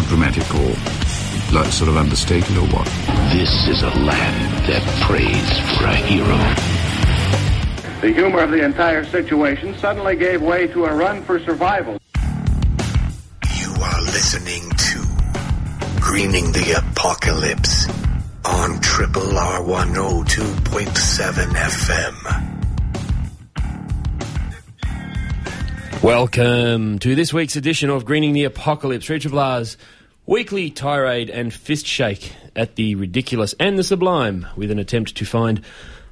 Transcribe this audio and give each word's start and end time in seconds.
More 0.00 0.08
dramatic 0.08 0.54
or 0.54 0.74
like 1.52 1.72
sort 1.72 1.88
of 1.88 1.96
understated 1.96 2.56
or 2.56 2.66
what? 2.68 2.86
This 3.32 3.68
is 3.68 3.82
a 3.82 3.90
land 3.90 4.66
that 4.66 4.82
prays 5.02 5.58
for 5.76 5.84
a 5.86 5.94
hero. 5.94 6.38
The 8.00 8.12
humor 8.12 8.40
of 8.40 8.50
the 8.50 8.64
entire 8.64 9.04
situation 9.04 9.76
suddenly 9.78 10.16
gave 10.16 10.40
way 10.42 10.66
to 10.68 10.84
a 10.86 10.94
run 10.94 11.22
for 11.22 11.38
survival. 11.40 11.98
You 13.56 13.72
are 13.82 14.02
listening 14.02 14.70
to 14.70 15.04
Greening 16.00 16.52
the 16.52 16.78
Apocalypse 16.78 17.88
on 18.44 18.80
Triple 18.80 19.36
R 19.36 19.60
102.7 19.60 21.52
FM. 21.52 22.50
Welcome 26.02 26.98
to 27.00 27.14
this 27.14 27.30
week's 27.30 27.56
edition 27.56 27.90
of 27.90 28.06
Greening 28.06 28.32
the 28.32 28.44
Apocalypse, 28.44 29.10
Richard 29.10 29.32
Blas' 29.32 29.76
weekly 30.26 30.70
tirade 30.70 31.30
and 31.30 31.52
fist 31.52 31.86
shake 31.86 32.32
at 32.54 32.76
the 32.76 32.94
ridiculous 32.94 33.54
and 33.58 33.78
the 33.78 33.84
sublime 33.84 34.46
with 34.56 34.70
an 34.70 34.78
attempt 34.78 35.16
to 35.16 35.24
find 35.24 35.62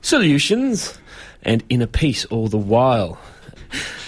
solutions 0.01 0.99
and 1.43 1.63
inner 1.69 1.87
peace 1.87 2.25
all 2.27 2.49
the 2.49 2.59
while. 2.59 3.19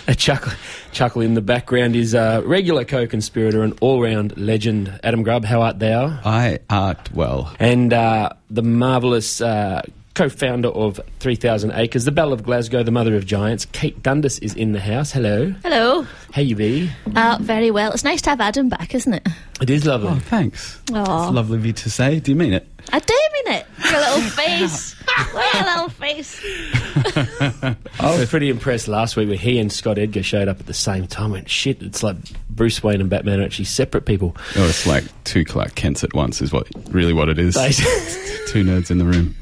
A 0.09 0.15
chuckle, 0.15 0.53
chuckle 0.91 1.23
in 1.23 1.35
the 1.35 1.43
background 1.43 1.95
is 1.95 2.15
a 2.15 2.43
regular 2.45 2.85
co-conspirator 2.85 3.63
and 3.63 3.77
all-round 3.81 4.37
legend 4.37 4.99
Adam 5.05 5.23
Grubb. 5.23 5.45
How 5.45 5.63
art 5.63 5.79
thou? 5.79 6.19
I 6.25 6.59
art 6.69 7.13
well. 7.13 7.55
And 7.61 7.93
uh, 7.93 8.31
the 8.49 8.63
marvellous 8.63 9.41
uh, 9.41 9.83
co-founder 10.15 10.69
of 10.69 11.01
3000 11.21 11.73
Acres, 11.73 12.05
the 12.05 12.13
Belle 12.13 12.33
of 12.33 12.43
Glasgow, 12.43 12.83
the 12.83 12.91
mother 12.91 13.17
of 13.17 13.27
giants, 13.27 13.67
Kate 13.67 14.03
Dundas 14.03 14.39
is 14.41 14.55
in 14.55 14.73
the 14.73 14.81
house. 14.81 15.13
Hello. 15.13 15.55
Hello. 15.63 16.07
How 16.33 16.43
you 16.43 16.57
be? 16.57 16.91
Uh, 17.15 17.39
very 17.41 17.71
well. 17.71 17.93
It's 17.93 18.05
nice 18.05 18.23
to 18.23 18.31
have 18.31 18.41
Adam 18.41 18.69
back, 18.69 18.95
isn't 18.95 19.13
it? 19.13 19.27
It 19.61 19.71
is 19.71 19.87
lovely. 19.87 20.09
Oh, 20.09 20.19
thanks. 20.19 20.81
Aw. 20.93 21.27
It's 21.27 21.35
lovely 21.35 21.59
of 21.59 21.67
you 21.67 21.73
to 21.73 21.91
say. 21.91 22.21
Do 22.21 22.31
you 22.31 22.37
mean 22.37 22.53
it? 22.53 22.67
I 22.93 22.99
do 22.99 23.15
mean 23.33 23.55
it. 23.55 23.67
Your 23.91 24.01
little 24.01 24.31
face. 24.31 24.97
Look 25.01 25.45
at 25.45 25.55
your 25.55 25.65
little 25.65 25.89
face. 25.89 26.41
I 28.01 28.19
was 28.19 28.29
pretty 28.29 28.49
impressed 28.49 28.89
last 28.89 29.17
week 29.17 29.29
when 29.29 29.39
he 29.39 29.59
and 29.59 29.73
Scott 29.73 29.99
Edgar 29.99 30.23
showed 30.23 30.49
up 30.49 30.61
at 30.61 30.67
the 30.67 30.75
same 30.75 31.07
time. 31.07 31.31
I 31.31 31.33
went, 31.33 31.51
shit, 31.51 31.83
it's 31.83 32.03
like 32.03 32.17
Bruce 32.49 32.83
Wayne 32.83 33.01
and 33.01 33.11
Batman 33.11 33.41
are 33.41 33.45
actually 33.45 33.65
separate 33.67 34.07
people. 34.07 34.37
Oh, 34.57 34.69
it's 34.69 34.87
like 34.87 35.05
two 35.25 35.45
Clark 35.45 35.75
Kents 35.75 36.05
at 36.05 36.15
once 36.15 36.41
is 36.41 36.53
what 36.53 36.69
really 36.91 37.13
what 37.13 37.29
it 37.29 37.39
is. 37.39 37.55
two 38.49 38.65
nerds 38.65 38.91
in 38.91 38.99
the 38.99 39.05
room. 39.05 39.35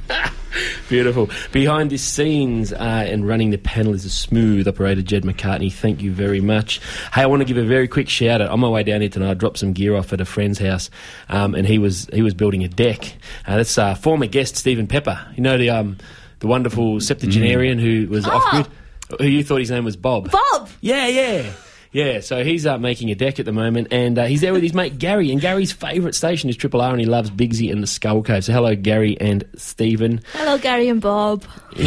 Beautiful. 0.89 1.29
Behind 1.53 1.91
the 1.91 1.99
scenes 1.99 2.73
uh, 2.73 2.77
and 2.77 3.27
running 3.29 3.51
the 3.51 3.59
panel 3.59 3.93
is 3.93 4.05
a 4.05 4.11
smooth 4.11 4.67
operator, 4.67 5.03
Jed 5.03 5.23
McCartney. 5.23 5.73
Thank 5.73 6.01
you 6.01 6.13
very 6.13 6.41
much. 6.41 6.81
Hey, 7.13 7.23
I 7.23 7.27
want 7.27 7.41
to 7.41 7.45
give 7.45 7.59
a 7.59 7.65
very 7.65 7.87
quick 7.87 8.09
shout 8.09 8.41
out. 8.41 8.51
On 8.51 8.59
my 8.59 8.69
way 8.69 8.83
down 8.83 9.03
here 9.03 9.11
tonight, 9.11 9.31
I 9.31 9.35
dropped 9.35 9.59
some 9.59 9.73
gear 9.75 9.95
off 9.95 10.13
at 10.13 10.21
a 10.21 10.25
friend's 10.25 10.59
house, 10.59 10.91
um, 11.29 11.55
and 11.55 11.67
he 11.67 11.79
was 11.79 12.09
he 12.13 12.23
was 12.23 12.33
building 12.33 12.65
a 12.65 12.69
deck. 12.69 13.15
Uh, 13.47 13.57
that's 13.57 13.77
uh, 13.79 13.95
former 13.95 14.27
guest 14.27 14.57
Stephen 14.57 14.87
Pepper. 14.87 15.19
You 15.37 15.43
know 15.43 15.59
the 15.59 15.71
um, 15.71 15.99
the 16.41 16.47
wonderful 16.47 17.01
septuagenarian 17.01 17.79
who 17.79 18.07
was 18.09 18.27
off 18.27 18.45
grid. 18.51 18.69
Who 19.19 19.27
you 19.27 19.43
thought 19.43 19.61
his 19.61 19.71
name 19.71 19.85
was 19.85 19.97
Bob? 19.97 20.31
Bob. 20.31 20.69
Yeah, 20.81 21.07
yeah. 21.07 21.51
Yeah, 21.91 22.21
so 22.21 22.45
he's 22.45 22.67
uh, 22.67 22.77
making 22.77 23.11
a 23.11 23.15
deck 23.15 23.41
at 23.41 23.47
the 23.47 23.53
moment, 23.53 23.89
and 23.91 24.19
uh, 24.19 24.27
he's 24.27 24.43
there 24.43 24.53
with 24.53 24.63
his 24.63 24.75
mate 24.75 24.99
Gary. 24.99 25.33
And 25.33 25.41
Gary's 25.41 25.73
favourite 25.73 26.15
station 26.15 26.51
is 26.51 26.57
Triple 26.57 26.83
R, 26.83 26.91
and 26.91 27.01
he 27.01 27.07
loves 27.07 27.31
Bigsy 27.31 27.73
and 27.73 27.83
the 27.83 27.87
Skull 27.87 28.23
Cave. 28.23 28.45
So 28.45 28.53
hello, 28.53 28.77
Gary 28.77 29.19
and 29.19 29.45
Stephen. 29.57 30.21
Hello, 30.35 30.59
Gary 30.59 30.89
and 30.91 31.01
Bob. 31.01 31.45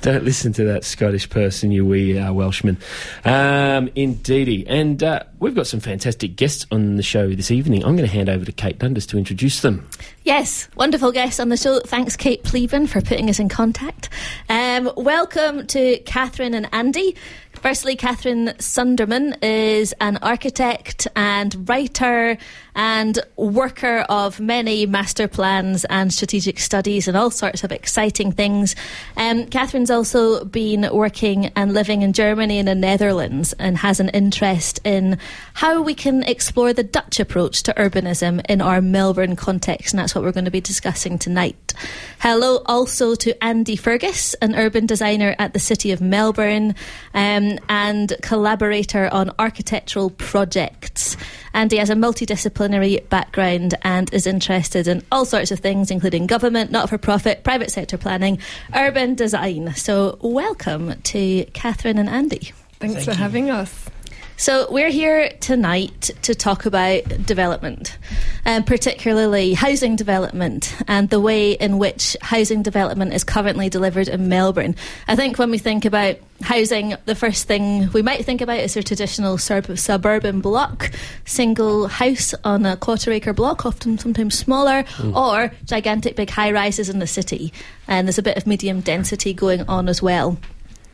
Don't 0.00 0.24
listen 0.24 0.52
to 0.54 0.64
that 0.64 0.84
Scottish 0.84 1.28
person, 1.28 1.70
you 1.70 1.84
wee 1.84 2.18
uh, 2.18 2.32
Welshman. 2.32 2.78
Um, 3.24 3.90
indeedy. 3.94 4.66
And 4.66 5.02
uh, 5.02 5.24
we've 5.40 5.54
got 5.54 5.66
some 5.66 5.80
fantastic 5.80 6.36
guests 6.36 6.66
on 6.70 6.96
the 6.96 7.02
show 7.02 7.30
this 7.30 7.50
evening. 7.50 7.82
I'm 7.82 7.96
going 7.96 8.08
to 8.08 8.14
hand 8.14 8.28
over 8.28 8.44
to 8.44 8.52
Kate 8.52 8.78
Dundas 8.78 9.06
to 9.06 9.18
introduce 9.18 9.60
them. 9.60 9.88
Yes, 10.22 10.68
wonderful 10.76 11.12
guests 11.12 11.40
on 11.40 11.48
the 11.48 11.56
show. 11.56 11.80
Thanks, 11.80 12.16
Kate 12.16 12.42
Pleven, 12.44 12.86
for 12.86 13.00
putting 13.00 13.28
us 13.30 13.40
in 13.40 13.48
contact. 13.48 14.10
Um, 14.48 14.92
welcome 14.96 15.66
to 15.68 15.98
Katherine 16.00 16.54
and 16.54 16.68
Andy. 16.72 17.16
Firstly, 17.54 17.96
Katherine 17.96 18.54
Sundermann 18.58 19.36
is 19.42 19.92
an 20.00 20.18
architect 20.18 21.08
and 21.14 21.68
writer 21.68 22.38
and 22.74 23.18
worker 23.36 24.06
of 24.08 24.40
many 24.40 24.86
master 24.86 25.28
plans 25.28 25.84
and 25.86 26.12
strategic 26.12 26.58
studies 26.58 27.06
and 27.06 27.16
all 27.16 27.30
sorts 27.30 27.62
of 27.64 27.72
exciting 27.72 28.32
things. 28.32 28.76
Um, 29.16 29.46
Katherine's 29.46 29.90
also 29.90 30.44
been 30.44 30.88
working 30.92 31.46
and 31.56 31.74
living 31.74 32.00
in 32.00 32.14
Germany 32.14 32.58
and 32.58 32.68
the 32.68 32.74
Netherlands 32.74 33.52
and 33.54 33.76
has 33.76 34.00
an 34.00 34.08
interest 34.10 34.80
in 34.84 35.18
how 35.54 35.82
we 35.82 35.94
can 35.94 36.22
explore 36.22 36.72
the 36.72 36.82
Dutch 36.82 37.20
approach 37.20 37.62
to 37.64 37.74
urbanism 37.74 38.44
in 38.48 38.60
our 38.60 38.80
Melbourne 38.80 39.36
context, 39.36 39.92
and 39.92 39.98
that's 39.98 40.14
what 40.14 40.24
we're 40.24 40.32
going 40.32 40.44
to 40.44 40.50
be 40.50 40.60
discussing 40.60 41.18
tonight. 41.18 41.74
Hello 42.18 42.62
also 42.66 43.14
to 43.16 43.44
Andy 43.44 43.76
Fergus, 43.76 44.34
an 44.34 44.54
urban 44.54 44.86
designer 44.86 45.34
at 45.38 45.52
the 45.52 45.58
City 45.58 45.92
of 45.92 46.00
Melbourne 46.00 46.74
um, 47.14 47.58
and 47.68 48.14
collaborator 48.22 49.08
on 49.12 49.30
architectural 49.38 50.10
projects. 50.10 51.16
Andy 51.52 51.78
has 51.78 51.90
a 51.90 51.94
multidisciplinary 51.94 53.08
background 53.08 53.74
and 53.82 54.12
is 54.14 54.26
interested 54.26 54.86
in 54.86 55.02
all 55.10 55.24
sorts 55.24 55.50
of 55.50 55.58
things, 55.60 55.90
including 55.90 56.26
government, 56.26 56.70
not 56.70 56.88
for 56.88 56.98
profit, 56.98 57.42
private 57.44 57.70
sector 57.70 57.98
planning, 57.98 58.38
urban 58.74 59.14
design. 59.14 59.74
So, 59.74 60.18
welcome 60.20 61.00
to 61.02 61.44
Katherine 61.52 61.98
and 61.98 62.08
Andy. 62.08 62.52
Thanks 62.78 63.04
for 63.04 63.14
having 63.14 63.50
us. 63.50 63.90
So, 64.40 64.72
we're 64.72 64.88
here 64.88 65.28
tonight 65.40 66.12
to 66.22 66.34
talk 66.34 66.64
about 66.64 67.02
development, 67.26 67.98
um, 68.46 68.64
particularly 68.64 69.52
housing 69.52 69.96
development 69.96 70.74
and 70.88 71.10
the 71.10 71.20
way 71.20 71.52
in 71.52 71.76
which 71.76 72.16
housing 72.22 72.62
development 72.62 73.12
is 73.12 73.22
currently 73.22 73.68
delivered 73.68 74.08
in 74.08 74.30
Melbourne. 74.30 74.76
I 75.06 75.14
think 75.14 75.38
when 75.38 75.50
we 75.50 75.58
think 75.58 75.84
about 75.84 76.16
housing, 76.40 76.94
the 77.04 77.14
first 77.14 77.48
thing 77.48 77.92
we 77.92 78.00
might 78.00 78.24
think 78.24 78.40
about 78.40 78.60
is 78.60 78.78
a 78.78 78.82
traditional 78.82 79.36
sub- 79.36 79.76
suburban 79.76 80.40
block, 80.40 80.90
single 81.26 81.88
house 81.88 82.32
on 82.42 82.64
a 82.64 82.78
quarter 82.78 83.12
acre 83.12 83.34
block, 83.34 83.66
often 83.66 83.98
sometimes 83.98 84.38
smaller, 84.38 84.86
or 85.14 85.52
gigantic 85.66 86.16
big 86.16 86.30
high 86.30 86.50
rises 86.50 86.88
in 86.88 86.98
the 86.98 87.06
city. 87.06 87.52
And 87.86 88.08
there's 88.08 88.16
a 88.16 88.22
bit 88.22 88.38
of 88.38 88.46
medium 88.46 88.80
density 88.80 89.34
going 89.34 89.68
on 89.68 89.86
as 89.86 90.00
well. 90.00 90.38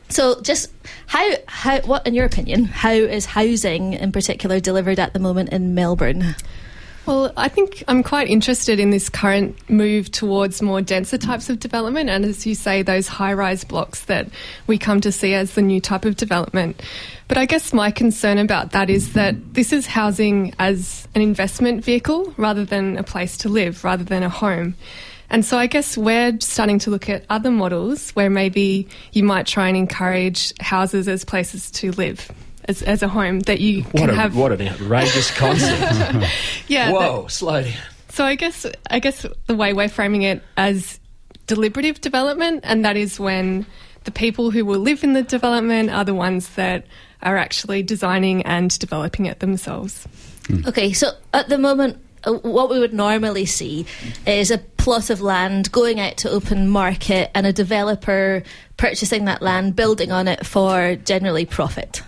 So, 0.09 0.41
just 0.41 0.71
how, 1.07 1.31
how, 1.47 1.81
what, 1.81 2.07
in 2.07 2.13
your 2.13 2.25
opinion, 2.25 2.65
how 2.65 2.91
is 2.91 3.25
housing 3.25 3.93
in 3.93 4.11
particular 4.11 4.59
delivered 4.59 4.99
at 4.99 5.13
the 5.13 5.19
moment 5.19 5.49
in 5.49 5.75
Melbourne? 5.75 6.35
Well, 7.07 7.31
I 7.37 7.47
think 7.47 7.85
I'm 7.87 8.03
quite 8.03 8.27
interested 8.27 8.81
in 8.81 8.89
this 8.89 9.07
current 9.07 9.69
move 9.69 10.11
towards 10.11 10.61
more 10.61 10.81
denser 10.81 11.17
types 11.17 11.49
of 11.49 11.57
development, 11.57 12.09
and 12.09 12.25
as 12.25 12.45
you 12.45 12.53
say, 12.53 12.81
those 12.81 13.07
high 13.07 13.31
rise 13.31 13.63
blocks 13.63 14.03
that 14.05 14.27
we 14.67 14.77
come 14.77 14.99
to 14.99 15.11
see 15.13 15.33
as 15.33 15.53
the 15.53 15.61
new 15.61 15.79
type 15.79 16.03
of 16.03 16.17
development. 16.17 16.81
But 17.29 17.37
I 17.37 17.45
guess 17.45 17.71
my 17.71 17.91
concern 17.91 18.37
about 18.39 18.71
that 18.71 18.89
is 18.89 19.13
that 19.13 19.53
this 19.53 19.71
is 19.71 19.87
housing 19.87 20.53
as 20.59 21.07
an 21.15 21.21
investment 21.21 21.81
vehicle 21.85 22.33
rather 22.35 22.65
than 22.65 22.97
a 22.97 23.03
place 23.03 23.37
to 23.37 23.49
live, 23.49 23.85
rather 23.85 24.03
than 24.03 24.21
a 24.21 24.29
home. 24.29 24.75
And 25.29 25.43
so 25.45 25.57
I 25.57 25.67
guess 25.67 25.97
we're 25.97 26.37
starting 26.39 26.79
to 26.79 26.89
look 26.89 27.09
at 27.09 27.25
other 27.29 27.51
models 27.51 28.11
where 28.11 28.29
maybe 28.29 28.87
you 29.11 29.23
might 29.23 29.45
try 29.45 29.67
and 29.67 29.75
encourage 29.75 30.53
houses 30.61 31.07
as 31.07 31.25
places 31.25 31.69
to 31.71 31.91
live. 31.93 32.31
As, 32.65 32.81
as 32.83 33.01
a 33.01 33.07
home 33.07 33.39
that 33.41 33.61
you 33.61 33.83
What, 33.83 33.95
can 34.01 34.09
a, 34.09 34.13
have 34.15 34.35
what 34.35 34.51
an 34.51 34.67
outrageous 34.67 35.31
concept. 35.37 36.29
yeah 36.67 36.91
that- 36.91 36.93
Whoa, 36.93 37.27
slow 37.27 37.63
down. 37.63 37.73
so 38.09 38.25
I 38.25 38.35
guess 38.35 38.65
I 38.89 38.99
guess 38.99 39.25
the 39.45 39.55
way 39.55 39.71
we're 39.71 39.87
framing 39.87 40.23
it 40.23 40.43
as 40.57 40.99
deliberative 41.45 42.01
development, 42.01 42.61
and 42.63 42.83
that 42.83 42.97
is 42.97 43.19
when 43.21 43.65
the 44.03 44.11
people 44.11 44.51
who 44.51 44.65
will 44.65 44.79
live 44.81 45.03
in 45.05 45.13
the 45.13 45.23
development 45.23 45.89
are 45.91 46.03
the 46.03 46.13
ones 46.13 46.49
that 46.55 46.85
are 47.21 47.37
actually 47.37 47.83
designing 47.83 48.41
and 48.43 48.77
developing 48.79 49.27
it 49.27 49.39
themselves. 49.39 50.05
Hmm. 50.47 50.67
Okay, 50.67 50.91
so 50.91 51.11
at 51.33 51.47
the 51.47 51.57
moment, 51.57 51.97
what 52.33 52.69
we 52.69 52.79
would 52.79 52.93
normally 52.93 53.45
see 53.45 53.85
is 54.25 54.51
a 54.51 54.57
plot 54.57 55.09
of 55.09 55.21
land 55.21 55.71
going 55.71 55.99
out 55.99 56.17
to 56.17 56.29
open 56.29 56.69
market 56.69 57.31
and 57.33 57.45
a 57.45 57.53
developer 57.53 58.43
purchasing 58.77 59.25
that 59.25 59.41
land, 59.41 59.75
building 59.75 60.11
on 60.11 60.27
it 60.27 60.45
for 60.45 60.95
generally 60.95 61.45
profit. 61.45 62.01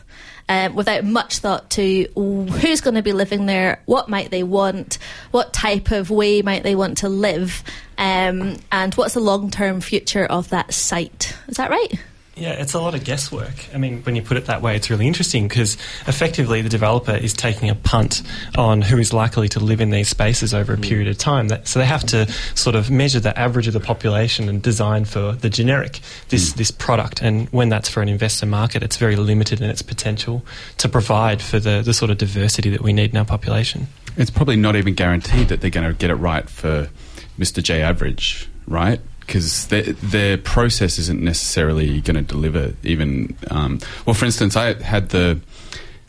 um, 0.50 0.74
without 0.74 1.06
much 1.06 1.38
thought 1.38 1.70
to 1.70 2.08
who's 2.16 2.82
going 2.82 2.96
to 2.96 3.04
be 3.04 3.14
living 3.14 3.46
there, 3.46 3.82
what 3.86 4.10
might 4.10 4.32
they 4.32 4.44
want, 4.44 4.98
what 5.30 5.54
type 5.54 5.92
of 5.92 6.10
way 6.10 6.42
might 6.42 6.64
they 6.64 6.76
want 6.76 6.98
to 6.98 7.08
live, 7.10 7.64
um, 8.00 8.58
and 8.72 8.96
what's 8.96 9.14
the 9.14 9.20
long 9.20 9.52
term 9.52 9.80
future 9.80 10.26
of 10.26 10.50
that 10.50 10.74
site. 10.74 11.36
Is 11.48 11.58
that 11.58 11.70
right? 11.70 11.94
Yeah, 12.40 12.52
it's 12.52 12.74
a 12.74 12.80
lot 12.80 12.96
of 12.96 13.04
guesswork. 13.04 13.74
I 13.74 13.78
mean, 13.78 14.02
when 14.04 14.16
you 14.16 14.22
put 14.22 14.38
it 14.38 14.46
that 14.46 14.62
way, 14.62 14.76
it's 14.78 14.90
really 14.90 15.08
interesting 15.08 15.50
because 15.50 15.76
effectively 16.08 16.62
the 16.62 16.70
developer 16.70 17.14
is 17.14 17.34
taking 17.34 17.70
a 17.70 17.76
punt 17.76 18.24
on 18.58 18.82
who 18.82 18.98
is 18.98 19.12
likely 19.12 19.50
to 19.50 19.60
live 19.60 19.82
in 19.82 19.90
these 19.90 20.08
spaces 20.08 20.54
over 20.54 20.74
a 20.74 20.76
hmm. 20.78 20.82
period 20.82 21.08
of 21.10 21.18
time. 21.18 21.50
That, 21.50 21.68
so 21.68 21.80
they 21.80 21.86
have 21.86 22.06
to 22.08 22.32
sort 22.56 22.78
of 22.78 22.90
measure 22.90 23.20
the 23.20 23.38
average 23.38 23.68
of 23.68 23.74
the 23.74 23.82
population 23.82 24.48
and 24.48 24.62
design 24.62 25.04
for 25.04 25.34
the 25.34 25.50
generic 25.50 26.00
this 26.30 26.54
hmm. 26.54 26.58
this 26.58 26.72
product. 26.72 27.22
And 27.22 27.50
when 27.50 27.68
that's 27.68 27.90
for 27.90 28.02
an 28.02 28.08
investor 28.08 28.46
market, 28.46 28.84
it's 28.84 28.96
very 28.96 29.18
limited 29.18 29.62
in 29.62 29.70
its 29.70 29.82
potential 29.82 30.46
to 30.78 30.88
provide 30.88 31.42
for 31.42 31.60
the, 31.60 31.82
the 31.82 31.94
sort 31.94 32.10
of 32.10 32.18
diversity 32.18 32.70
that 32.70 32.82
we 32.82 32.94
need 32.94 33.12
in 33.12 33.18
our 33.18 33.26
population. 33.26 33.88
It's 34.16 34.32
probably 34.32 34.56
not 34.56 34.78
even 34.78 34.94
guaranteed 34.94 35.50
that 35.50 35.60
they're 35.60 35.70
going 35.70 35.88
to 35.88 35.94
get 35.94 36.10
it 36.10 36.16
right 36.16 36.50
for 36.50 36.90
Mr. 37.38 37.62
J 37.62 37.82
average, 37.82 38.50
right? 38.66 39.02
Because 39.30 39.68
their, 39.68 39.84
their 39.84 40.38
process 40.40 40.98
isn't 40.98 41.22
necessarily 41.22 42.02
going 42.02 42.16
to 42.16 42.24
deliver 42.24 42.74
even. 42.82 43.38
Um, 43.52 43.80
well, 44.08 44.16
for 44.16 44.26
instance, 44.26 44.56
I 44.56 44.82
had 44.82 45.10
the. 45.10 45.40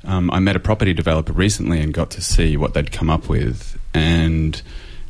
Um, 0.02 0.30
I 0.30 0.38
met 0.38 0.56
a 0.56 0.60
property 0.60 0.94
developer 0.94 1.34
recently 1.34 1.82
and 1.82 1.92
got 1.92 2.10
to 2.12 2.22
see 2.22 2.56
what 2.56 2.72
they'd 2.72 2.90
come 2.90 3.10
up 3.10 3.28
with 3.28 3.78
and 3.92 4.62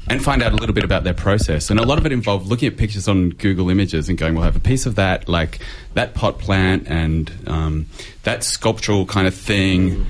and 0.08 0.20
find 0.20 0.42
out 0.42 0.52
a 0.52 0.56
little 0.56 0.74
bit 0.74 0.82
about 0.82 1.04
their 1.04 1.14
process. 1.14 1.70
And 1.70 1.78
a 1.78 1.84
lot 1.84 1.98
of 1.98 2.06
it 2.06 2.10
involved 2.10 2.48
looking 2.48 2.66
at 2.66 2.76
pictures 2.76 3.06
on 3.06 3.30
Google 3.30 3.70
Images 3.70 4.08
and 4.08 4.18
going, 4.18 4.34
"We'll 4.34 4.42
have 4.42 4.56
a 4.56 4.60
piece 4.60 4.86
of 4.86 4.96
that, 4.96 5.28
like 5.28 5.60
that 5.94 6.14
pot 6.14 6.40
plant 6.40 6.88
and 6.88 7.30
um, 7.46 7.86
that 8.24 8.42
sculptural 8.42 9.06
kind 9.06 9.28
of 9.28 9.34
thing." 9.34 10.06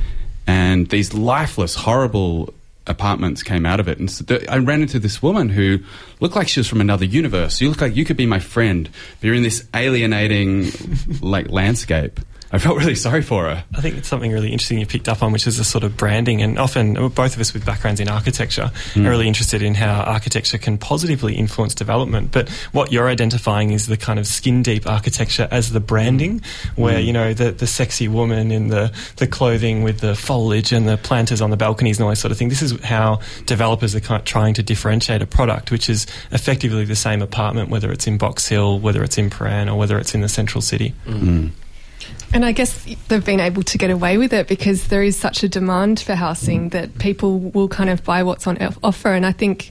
and 0.46 0.88
these 0.88 1.14
lifeless, 1.14 1.76
horrible 1.76 2.52
apartments 2.86 3.42
came 3.42 3.66
out 3.66 3.80
of 3.80 3.88
it. 3.88 3.98
And 3.98 4.10
so 4.10 4.24
I 4.48 4.58
ran 4.58 4.82
into 4.82 4.98
this 4.98 5.22
woman 5.22 5.48
who 5.48 5.78
looked 6.20 6.36
like 6.36 6.48
she 6.48 6.60
was 6.60 6.68
from 6.68 6.80
another 6.80 7.04
universe. 7.04 7.60
You 7.60 7.68
look 7.68 7.80
like 7.80 7.96
you 7.96 8.04
could 8.04 8.16
be 8.16 8.26
my 8.26 8.40
friend, 8.40 8.88
but 9.20 9.26
you're 9.26 9.34
in 9.34 9.42
this 9.42 9.66
alienating, 9.74 10.72
like 11.20 11.50
landscape. 11.50 12.20
I 12.52 12.58
felt 12.58 12.78
really 12.78 12.96
sorry 12.96 13.22
for 13.22 13.44
her. 13.44 13.62
I 13.76 13.80
think 13.80 13.96
it's 13.96 14.08
something 14.08 14.32
really 14.32 14.50
interesting 14.50 14.80
you 14.80 14.86
picked 14.86 15.08
up 15.08 15.22
on, 15.22 15.30
which 15.30 15.46
is 15.46 15.56
the 15.58 15.62
sort 15.64 15.84
of 15.84 15.96
branding. 15.96 16.42
And 16.42 16.58
often, 16.58 16.94
both 16.94 17.34
of 17.34 17.40
us 17.40 17.54
with 17.54 17.64
backgrounds 17.64 18.00
in 18.00 18.08
architecture 18.08 18.72
Mm. 18.94 19.06
are 19.06 19.10
really 19.10 19.28
interested 19.28 19.62
in 19.62 19.74
how 19.76 20.00
architecture 20.02 20.58
can 20.58 20.76
positively 20.76 21.34
influence 21.36 21.74
development. 21.76 22.32
But 22.32 22.48
what 22.72 22.90
you're 22.90 23.08
identifying 23.08 23.70
is 23.70 23.86
the 23.86 23.96
kind 23.96 24.18
of 24.18 24.26
skin 24.26 24.62
deep 24.64 24.88
architecture 24.88 25.46
as 25.52 25.70
the 25.70 25.78
branding, 25.78 26.42
where, 26.74 26.98
Mm. 26.98 27.04
you 27.06 27.12
know, 27.12 27.34
the, 27.34 27.52
the 27.52 27.68
sexy 27.68 28.08
woman 28.08 28.50
in 28.50 28.66
the, 28.68 28.90
the 29.16 29.28
clothing 29.28 29.84
with 29.84 30.00
the 30.00 30.16
foliage 30.16 30.72
and 30.72 30.88
the 30.88 30.96
planters 30.96 31.40
on 31.40 31.50
the 31.50 31.56
balconies 31.56 31.98
and 31.98 32.04
all 32.04 32.10
that 32.10 32.16
sort 32.16 32.32
of 32.32 32.38
thing. 32.38 32.48
This 32.48 32.62
is 32.62 32.72
how 32.82 33.20
developers 33.46 33.94
are 33.94 34.00
kind 34.00 34.18
of 34.18 34.24
trying 34.24 34.54
to 34.54 34.62
differentiate 34.64 35.22
a 35.22 35.26
product, 35.26 35.70
which 35.70 35.88
is 35.88 36.04
effectively 36.32 36.84
the 36.84 36.96
same 36.96 37.22
apartment, 37.22 37.68
whether 37.70 37.92
it's 37.92 38.08
in 38.08 38.18
Box 38.18 38.48
Hill, 38.48 38.80
whether 38.80 39.04
it's 39.04 39.18
in 39.18 39.30
Prahran, 39.30 39.68
or 39.70 39.76
whether 39.76 39.98
it's 40.00 40.14
in 40.16 40.20
the 40.20 40.28
central 40.28 40.60
city. 40.62 40.94
And 42.32 42.44
I 42.44 42.52
guess 42.52 42.84
they've 43.08 43.24
been 43.24 43.40
able 43.40 43.62
to 43.64 43.78
get 43.78 43.90
away 43.90 44.16
with 44.16 44.32
it 44.32 44.46
because 44.46 44.88
there 44.88 45.02
is 45.02 45.16
such 45.16 45.42
a 45.42 45.48
demand 45.48 46.00
for 46.00 46.14
housing 46.14 46.68
that 46.70 46.98
people 46.98 47.38
will 47.38 47.68
kind 47.68 47.90
of 47.90 48.04
buy 48.04 48.22
what's 48.22 48.46
on 48.46 48.58
offer. 48.82 49.12
And 49.12 49.26
I 49.26 49.32
think 49.32 49.70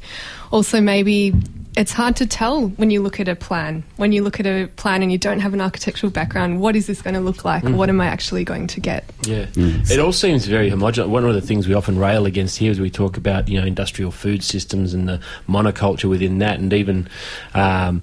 also 0.52 0.82
maybe 0.82 1.34
it's 1.80 1.94
hard 1.94 2.18
to 2.18 2.26
tell 2.26 2.68
when 2.68 2.92
you 2.92 3.02
look 3.02 3.22
at 3.22 3.30
a 3.30 3.38
plan. 3.38 3.86
When 3.96 4.12
you 4.12 4.22
look 4.22 4.38
at 4.38 4.46
a 4.46 4.68
plan 4.76 5.02
and 5.02 5.14
you 5.14 5.18
don't 5.18 5.40
have 5.40 5.54
an 5.54 5.62
architectural 5.62 6.12
background, 6.12 6.60
what 6.60 6.76
is 6.76 6.88
this 6.88 7.02
going 7.02 7.14
to 7.14 7.22
look 7.22 7.46
like? 7.46 7.64
Mm. 7.64 7.78
What 7.78 7.88
am 7.88 8.02
I 8.02 8.08
actually 8.08 8.44
going 8.44 8.68
to 8.68 8.82
get? 8.82 9.06
Yeah, 9.22 9.46
it 9.56 9.98
all 9.98 10.12
seems 10.12 10.46
very 10.46 10.70
homogenous. 10.70 11.10
One 11.10 11.24
of 11.24 11.34
the 11.34 11.40
things 11.40 11.70
we 11.70 11.74
often 11.74 11.98
rail 11.98 12.26
against 12.26 12.58
here 12.58 12.70
is 12.70 12.82
we 12.82 12.90
talk 12.90 13.16
about 13.16 13.48
you 13.48 13.62
know 13.62 13.66
industrial 13.66 14.12
food 14.12 14.44
systems 14.44 14.94
and 14.94 15.08
the 15.08 15.22
monoculture 15.48 16.10
within 16.10 16.40
that, 16.40 16.60
and 16.60 16.74
even 16.74 17.08
um, 17.54 18.02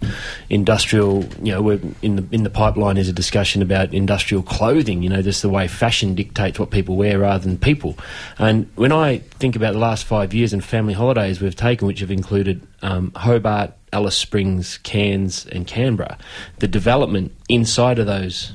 industrial. 0.49 1.25
You 1.43 1.53
know, 1.53 1.63
we're 1.63 1.81
in 2.01 2.17
the 2.17 2.27
in 2.33 2.45
the 2.45 2.51
pipeline 2.51 2.97
is 2.97 3.11
a 3.11 3.13
discussion 3.13 3.61
about 3.61 3.93
industrial 3.93 4.43
clothing. 4.43 5.03
You 5.03 5.11
know, 5.11 5.21
just 5.21 5.43
the 5.43 5.51
way 5.51 5.69
fashion 5.69 6.15
dictates 6.15 6.59
what 6.59 6.71
people 6.71 6.97
wear 6.97 7.19
rather 7.19 7.45
than 7.45 7.59
people. 7.59 7.99
And 8.39 8.71
when 8.77 8.93
I 8.93 9.19
think 9.19 9.55
about 9.55 9.75
the 9.75 9.79
last 9.79 10.05
five 10.05 10.33
years 10.33 10.55
and 10.55 10.65
family 10.65 10.95
holidays 10.95 11.43
we've 11.43 11.55
taken, 11.55 11.87
which 11.87 12.01
have 12.01 12.11
included 12.11 12.67
um, 12.83 13.13
Hobart, 13.17 13.73
Alice 13.93 14.17
Springs, 14.17 14.79
Cairns, 14.79 15.47
and 15.47 15.67
Canberra, 15.67 16.19
the 16.59 16.69
development 16.69 17.33
inside 17.49 17.99
of 17.99 18.07
those 18.07 18.53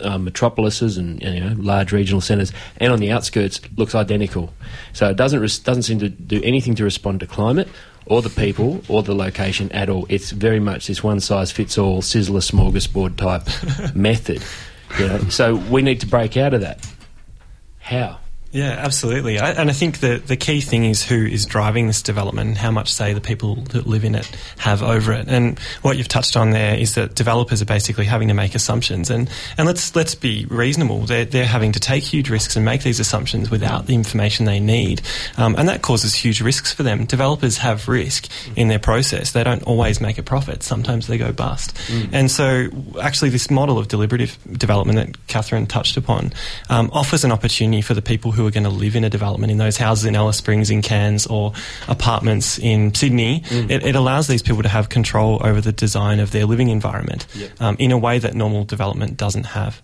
um, 0.00 0.24
metropolises 0.24 0.96
and 0.96 1.20
you 1.22 1.40
know 1.40 1.54
large 1.58 1.92
regional 1.92 2.20
centres, 2.20 2.52
and 2.78 2.92
on 2.92 3.00
the 3.00 3.10
outskirts 3.10 3.60
looks 3.76 3.94
identical. 3.94 4.52
So 4.92 5.08
it 5.08 5.16
doesn't 5.16 5.40
res- 5.40 5.58
doesn't 5.58 5.82
seem 5.82 5.98
to 6.00 6.08
do 6.08 6.40
anything 6.42 6.74
to 6.76 6.84
respond 6.84 7.20
to 7.20 7.26
climate 7.26 7.68
or 8.06 8.22
the 8.22 8.30
people 8.30 8.82
or 8.88 9.02
the 9.02 9.14
location 9.14 9.70
at 9.72 9.88
all. 9.88 10.06
It's 10.08 10.30
very 10.30 10.60
much 10.60 10.86
this 10.86 11.02
one 11.02 11.20
size 11.20 11.52
fits 11.52 11.76
all 11.78 12.00
sizzler 12.00 12.40
smorgasbord 12.40 13.16
type 13.16 13.94
method. 13.94 14.42
You 14.98 15.08
know? 15.08 15.18
So 15.28 15.56
we 15.56 15.82
need 15.82 16.00
to 16.00 16.06
break 16.06 16.36
out 16.36 16.54
of 16.54 16.62
that. 16.62 16.86
How? 17.78 18.18
Yeah, 18.50 18.70
absolutely. 18.70 19.38
I, 19.38 19.50
and 19.50 19.68
I 19.68 19.74
think 19.74 20.00
the, 20.00 20.22
the 20.24 20.36
key 20.36 20.62
thing 20.62 20.86
is 20.86 21.04
who 21.04 21.26
is 21.26 21.44
driving 21.44 21.86
this 21.86 22.00
development 22.00 22.48
and 22.48 22.58
how 22.58 22.70
much 22.70 22.90
say 22.90 23.12
the 23.12 23.20
people 23.20 23.56
that 23.56 23.86
live 23.86 24.04
in 24.04 24.14
it 24.14 24.26
have 24.56 24.82
over 24.82 25.12
it. 25.12 25.28
And 25.28 25.58
what 25.82 25.98
you've 25.98 26.08
touched 26.08 26.34
on 26.34 26.50
there 26.50 26.74
is 26.74 26.94
that 26.94 27.14
developers 27.14 27.60
are 27.60 27.66
basically 27.66 28.06
having 28.06 28.28
to 28.28 28.34
make 28.34 28.54
assumptions. 28.54 29.10
And, 29.10 29.28
and 29.58 29.66
let's, 29.66 29.94
let's 29.94 30.14
be 30.14 30.46
reasonable. 30.46 31.00
They're, 31.00 31.26
they're 31.26 31.44
having 31.44 31.72
to 31.72 31.80
take 31.80 32.02
huge 32.02 32.30
risks 32.30 32.56
and 32.56 32.64
make 32.64 32.82
these 32.82 32.98
assumptions 33.00 33.50
without 33.50 33.86
the 33.86 33.94
information 33.94 34.46
they 34.46 34.60
need. 34.60 35.02
Um, 35.36 35.54
and 35.58 35.68
that 35.68 35.82
causes 35.82 36.14
huge 36.14 36.40
risks 36.40 36.72
for 36.72 36.82
them. 36.82 37.04
Developers 37.04 37.58
have 37.58 37.86
risk 37.86 38.30
in 38.56 38.68
their 38.68 38.78
process. 38.78 39.32
They 39.32 39.44
don't 39.44 39.62
always 39.64 40.00
make 40.00 40.16
a 40.16 40.22
profit. 40.22 40.62
Sometimes 40.62 41.06
they 41.06 41.18
go 41.18 41.32
bust. 41.32 41.76
Mm. 41.88 42.08
And 42.12 42.30
so, 42.30 42.68
actually, 43.02 43.28
this 43.28 43.50
model 43.50 43.78
of 43.78 43.88
deliberative 43.88 44.38
development 44.50 44.98
that 44.98 45.26
Katherine 45.26 45.66
touched 45.66 45.98
upon 45.98 46.32
um, 46.70 46.88
offers 46.94 47.24
an 47.24 47.32
opportunity 47.32 47.82
for 47.82 47.92
the 47.92 48.00
people 48.00 48.32
who 48.37 48.37
are 48.46 48.50
going 48.50 48.64
to 48.64 48.70
live 48.70 48.96
in 48.96 49.04
a 49.04 49.10
development 49.10 49.50
in 49.50 49.58
those 49.58 49.76
houses 49.76 50.04
in 50.04 50.14
Alice 50.16 50.36
Springs, 50.36 50.70
in 50.70 50.82
Cairns, 50.82 51.26
or 51.26 51.52
apartments 51.88 52.58
in 52.58 52.94
Sydney. 52.94 53.40
Mm. 53.40 53.70
It, 53.70 53.84
it 53.84 53.94
allows 53.96 54.26
these 54.26 54.42
people 54.42 54.62
to 54.62 54.68
have 54.68 54.88
control 54.88 55.40
over 55.44 55.60
the 55.60 55.72
design 55.72 56.20
of 56.20 56.30
their 56.30 56.46
living 56.46 56.68
environment 56.68 57.26
Yep. 57.34 57.50
um, 57.60 57.76
in 57.78 57.92
a 57.92 57.98
way 57.98 58.18
that 58.18 58.34
normal 58.34 58.64
development 58.64 59.16
doesn't 59.16 59.44
have. 59.44 59.82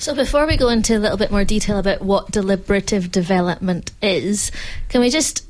So 0.00 0.14
before 0.14 0.46
we 0.46 0.56
go 0.56 0.68
into 0.68 0.96
a 0.96 1.00
little 1.00 1.16
bit 1.16 1.32
more 1.32 1.44
detail 1.44 1.76
about 1.76 2.02
what 2.02 2.30
deliberative 2.30 3.10
development 3.10 3.90
is, 4.00 4.52
can 4.88 5.00
we 5.00 5.10
just 5.10 5.44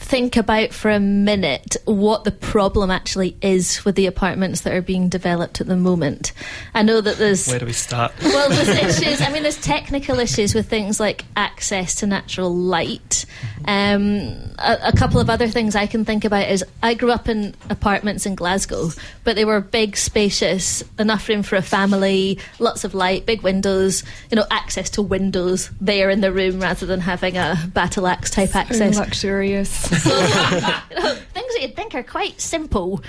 think 0.00 0.36
about 0.36 0.72
for 0.72 0.90
a 0.90 0.98
minute 0.98 1.76
what 1.84 2.24
the 2.24 2.32
problem 2.32 2.90
actually 2.90 3.36
is 3.42 3.84
with 3.84 3.94
the 3.94 4.06
apartments 4.06 4.62
that 4.62 4.72
are 4.72 4.82
being 4.82 5.08
developed 5.08 5.60
at 5.60 5.66
the 5.66 5.76
moment? 5.76 6.32
I 6.74 6.82
know 6.82 7.00
that 7.00 7.18
there's 7.18 7.46
Where 7.46 7.58
do 7.58 7.66
we 7.66 7.72
start? 7.72 8.12
well, 8.22 8.48
there's 8.48 8.68
issues. 8.98 9.20
I 9.20 9.30
mean, 9.30 9.42
there's 9.42 9.60
technical 9.60 10.18
issues 10.18 10.54
with 10.54 10.68
things 10.68 10.98
like 10.98 11.24
access 11.36 11.96
to 11.96 12.06
natural 12.06 12.54
light. 12.54 13.26
Um, 13.66 14.52
a, 14.58 14.78
a 14.84 14.92
couple 14.96 15.20
of 15.20 15.28
other 15.30 15.48
things 15.48 15.76
I 15.76 15.86
can 15.86 16.04
think 16.04 16.24
about 16.24 16.48
is 16.48 16.64
I 16.82 16.94
grew 16.94 17.12
up 17.12 17.28
in 17.28 17.54
apartments 17.68 18.26
in 18.26 18.34
Glasgow, 18.34 18.90
but 19.24 19.36
they 19.36 19.44
were 19.44 19.60
big, 19.60 19.96
spacious, 19.96 20.82
enough 20.98 21.28
room 21.28 21.42
for 21.42 21.56
a 21.56 21.62
family, 21.62 22.38
lots 22.58 22.84
of 22.84 22.94
light, 22.94 23.26
big 23.26 23.42
windows. 23.42 24.02
You 24.30 24.36
know, 24.36 24.46
access 24.50 24.90
to 24.90 25.02
windows 25.02 25.70
there 25.80 26.10
in 26.10 26.20
the 26.20 26.32
room 26.32 26.58
rather 26.60 26.86
than 26.86 27.00
having 27.00 27.36
a 27.36 27.56
battle 27.74 28.06
axe 28.06 28.30
type 28.30 28.56
access. 28.56 28.98
luxurious. 28.98 29.89
things 29.98 31.54
that 31.54 31.58
you'd 31.60 31.76
think 31.76 31.94
are 31.94 32.02
quite 32.02 32.40
simple. 32.40 33.02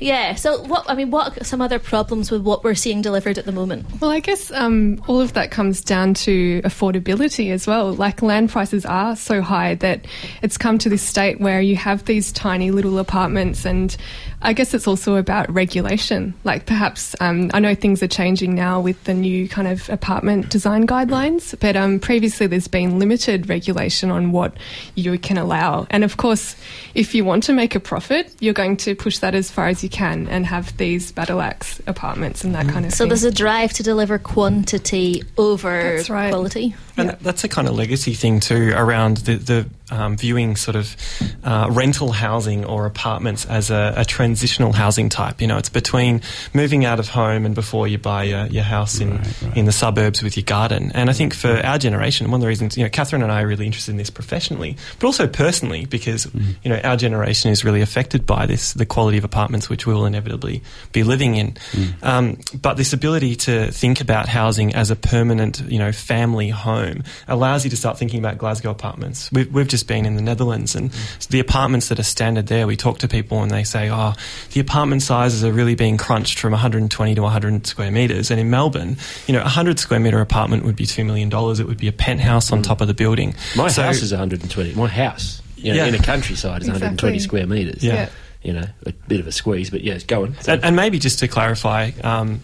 Yeah. 0.00 0.34
So, 0.36 0.62
what 0.62 0.88
I 0.88 0.94
mean, 0.94 1.10
what 1.10 1.40
are 1.40 1.44
some 1.44 1.60
other 1.60 1.78
problems 1.78 2.30
with 2.30 2.42
what 2.42 2.62
we're 2.62 2.74
seeing 2.74 3.02
delivered 3.02 3.38
at 3.38 3.44
the 3.44 3.52
moment? 3.52 3.86
Well, 4.00 4.10
I 4.10 4.20
guess 4.20 4.50
um, 4.52 5.02
all 5.08 5.20
of 5.20 5.32
that 5.32 5.50
comes 5.50 5.82
down 5.82 6.14
to 6.14 6.62
affordability 6.62 7.50
as 7.50 7.66
well. 7.66 7.92
Like 7.92 8.22
land 8.22 8.50
prices 8.50 8.86
are 8.86 9.16
so 9.16 9.42
high 9.42 9.74
that 9.76 10.06
it's 10.42 10.56
come 10.56 10.78
to 10.78 10.88
this 10.88 11.02
state 11.02 11.40
where 11.40 11.60
you 11.60 11.76
have 11.76 12.04
these 12.04 12.30
tiny 12.32 12.70
little 12.70 12.98
apartments, 12.98 13.64
and 13.64 13.96
I 14.40 14.52
guess 14.52 14.72
it's 14.74 14.86
also 14.86 15.16
about 15.16 15.50
regulation. 15.52 16.34
Like 16.44 16.66
perhaps 16.66 17.16
um, 17.20 17.50
I 17.52 17.60
know 17.60 17.74
things 17.74 18.02
are 18.02 18.08
changing 18.08 18.54
now 18.54 18.80
with 18.80 19.02
the 19.04 19.14
new 19.14 19.48
kind 19.48 19.66
of 19.66 19.88
apartment 19.90 20.48
design 20.48 20.86
guidelines, 20.86 21.58
but 21.58 21.76
um, 21.76 21.98
previously 21.98 22.46
there's 22.46 22.68
been 22.68 22.98
limited 22.98 23.48
regulation 23.48 24.10
on 24.10 24.30
what 24.32 24.56
you 24.94 25.18
can 25.18 25.38
allow. 25.38 25.86
And 25.90 26.04
of 26.04 26.16
course, 26.16 26.54
if 26.94 27.14
you 27.14 27.24
want 27.24 27.42
to 27.44 27.52
make 27.52 27.74
a 27.74 27.80
profit, 27.80 28.32
you're 28.40 28.54
going 28.54 28.76
to 28.78 28.94
push 28.94 29.18
that 29.18 29.34
as 29.34 29.50
far 29.50 29.66
as 29.66 29.82
you 29.82 29.88
can 29.88 30.28
and 30.28 30.46
have 30.46 30.76
these 30.76 31.10
battle 31.10 31.40
axe 31.40 31.80
apartments 31.86 32.44
and 32.44 32.54
that 32.54 32.68
kind 32.68 32.86
of 32.86 32.92
So 32.92 33.04
thing. 33.04 33.06
So 33.06 33.08
there's 33.08 33.24
a 33.24 33.32
drive 33.32 33.72
to 33.74 33.82
deliver 33.82 34.18
quantity 34.18 35.24
over 35.36 35.96
That's 35.96 36.10
right. 36.10 36.30
quality. 36.30 36.74
And 36.96 37.10
that's 37.20 37.44
a 37.44 37.48
kind 37.48 37.68
of 37.68 37.74
legacy 37.74 38.14
thing 38.14 38.40
too 38.40 38.72
around 38.74 39.18
the, 39.18 39.36
the 39.36 39.70
um, 39.90 40.16
viewing 40.16 40.56
sort 40.56 40.76
of 40.76 40.96
uh, 41.44 41.68
rental 41.70 42.12
housing 42.12 42.64
or 42.64 42.86
apartments 42.86 43.44
as 43.46 43.70
a, 43.70 43.94
a 43.96 44.04
transitional 44.04 44.72
housing 44.72 45.08
type. 45.08 45.40
You 45.40 45.46
know, 45.46 45.58
it's 45.58 45.68
between 45.68 46.20
moving 46.52 46.84
out 46.84 46.98
of 46.98 47.08
home 47.08 47.46
and 47.46 47.54
before 47.54 47.88
you 47.88 47.98
buy 47.98 48.24
your, 48.24 48.46
your 48.46 48.64
house 48.64 49.00
in, 49.00 49.20
in 49.54 49.64
the 49.64 49.72
suburbs 49.72 50.22
with 50.22 50.36
your 50.36 50.44
garden. 50.44 50.90
And 50.94 51.10
I 51.10 51.12
think 51.12 51.34
for 51.34 51.64
our 51.64 51.78
generation, 51.78 52.30
one 52.30 52.38
of 52.38 52.42
the 52.42 52.48
reasons, 52.48 52.76
you 52.76 52.82
know, 52.82 52.90
Katherine 52.90 53.22
and 53.22 53.30
I 53.30 53.42
are 53.42 53.46
really 53.46 53.66
interested 53.66 53.92
in 53.92 53.98
this 53.98 54.10
professionally, 54.10 54.76
but 54.98 55.06
also 55.06 55.26
personally 55.26 55.86
because, 55.86 56.26
you 56.62 56.70
know, 56.70 56.80
our 56.84 56.96
generation 56.96 57.50
is 57.50 57.64
really 57.64 57.80
affected 57.80 58.26
by 58.26 58.46
this, 58.46 58.72
the 58.72 58.86
quality 58.86 59.18
of 59.18 59.24
apartments 59.24 59.68
which 59.68 59.86
we 59.86 59.94
will 59.94 60.06
inevitably 60.06 60.62
be 60.92 61.02
living 61.02 61.36
in. 61.36 61.56
Um, 62.02 62.38
but 62.60 62.76
this 62.76 62.92
ability 62.92 63.36
to 63.36 63.70
think 63.70 64.00
about 64.00 64.28
housing 64.28 64.74
as 64.74 64.90
a 64.90 64.96
permanent, 64.96 65.60
you 65.60 65.78
know, 65.78 65.92
family 65.92 66.48
home 66.50 67.02
allows 67.26 67.64
you 67.64 67.70
to 67.70 67.76
start 67.76 67.98
thinking 67.98 68.18
about 68.18 68.38
Glasgow 68.38 68.70
apartments. 68.70 69.30
We've, 69.32 69.52
we've 69.52 69.68
just 69.68 69.77
been 69.82 70.06
in 70.06 70.16
the 70.16 70.22
Netherlands 70.22 70.74
and 70.74 70.90
the 71.30 71.40
apartments 71.40 71.88
that 71.88 71.98
are 71.98 72.02
standard 72.04 72.46
there, 72.46 72.66
we 72.66 72.76
talk 72.76 72.98
to 72.98 73.08
people 73.08 73.42
and 73.42 73.50
they 73.50 73.64
say, 73.64 73.90
oh, 73.90 74.14
the 74.52 74.60
apartment 74.60 75.02
sizes 75.02 75.44
are 75.44 75.52
really 75.52 75.74
being 75.74 75.96
crunched 75.96 76.38
from 76.38 76.52
120 76.52 77.14
to 77.14 77.22
100 77.22 77.66
square 77.66 77.90
metres. 77.90 78.30
And 78.30 78.38
in 78.40 78.50
Melbourne, 78.50 78.96
you 79.26 79.32
know, 79.32 79.40
a 79.40 79.42
100 79.42 79.78
square 79.78 80.00
metre 80.00 80.20
apartment 80.20 80.64
would 80.64 80.76
be 80.76 80.86
$2 80.86 81.04
million. 81.06 81.28
It 81.32 81.66
would 81.66 81.78
be 81.78 81.88
a 81.88 81.92
penthouse 81.92 82.52
on 82.52 82.62
top 82.62 82.80
of 82.80 82.88
the 82.88 82.94
building. 82.94 83.34
My 83.56 83.68
So- 83.68 83.82
house 83.82 84.02
is 84.02 84.12
120. 84.12 84.74
My 84.74 84.86
house, 84.88 85.42
you 85.56 85.72
know, 85.72 85.76
Yeah. 85.78 85.86
in 85.86 85.94
a 85.94 85.98
countryside, 86.02 86.62
is 86.62 86.68
120 86.68 87.18
square 87.18 87.46
metres. 87.46 87.82
Yeah. 87.82 87.94
Yeah. 87.94 88.08
You 88.40 88.52
know, 88.52 88.64
a 88.86 88.92
bit 89.08 89.18
of 89.18 89.26
a 89.26 89.32
squeeze, 89.32 89.68
but 89.68 89.82
yeah, 89.82 89.94
it's 89.94 90.04
going. 90.04 90.36
And, 90.46 90.64
and 90.64 90.76
maybe 90.76 91.00
just 91.00 91.18
to 91.18 91.28
clarify, 91.28 91.90
um, 92.04 92.40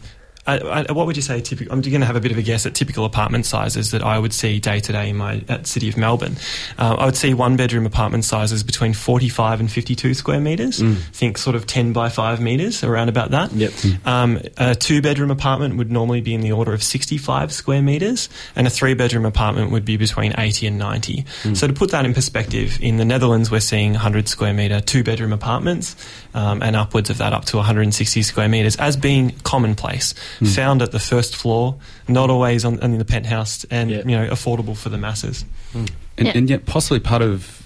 I, 0.47 0.59
I, 0.59 0.93
what 0.93 1.07
would 1.07 1.17
you 1.17 1.23
say? 1.23 1.41
Typical, 1.41 1.73
I'm 1.73 1.81
going 1.81 2.01
to 2.01 2.07
have 2.07 2.17
a 2.17 2.21
bit 2.21 2.33
of 2.33 2.39
a 2.39 2.43
guess 2.43 2.67
at 2.67 2.75
typical 2.75 3.05
apartment 3.05 3.47
sizes 3.47 3.91
that 3.93 4.03
I 4.03 4.19
would 4.19 4.33
see 4.33 4.61
day 4.61 4.81
to 4.81 4.93
day 4.93 5.11
in 5.11 5.17
my 5.17 5.43
at 5.49 5.67
City 5.67 5.89
of 5.89 5.97
Melbourne. 5.97 6.37
Uh, 6.79 6.97
I 6.99 7.07
would 7.07 7.17
see 7.17 7.35
one 7.35 7.57
bedroom 7.57 7.87
apartment 7.87 8.25
sizes 8.25 8.63
between 8.63 8.93
45 8.93 9.61
and 9.61 9.71
52 9.71 10.15
square 10.15 10.41
metres. 10.41 10.81
Mm. 10.81 10.97
Think 11.13 11.39
sort 11.39 11.57
of 11.57 11.67
10 11.67 11.93
by 11.93 12.09
5 12.09 12.41
metres, 12.41 12.85
around 12.85 13.09
about 13.09 13.31
that. 13.31 13.53
Yep. 13.53 13.73
Um, 14.05 14.41
a 14.57 14.75
two 14.75 15.01
bedroom 15.01 15.31
apartment 15.31 15.77
would 15.77 15.91
normally 15.91 16.21
be 16.21 16.35
in 16.35 16.41
the 16.41 16.53
order 16.53 16.73
of 16.73 16.83
65 16.83 17.53
square 17.53 17.83
metres, 17.83 18.29
and 18.55 18.67
a 18.67 18.71
three 18.71 18.95
bedroom 18.95 19.25
apartment 19.25 19.71
would 19.71 19.85
be 19.85 19.97
between 19.97 20.35
80 20.37 20.67
and 20.67 20.79
90. 20.79 21.25
So 21.55 21.67
to 21.67 21.73
put 21.73 21.91
that 21.91 22.05
in 22.05 22.15
perspective, 22.15 22.79
in 22.81 22.97
the 22.97 23.05
Netherlands, 23.05 23.51
we're 23.51 23.61
seeing 23.61 23.93
100 23.93 24.29
square 24.29 24.53
metre 24.53 24.81
two 24.81 25.03
bedroom 25.03 25.33
apartments, 25.33 25.97
um, 26.35 26.63
and 26.63 26.77
upwards 26.77 27.11
of 27.11 27.19
that 27.19 27.33
up 27.33 27.45
to 27.47 27.57
160 27.57 28.23
square 28.23 28.49
metres 28.49 28.77
as 28.77 28.97
being 28.97 29.31
commonplace, 29.45 30.15
found 30.55 30.83
at 30.83 30.93
the 30.93 30.99
first 30.99 31.37
floor, 31.37 31.77
not 32.09 32.31
always 32.31 32.65
on, 32.65 32.79
in 32.83 32.99
the 32.99 33.05
penthouse, 33.05 33.65
and 33.71 33.91
you 33.91 34.05
know 34.05 34.29
affordable 34.29 34.77
for 34.77 34.89
the 34.89 34.99
masses. 34.99 35.45
And, 35.75 36.29
and 36.29 36.51
yet, 36.51 36.67
possibly 36.67 37.01
part 37.01 37.23
of 37.23 37.61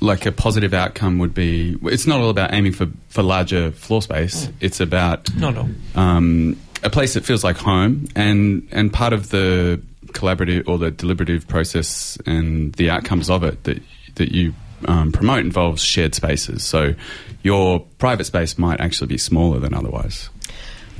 like 0.00 0.24
a 0.24 0.32
positive 0.32 0.72
outcome 0.72 1.18
would 1.18 1.34
be 1.34 1.76
it's 1.82 2.06
not 2.06 2.20
all 2.20 2.30
about 2.30 2.52
aiming 2.54 2.72
for, 2.72 2.88
for 3.08 3.22
larger 3.22 3.70
floor 3.72 4.02
space. 4.02 4.48
It's 4.60 4.80
about 4.80 5.34
Not 5.36 5.56
all. 5.56 5.68
um, 5.94 6.56
a 6.82 6.90
place 6.90 7.14
that 7.14 7.24
feels 7.24 7.44
like 7.44 7.56
home, 7.56 8.08
and 8.16 8.66
and 8.72 8.92
part 8.92 9.12
of 9.12 9.30
the 9.30 9.82
collaborative 10.08 10.66
or 10.68 10.78
the 10.78 10.90
deliberative 10.90 11.46
process 11.46 12.18
and 12.26 12.72
the 12.74 12.90
outcomes 12.90 13.30
of 13.30 13.44
it 13.44 13.62
that 13.64 13.82
that 14.16 14.32
you 14.32 14.54
um, 14.86 15.12
promote 15.12 15.40
involves 15.40 15.82
shared 15.82 16.14
spaces. 16.14 16.64
So 16.64 16.94
your 17.42 17.80
private 17.98 18.24
space 18.24 18.58
might 18.58 18.80
actually 18.80 19.08
be 19.08 19.18
smaller 19.18 19.58
than 19.58 19.74
otherwise. 19.74 20.30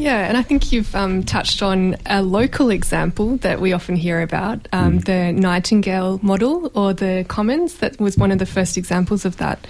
Yeah, 0.00 0.26
and 0.26 0.38
I 0.38 0.42
think 0.42 0.72
you've 0.72 0.94
um, 0.94 1.22
touched 1.24 1.62
on 1.62 1.94
a 2.06 2.22
local 2.22 2.70
example 2.70 3.36
that 3.38 3.60
we 3.60 3.74
often 3.74 3.96
hear 3.96 4.22
about 4.22 4.66
um, 4.72 5.00
the 5.00 5.30
Nightingale 5.30 6.18
model 6.22 6.72
or 6.74 6.94
the 6.94 7.26
Commons. 7.28 7.74
That 7.74 8.00
was 8.00 8.16
one 8.16 8.32
of 8.32 8.38
the 8.38 8.46
first 8.46 8.78
examples 8.78 9.26
of 9.26 9.36
that. 9.36 9.66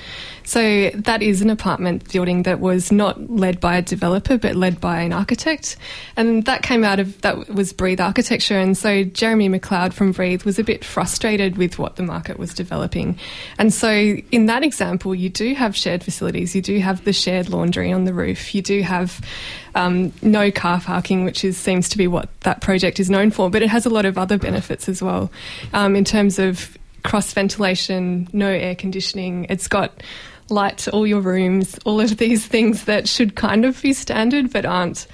So, 0.51 0.91
that 0.91 1.23
is 1.23 1.43
an 1.43 1.49
apartment 1.49 2.11
building 2.11 2.43
that 2.43 2.59
was 2.59 2.91
not 2.91 3.31
led 3.31 3.61
by 3.61 3.77
a 3.77 3.83
developer 3.83 4.37
but 4.37 4.57
led 4.57 4.81
by 4.81 5.01
an 5.01 5.13
architect. 5.13 5.77
And 6.17 6.45
that 6.47 6.65
came 6.65 6.83
out 6.83 6.99
of 6.99 7.21
that 7.21 7.49
was 7.51 7.73
Breathe 7.73 8.01
Architecture. 8.01 8.59
And 8.59 8.77
so, 8.77 9.05
Jeremy 9.05 9.49
McLeod 9.49 9.93
from 9.93 10.11
Breathe 10.11 10.43
was 10.43 10.59
a 10.59 10.65
bit 10.65 10.85
frustrated 10.85 11.57
with 11.57 11.79
what 11.79 11.95
the 11.95 12.03
market 12.03 12.37
was 12.37 12.53
developing. 12.53 13.17
And 13.59 13.73
so, 13.73 13.93
in 13.93 14.47
that 14.47 14.65
example, 14.65 15.15
you 15.15 15.29
do 15.29 15.55
have 15.55 15.77
shared 15.77 16.03
facilities, 16.03 16.57
you 16.57 16.63
do 16.63 16.81
have 16.81 17.05
the 17.05 17.13
shared 17.13 17.49
laundry 17.49 17.93
on 17.93 18.05
the 18.05 18.13
roof, 18.13 18.53
you 18.53 18.61
do 18.61 18.83
have 18.83 19.25
um, 19.77 20.13
no 20.21 20.51
car 20.51 20.81
parking, 20.81 21.25
which 21.25 21.45
is 21.45 21.57
seems 21.57 21.89
to 21.91 21.97
be 21.97 22.09
what 22.09 22.29
that 22.41 22.61
project 22.61 22.99
is 22.99 23.09
known 23.09 23.31
for, 23.31 23.51
but 23.51 23.63
it 23.63 23.69
has 23.69 23.87
a 23.87 23.91
lot 23.91 24.05
of 24.05 24.19
other 24.19 24.37
benefits 24.37 24.89
as 24.89 25.01
well, 25.01 25.31
um, 25.73 25.95
in 25.95 26.05
terms 26.05 26.41
of 26.41 26.77
cross 27.05 27.33
ventilation, 27.33 28.29
no 28.33 28.49
air 28.49 28.75
conditioning. 28.75 29.47
It's 29.49 29.69
got 29.69 30.03
light 30.51 30.79
to 30.79 30.91
all 30.93 31.07
your 31.07 31.21
rooms, 31.21 31.79
all 31.85 32.01
of 32.01 32.17
these 32.17 32.47
things 32.47 32.85
that 32.85 33.09
should 33.09 33.37
kind 33.37 33.65
of 33.65 33.81
be 33.81 33.93
standard 33.93 34.53
but 34.53 34.65
aren't. 34.65 35.07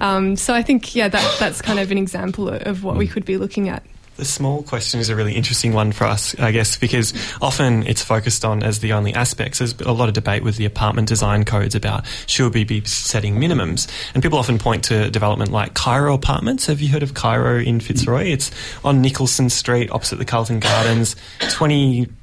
Um, 0.00 0.36
so 0.36 0.54
I 0.54 0.62
think 0.62 0.94
yeah, 0.94 1.08
that 1.08 1.36
that's 1.38 1.60
kind 1.60 1.78
of 1.78 1.90
an 1.90 1.98
example 1.98 2.48
of, 2.48 2.84
what 2.84 2.96
we 2.96 3.06
could 3.06 3.24
be 3.24 3.36
looking 3.36 3.68
at. 3.68 3.82
The 4.16 4.24
small 4.24 4.62
question 4.62 5.00
is 5.00 5.08
a 5.08 5.16
really 5.16 5.34
interesting 5.34 5.72
one 5.72 5.92
for 5.92 6.04
us, 6.04 6.38
I 6.38 6.52
guess, 6.52 6.76
because 6.76 7.14
often 7.40 7.86
it's 7.86 8.02
focused 8.02 8.44
on 8.44 8.62
as 8.62 8.80
the 8.80 8.92
only 8.92 9.14
aspects. 9.14 9.58
There's 9.60 9.78
a 9.80 9.92
lot 9.92 10.08
of 10.08 10.14
debate 10.14 10.42
with 10.42 10.56
the 10.56 10.66
apartment 10.66 11.08
design 11.08 11.44
codes 11.44 11.74
about 11.74 12.04
should 12.26 12.52
we 12.52 12.64
be 12.64 12.84
setting 12.84 13.36
minimums. 13.36 13.90
And 14.12 14.22
people 14.22 14.38
often 14.38 14.58
point 14.58 14.84
to 14.84 15.10
development 15.10 15.52
like 15.52 15.72
Cairo 15.72 16.12
Apartments. 16.12 16.66
Have 16.66 16.82
you 16.82 16.90
heard 16.90 17.02
of 17.02 17.14
Cairo 17.14 17.58
in 17.60 17.80
Fitzroy? 17.80 18.24
It's 18.24 18.50
on 18.84 19.00
Nicholson 19.00 19.48
Street 19.48 19.90
opposite 19.90 20.16
the 20.16 20.26
Carlton 20.26 20.60
Gardens. 20.60 21.16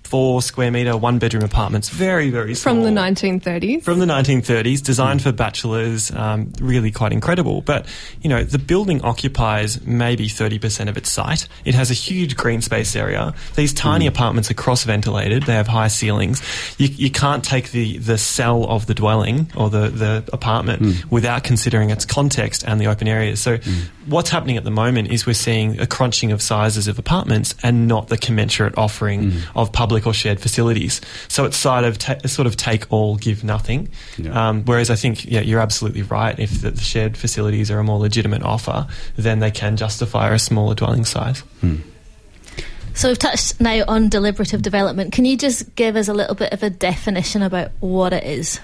24 0.08 0.42
square 0.42 0.72
metre, 0.72 0.96
one 0.96 1.20
bedroom 1.20 1.44
apartments. 1.44 1.90
Very, 1.90 2.30
very 2.30 2.56
small. 2.56 2.76
From 2.76 2.84
the 2.84 2.90
1930s. 3.02 3.84
From 3.84 4.00
the 4.00 4.06
1930s, 4.06 4.82
designed 4.82 5.22
for 5.22 5.34
bachelors, 5.34 6.12
um, 6.12 6.52
really 6.62 6.92
quite 6.92 7.12
incredible. 7.12 7.62
But, 7.62 7.86
you 8.22 8.30
know, 8.30 8.44
the 8.44 8.58
building 8.58 9.02
occupies 9.02 9.86
maybe 9.86 10.28
30% 10.28 10.88
of 10.88 10.96
its 10.96 11.10
site. 11.10 11.48
It 11.66 11.76
has 11.76 11.92
a 11.92 11.94
huge 11.94 12.38
green 12.38 12.62
space 12.62 12.96
area. 12.96 13.34
These 13.56 13.74
tiny 13.74 14.06
mm. 14.06 14.10
apartments 14.10 14.50
are 14.50 14.54
cross 14.54 14.86
ventilated, 14.86 15.44
they 15.44 15.54
have 15.54 15.68
high 15.68 15.90
ceilings. 15.90 16.42
You, 16.78 16.88
you 16.88 17.12
can't 17.12 17.44
take 17.44 17.72
the, 17.72 17.98
the 17.98 18.18
cell 18.18 18.64
of 18.66 18.86
the 18.86 18.94
dwelling 18.94 19.52
or 19.58 19.70
the, 19.70 19.90
the 19.90 20.30
apartment 20.32 20.82
mm. 20.82 21.12
without 21.12 21.44
considering 21.44 21.90
its 21.90 22.06
context 22.06 22.64
and 22.66 22.80
the 22.80 22.88
open 22.88 23.10
areas. 23.10 23.42
So, 23.42 23.58
mm. 23.58 23.84
what's 24.06 24.30
happening 24.30 24.56
at 24.56 24.64
the 24.64 24.72
moment 24.72 25.12
is 25.12 25.26
we're 25.26 25.34
seeing 25.34 25.80
a 25.82 25.88
crunching 25.88 26.32
of 26.32 26.42
sizes 26.42 26.88
of 26.88 26.98
apartments 26.98 27.56
and 27.62 27.88
not 27.88 28.08
the 28.08 28.18
commensurate 28.18 28.78
offering 28.78 29.34
of 29.56 29.72
public 29.74 29.97
or 30.06 30.14
shared 30.14 30.40
facilities. 30.40 31.02
So 31.28 31.46
it's 31.46 31.58
sort 31.58 31.86
of 31.86 31.98
ta- 31.98 32.20
sort 32.26 32.46
of 32.46 32.58
take 32.58 32.86
all, 32.92 33.16
give 33.16 33.44
nothing. 33.44 33.90
Um, 34.32 34.64
whereas 34.66 34.90
I 34.90 34.96
think 34.96 35.26
yeah, 35.26 35.42
you're 35.42 35.60
absolutely 35.62 36.04
right. 36.04 36.38
If 36.38 36.62
the, 36.62 36.72
the 36.72 36.82
shared 36.82 37.18
facilities 37.18 37.72
are 37.72 37.80
a 37.80 37.84
more 37.84 38.00
legitimate 38.00 38.44
offer, 38.44 38.88
then 39.16 39.40
they 39.40 39.52
can 39.52 39.78
justify 39.78 40.34
a 40.34 40.40
smaller 40.40 40.76
dwelling 40.76 41.06
size. 41.06 41.44
So 42.94 43.10
we've 43.10 43.20
touched 43.20 43.62
now 43.62 43.84
on 43.88 44.10
deliberative 44.10 44.62
development. 44.64 45.14
Can 45.14 45.24
you 45.26 45.38
just 45.38 45.76
give 45.76 45.96
us 45.96 46.08
a 46.08 46.14
little 46.14 46.36
bit 46.36 46.52
of 46.52 46.64
a 46.64 46.70
definition 46.70 47.44
about 47.44 47.72
what 47.80 48.12
it 48.12 48.24
is? 48.24 48.60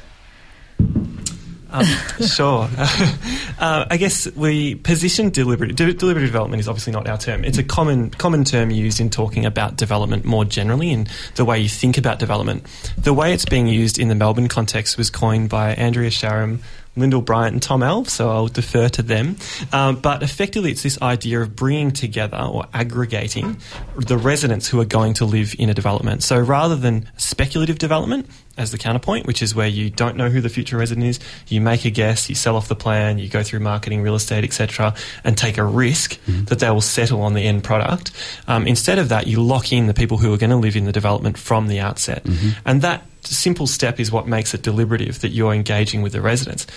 Um, 1.73 1.85
sure. 2.27 2.69
uh, 2.77 3.85
I 3.89 3.97
guess 3.97 4.31
we 4.35 4.75
position 4.75 5.31
deliberative, 5.31 5.75
de- 5.75 5.93
development 5.93 6.59
is 6.59 6.67
obviously 6.67 6.93
not 6.93 7.07
our 7.09 7.17
term. 7.17 7.43
It's 7.43 7.57
a 7.57 7.63
common 7.63 8.11
common 8.11 8.43
term 8.43 8.69
used 8.69 8.99
in 8.99 9.09
talking 9.09 9.43
about 9.43 9.75
development 9.75 10.23
more 10.23 10.45
generally 10.45 10.93
and 10.93 11.09
the 11.35 11.43
way 11.43 11.59
you 11.59 11.67
think 11.67 11.97
about 11.97 12.19
development. 12.19 12.67
The 12.97 13.13
way 13.13 13.33
it's 13.33 13.45
being 13.45 13.67
used 13.67 13.97
in 13.97 14.07
the 14.07 14.15
Melbourne 14.15 14.47
context 14.47 14.99
was 14.99 15.09
coined 15.09 15.49
by 15.49 15.73
Andrea 15.73 16.11
Sharam, 16.11 16.59
Lyndall 16.95 17.21
Bryant, 17.21 17.53
and 17.53 17.61
Tom 17.61 17.81
Alves, 17.81 18.09
so 18.09 18.29
I'll 18.29 18.47
defer 18.47 18.87
to 18.89 19.01
them. 19.01 19.37
Um, 19.71 19.95
but 19.95 20.21
effectively, 20.21 20.71
it's 20.71 20.83
this 20.83 21.01
idea 21.01 21.41
of 21.41 21.55
bringing 21.55 21.91
together 21.91 22.37
or 22.37 22.65
aggregating 22.73 23.57
the 23.97 24.17
residents 24.17 24.67
who 24.67 24.79
are 24.79 24.85
going 24.85 25.13
to 25.15 25.25
live 25.25 25.55
in 25.57 25.69
a 25.69 25.73
development. 25.73 26.23
So 26.23 26.39
rather 26.39 26.75
than 26.75 27.09
speculative 27.17 27.79
development, 27.79 28.27
as 28.55 28.71
the 28.71 28.77
counterpoint, 28.77 29.25
which 29.25 29.41
is 29.41 29.55
where 29.55 29.67
you 29.67 29.89
don't 29.89 30.15
know 30.15 30.29
who 30.29 30.39
the 30.39 30.49
future 30.49 30.77
resident 30.77 31.07
is, 31.07 31.19
you 31.47 31.59
make 31.59 31.85
a 31.85 31.89
guess, 31.89 32.29
you 32.29 32.35
sell 32.35 32.55
off 32.55 32.67
the 32.67 32.75
plan, 32.75 33.17
you 33.17 33.27
go 33.27 33.41
through 33.41 33.61
marketing, 33.61 34.03
real 34.03 34.13
estate, 34.13 34.43
etc., 34.43 34.93
and 35.23 35.35
take 35.35 35.57
a 35.57 35.63
risk 35.63 36.19
that 36.45 36.59
they 36.59 36.69
will 36.69 36.81
settle 36.81 37.21
on 37.23 37.33
the 37.33 37.41
end 37.41 37.63
product. 37.63 38.11
Um, 38.47 38.67
instead 38.67 38.99
of 38.99 39.09
that, 39.09 39.25
you 39.25 39.41
lock 39.41 39.73
in 39.73 39.87
the 39.87 39.93
people 39.95 40.17
who 40.17 40.31
are 40.33 40.37
going 40.37 40.51
to 40.51 40.55
live 40.57 40.75
in 40.75 40.85
the 40.85 40.91
development 40.91 41.39
from 41.39 41.67
the 41.67 41.79
outset, 41.79 42.23
and 42.63 42.83
that 42.83 43.03
simple 43.27 43.67
step 43.67 43.99
is 43.99 44.11
what 44.11 44.27
makes 44.27 44.53
it 44.53 44.61
deliberative 44.61 45.21
that 45.21 45.29
you're 45.29 45.53
engaging 45.53 46.01
with 46.01 46.13
the 46.13 46.21
residents. 46.21 46.67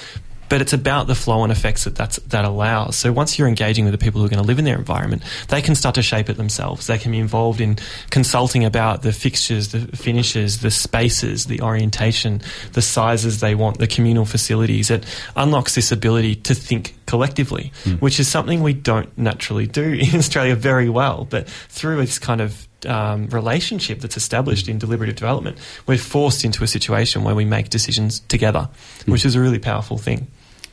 But 0.48 0.60
it's 0.60 0.72
about 0.72 1.06
the 1.06 1.14
flow 1.14 1.42
and 1.42 1.50
effects 1.50 1.84
that 1.84 1.96
that's, 1.96 2.16
that 2.16 2.44
allows. 2.44 2.96
So 2.96 3.12
once 3.12 3.38
you're 3.38 3.48
engaging 3.48 3.84
with 3.84 3.92
the 3.92 3.98
people 3.98 4.20
who 4.20 4.26
are 4.26 4.30
going 4.30 4.42
to 4.42 4.46
live 4.46 4.58
in 4.58 4.64
their 4.64 4.78
environment, 4.78 5.22
they 5.48 5.60
can 5.60 5.74
start 5.74 5.94
to 5.96 6.02
shape 6.02 6.28
it 6.30 6.36
themselves. 6.36 6.86
They 6.86 6.98
can 6.98 7.12
be 7.12 7.18
involved 7.18 7.60
in 7.60 7.78
consulting 8.10 8.64
about 8.64 9.02
the 9.02 9.12
fixtures, 9.12 9.72
the 9.72 9.80
finishes, 9.96 10.60
the 10.60 10.70
spaces, 10.70 11.46
the 11.46 11.60
orientation, 11.62 12.42
the 12.72 12.82
sizes 12.82 13.40
they 13.40 13.54
want, 13.54 13.78
the 13.78 13.86
communal 13.86 14.24
facilities. 14.24 14.90
It 14.90 15.04
unlocks 15.34 15.74
this 15.74 15.90
ability 15.90 16.36
to 16.36 16.54
think 16.54 16.94
collectively, 17.06 17.72
hmm. 17.84 17.94
which 17.94 18.20
is 18.20 18.28
something 18.28 18.62
we 18.62 18.74
don't 18.74 19.16
naturally 19.18 19.66
do 19.66 19.82
in 20.00 20.14
Australia 20.14 20.54
very 20.54 20.88
well. 20.88 21.26
But 21.28 21.48
through 21.48 21.96
this 21.96 22.18
kind 22.18 22.40
of 22.40 22.65
um, 22.84 23.26
relationship 23.28 24.00
that's 24.00 24.16
established 24.16 24.68
in 24.68 24.78
deliberative 24.78 25.16
development, 25.16 25.58
we're 25.86 25.98
forced 25.98 26.44
into 26.44 26.62
a 26.62 26.66
situation 26.66 27.24
where 27.24 27.34
we 27.34 27.44
make 27.44 27.70
decisions 27.70 28.20
together, 28.20 28.68
which 29.06 29.24
is 29.24 29.34
a 29.34 29.40
really 29.40 29.58
powerful 29.58 29.98
thing. 29.98 30.26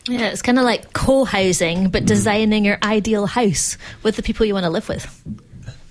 Yeah, 0.07 0.27
it's 0.27 0.41
kind 0.41 0.59
of 0.59 0.65
like 0.65 0.91
co-housing, 0.91 1.89
but 1.89 2.05
designing 2.05 2.65
your 2.65 2.77
ideal 2.83 3.25
house 3.25 3.77
with 4.03 4.17
the 4.17 4.23
people 4.23 4.45
you 4.45 4.53
want 4.53 4.65
to 4.65 4.69
live 4.69 4.89
with. 4.89 5.23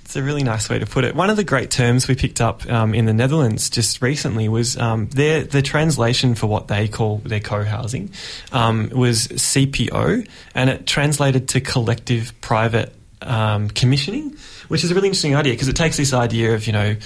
It's 0.05 0.17
a 0.17 0.23
really 0.23 0.43
nice 0.43 0.69
way 0.69 0.79
to 0.79 0.85
put 0.85 1.05
it. 1.05 1.15
One 1.15 1.31
of 1.31 1.39
the 1.39 1.45
great 1.45 1.71
terms 1.71 2.07
we 2.07 2.15
picked 2.15 2.43
up 2.43 2.71
um, 2.71 2.93
in 2.93 3.07
the 3.07 3.15
Netherlands 3.15 3.71
just 3.71 4.03
recently 4.03 4.47
was 4.47 4.77
um, 4.77 5.09
their 5.09 5.45
the 5.45 5.63
translation 5.63 6.35
for 6.35 6.49
what 6.49 6.69
they 6.69 6.87
call 6.87 7.19
their 7.19 7.41
co-housing 7.41 8.11
um, 8.53 8.91
was 8.91 9.29
CPO, 9.29 10.29
and 10.55 10.69
it 10.69 10.87
translated 10.87 11.49
to 11.49 11.63
collective 11.63 12.39
private 12.43 12.93
um, 13.23 13.71
commissioning, 13.71 14.37
which 14.73 14.83
is 14.85 14.91
a 14.91 14.95
really 14.95 15.09
interesting 15.09 15.37
idea 15.37 15.53
because 15.53 15.69
it 15.69 15.77
takes 15.77 15.97
this 15.97 16.13
idea 16.13 16.55
of 16.55 16.67
you 16.67 16.73
know. 16.73 16.97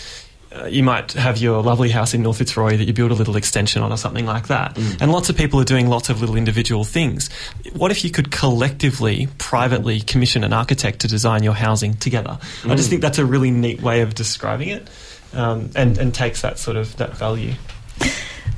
Uh, 0.54 0.64
you 0.66 0.82
might 0.82 1.12
have 1.12 1.36
your 1.38 1.60
lovely 1.62 1.90
house 1.90 2.14
in 2.14 2.22
North 2.22 2.38
Fitzroy 2.38 2.76
that 2.78 2.84
you 2.84 2.92
build 2.94 3.10
a 3.10 3.14
little 3.14 3.36
extension 3.36 3.82
on 3.82 3.92
or 3.92 3.96
something 3.98 4.24
like 4.24 4.46
that. 4.46 4.78
And 5.02 5.12
lots 5.12 5.28
of 5.28 5.36
people 5.36 5.60
are 5.60 5.64
doing 5.64 5.88
lots 5.88 6.08
of 6.08 6.20
little 6.20 6.36
individual 6.36 6.84
things. 6.84 7.28
What 7.74 7.90
if 7.90 8.04
you 8.04 8.10
could 8.10 8.30
collectively, 8.30 9.28
privately 9.38 10.00
commission 10.00 10.44
an 10.44 10.52
architect 10.54 11.00
to 11.00 11.08
design 11.08 11.42
your 11.42 11.52
housing 11.52 11.94
together? 11.94 12.38
I 12.64 12.74
just 12.76 12.86
Mm. 12.86 12.90
think 12.90 13.02
that's 13.02 13.18
a 13.18 13.26
really 13.26 13.50
neat 13.50 13.82
way 13.82 14.00
of 14.00 14.14
describing 14.14 14.68
it 14.70 14.88
um, 15.34 15.68
and, 15.74 15.98
and 15.98 16.14
takes 16.14 16.40
that 16.42 16.58
sort 16.58 16.76
of 16.78 16.96
that 16.96 17.14
value. 17.16 17.52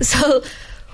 So, 0.01 0.43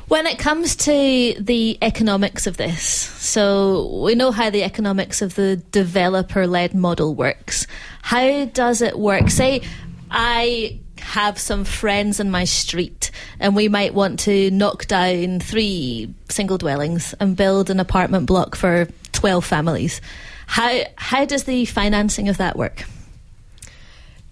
when 0.08 0.26
it 0.26 0.38
comes 0.38 0.76
to 0.76 1.34
the 1.38 1.78
economics 1.82 2.46
of 2.46 2.56
this, 2.56 2.82
so 2.84 4.02
we 4.04 4.14
know 4.14 4.30
how 4.30 4.50
the 4.50 4.62
economics 4.62 5.22
of 5.22 5.34
the 5.34 5.56
developer 5.56 6.46
led 6.46 6.74
model 6.74 7.14
works. 7.14 7.66
How 8.02 8.44
does 8.44 8.82
it 8.82 8.98
work? 8.98 9.30
Say, 9.30 9.62
I 10.10 10.80
have 10.98 11.38
some 11.38 11.64
friends 11.64 12.20
in 12.20 12.30
my 12.30 12.44
street 12.44 13.10
and 13.38 13.54
we 13.54 13.68
might 13.68 13.94
want 13.94 14.20
to 14.20 14.50
knock 14.50 14.86
down 14.86 15.40
three 15.40 16.14
single 16.28 16.58
dwellings 16.58 17.14
and 17.20 17.36
build 17.36 17.70
an 17.70 17.80
apartment 17.80 18.26
block 18.26 18.56
for 18.56 18.88
12 19.12 19.44
families. 19.44 20.00
How, 20.46 20.82
how 20.96 21.24
does 21.24 21.44
the 21.44 21.64
financing 21.64 22.28
of 22.28 22.38
that 22.38 22.56
work? 22.56 22.84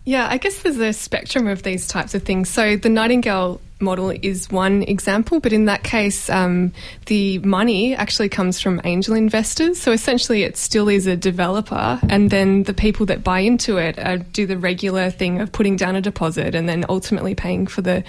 Yeah, 0.04 0.26
I 0.28 0.38
guess 0.38 0.62
there's 0.62 0.78
a 0.78 0.92
spectrum 0.92 1.46
of 1.46 1.62
these 1.62 1.86
types 1.86 2.14
of 2.14 2.24
things. 2.24 2.48
So 2.48 2.76
the 2.76 2.88
Nightingale 2.88 3.60
model 3.82 4.10
is 4.10 4.50
one 4.50 4.82
example, 4.82 5.40
but 5.40 5.52
in 5.52 5.66
that 5.66 5.82
case, 5.82 6.30
um, 6.30 6.72
the 7.06 7.38
money 7.40 7.94
actually 7.94 8.28
comes 8.28 8.60
from 8.60 8.80
angel 8.84 9.14
investors. 9.14 9.80
So 9.80 9.92
essentially, 9.92 10.42
it 10.44 10.56
still 10.56 10.88
is 10.88 11.06
a 11.06 11.16
developer, 11.16 12.00
and 12.08 12.30
then 12.30 12.62
the 12.62 12.74
people 12.74 13.06
that 13.06 13.22
buy 13.22 13.40
into 13.40 13.76
it 13.76 13.98
uh, 13.98 14.16
do 14.32 14.46
the 14.46 14.56
regular 14.56 15.10
thing 15.10 15.40
of 15.40 15.52
putting 15.52 15.76
down 15.76 15.96
a 15.96 16.00
deposit 16.00 16.54
and 16.54 16.68
then 16.68 16.84
ultimately 16.88 17.34
paying 17.34 17.66
for 17.66 17.82
the 17.82 18.04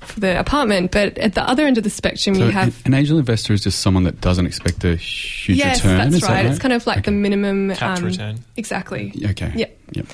for 0.00 0.20
the 0.20 0.38
apartment. 0.38 0.90
But 0.90 1.18
at 1.18 1.34
the 1.34 1.42
other 1.42 1.66
end 1.66 1.78
of 1.78 1.84
the 1.84 1.90
spectrum, 1.90 2.34
So 2.36 2.44
you 2.46 2.50
have 2.50 2.76
an, 2.86 2.92
an 2.92 2.94
angel 2.94 3.18
investor 3.18 3.52
is 3.52 3.62
just 3.62 3.80
someone 3.80 4.04
that 4.04 4.20
doesn't 4.20 4.46
expect 4.46 4.84
a 4.84 4.96
huge 4.96 5.58
yes, 5.58 5.78
return. 5.78 5.98
that's 5.98 6.14
is 6.14 6.20
that 6.20 6.30
right. 6.30 6.46
It's 6.46 6.58
kind 6.58 6.74
of 6.74 6.86
like 6.86 7.04
the 7.04 7.10
minimum 7.10 7.70
um, 7.80 8.04
return. 8.04 8.38
Exactly. 8.56 9.12
Okay. 9.30 9.52
Yeah. 9.54 9.66
Yep. 9.92 10.06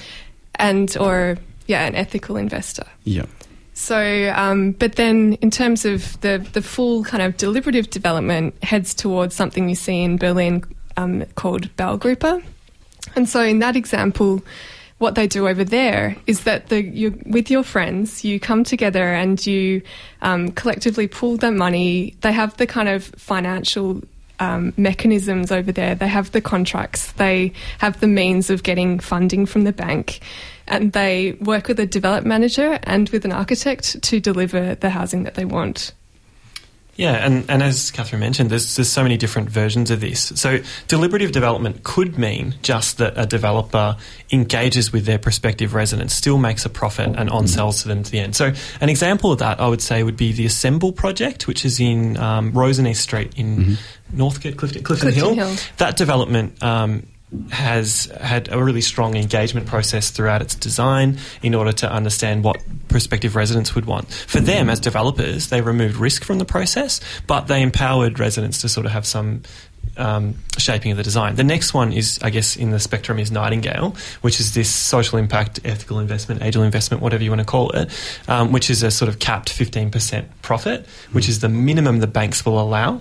And 0.56 0.96
or 0.98 1.38
yeah, 1.66 1.86
an 1.86 1.94
ethical 1.94 2.36
investor. 2.36 2.84
Yep. 3.04 3.28
So, 3.80 4.30
um, 4.36 4.72
but 4.72 4.96
then 4.96 5.38
in 5.40 5.50
terms 5.50 5.86
of 5.86 6.20
the, 6.20 6.46
the 6.52 6.60
full 6.60 7.02
kind 7.02 7.22
of 7.22 7.38
deliberative 7.38 7.88
development 7.88 8.62
heads 8.62 8.92
towards 8.92 9.34
something 9.34 9.70
you 9.70 9.74
see 9.74 10.02
in 10.02 10.18
Berlin 10.18 10.62
um, 10.98 11.24
called 11.34 11.74
Baugruppe. 11.76 12.44
And 13.16 13.26
so 13.26 13.40
in 13.42 13.60
that 13.60 13.76
example, 13.76 14.42
what 14.98 15.14
they 15.14 15.26
do 15.26 15.48
over 15.48 15.64
there 15.64 16.14
is 16.26 16.44
that 16.44 16.68
the, 16.68 16.82
you, 16.82 17.18
with 17.24 17.50
your 17.50 17.62
friends, 17.62 18.22
you 18.22 18.38
come 18.38 18.64
together 18.64 19.14
and 19.14 19.44
you 19.46 19.80
um, 20.20 20.50
collectively 20.50 21.08
pool 21.08 21.38
that 21.38 21.54
money. 21.54 22.14
They 22.20 22.32
have 22.32 22.54
the 22.58 22.66
kind 22.66 22.90
of 22.90 23.04
financial 23.04 24.02
um, 24.40 24.74
mechanisms 24.76 25.50
over 25.50 25.72
there. 25.72 25.94
They 25.94 26.08
have 26.08 26.32
the 26.32 26.42
contracts. 26.42 27.12
They 27.12 27.54
have 27.78 27.98
the 28.00 28.08
means 28.08 28.50
of 28.50 28.62
getting 28.62 29.00
funding 29.00 29.46
from 29.46 29.64
the 29.64 29.72
bank. 29.72 30.20
And 30.70 30.92
they 30.92 31.32
work 31.32 31.68
with 31.68 31.78
a 31.80 31.86
development 31.86 32.28
manager 32.28 32.78
and 32.84 33.10
with 33.10 33.26
an 33.26 33.32
architect 33.32 34.02
to 34.02 34.20
deliver 34.20 34.76
the 34.76 34.88
housing 34.88 35.24
that 35.24 35.34
they 35.34 35.44
want. 35.44 35.92
Yeah, 37.00 37.24
and, 37.24 37.48
and 37.48 37.62
as 37.62 37.90
Katherine 37.90 38.20
mentioned, 38.20 38.50
there's, 38.50 38.76
there's 38.76 38.90
so 38.90 39.02
many 39.02 39.16
different 39.16 39.48
versions 39.48 39.90
of 39.90 40.00
this. 40.00 40.32
So, 40.34 40.58
deliberative 40.86 41.32
development 41.32 41.82
could 41.82 42.18
mean 42.18 42.56
just 42.60 42.98
that 42.98 43.14
a 43.16 43.24
developer 43.24 43.96
engages 44.30 44.92
with 44.92 45.06
their 45.06 45.18
prospective 45.18 45.72
residents, 45.72 46.12
still 46.12 46.36
makes 46.36 46.66
a 46.66 46.68
profit, 46.68 47.14
and 47.16 47.30
on 47.30 47.48
sells 47.48 47.80
to 47.82 47.88
them 47.88 48.02
to 48.02 48.10
the 48.10 48.18
end. 48.18 48.36
So, 48.36 48.52
an 48.82 48.90
example 48.90 49.32
of 49.32 49.38
that, 49.38 49.60
I 49.60 49.66
would 49.66 49.80
say, 49.80 50.02
would 50.02 50.18
be 50.18 50.32
the 50.32 50.44
Assemble 50.44 50.92
project, 50.92 51.48
which 51.48 51.64
is 51.64 51.80
in 51.80 52.18
um, 52.18 52.52
Roseneath 52.52 52.96
Street 52.96 53.32
in 53.34 53.78
Northcote, 54.12 54.58
Clifton, 54.58 54.82
Clifton, 54.82 55.12
Clifton 55.12 55.36
Hill. 55.36 55.46
Hill. 55.46 55.56
That 55.78 55.96
development. 55.96 56.62
Um, 56.62 57.06
has 57.50 58.06
had 58.20 58.50
a 58.50 58.62
really 58.62 58.80
strong 58.80 59.16
engagement 59.16 59.66
process 59.66 60.10
throughout 60.10 60.42
its 60.42 60.54
design 60.54 61.18
in 61.42 61.54
order 61.54 61.72
to 61.72 61.90
understand 61.90 62.42
what 62.42 62.60
prospective 62.88 63.36
residents 63.36 63.74
would 63.74 63.84
want. 63.84 64.08
For 64.12 64.40
them, 64.40 64.68
as 64.68 64.80
developers, 64.80 65.48
they 65.48 65.60
removed 65.60 65.96
risk 65.96 66.24
from 66.24 66.38
the 66.38 66.44
process, 66.44 67.00
but 67.26 67.46
they 67.46 67.62
empowered 67.62 68.18
residents 68.18 68.60
to 68.62 68.68
sort 68.68 68.84
of 68.84 68.92
have 68.92 69.06
some 69.06 69.42
um, 69.96 70.34
shaping 70.58 70.90
of 70.90 70.96
the 70.96 71.02
design. 71.02 71.36
The 71.36 71.44
next 71.44 71.74
one 71.74 71.92
is, 71.92 72.18
I 72.22 72.30
guess, 72.30 72.56
in 72.56 72.70
the 72.70 72.80
spectrum 72.80 73.18
is 73.18 73.30
Nightingale, 73.30 73.94
which 74.22 74.40
is 74.40 74.54
this 74.54 74.70
social 74.70 75.18
impact, 75.18 75.60
ethical 75.64 75.98
investment, 75.98 76.42
angel 76.42 76.62
investment, 76.62 77.02
whatever 77.02 77.22
you 77.22 77.30
want 77.30 77.40
to 77.40 77.46
call 77.46 77.70
it, 77.70 77.90
um, 78.28 78.52
which 78.52 78.70
is 78.70 78.82
a 78.82 78.90
sort 78.90 79.08
of 79.08 79.18
capped 79.18 79.50
15% 79.50 80.26
profit, 80.42 80.86
which 81.12 81.28
is 81.28 81.40
the 81.40 81.48
minimum 81.48 82.00
the 82.00 82.06
banks 82.06 82.44
will 82.44 82.60
allow. 82.60 83.00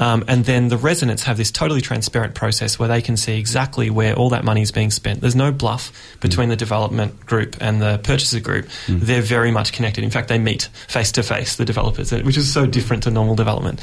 Um, 0.00 0.24
and 0.26 0.44
then 0.46 0.68
the 0.68 0.78
residents 0.78 1.22
have 1.24 1.36
this 1.36 1.50
totally 1.50 1.82
transparent 1.82 2.34
process 2.34 2.78
where 2.78 2.88
they 2.88 3.02
can 3.02 3.16
see 3.16 3.38
exactly 3.38 3.90
where 3.90 4.14
all 4.14 4.30
that 4.30 4.44
money 4.44 4.62
is 4.62 4.72
being 4.72 4.90
spent. 4.90 5.20
There's 5.20 5.36
no 5.36 5.52
bluff 5.52 5.92
between 6.20 6.48
the 6.48 6.56
development 6.56 7.26
group 7.26 7.56
and 7.60 7.80
the 7.80 8.00
purchaser 8.02 8.40
group. 8.40 8.66
They're 8.88 9.22
very 9.22 9.50
much 9.50 9.72
connected. 9.72 10.02
In 10.02 10.10
fact, 10.10 10.28
they 10.28 10.38
meet 10.38 10.70
face 10.88 11.12
to 11.12 11.22
face, 11.22 11.56
the 11.56 11.66
developers, 11.66 12.10
which 12.12 12.38
is 12.38 12.52
so 12.52 12.66
different 12.66 13.02
to 13.04 13.10
normal 13.10 13.34
development. 13.34 13.80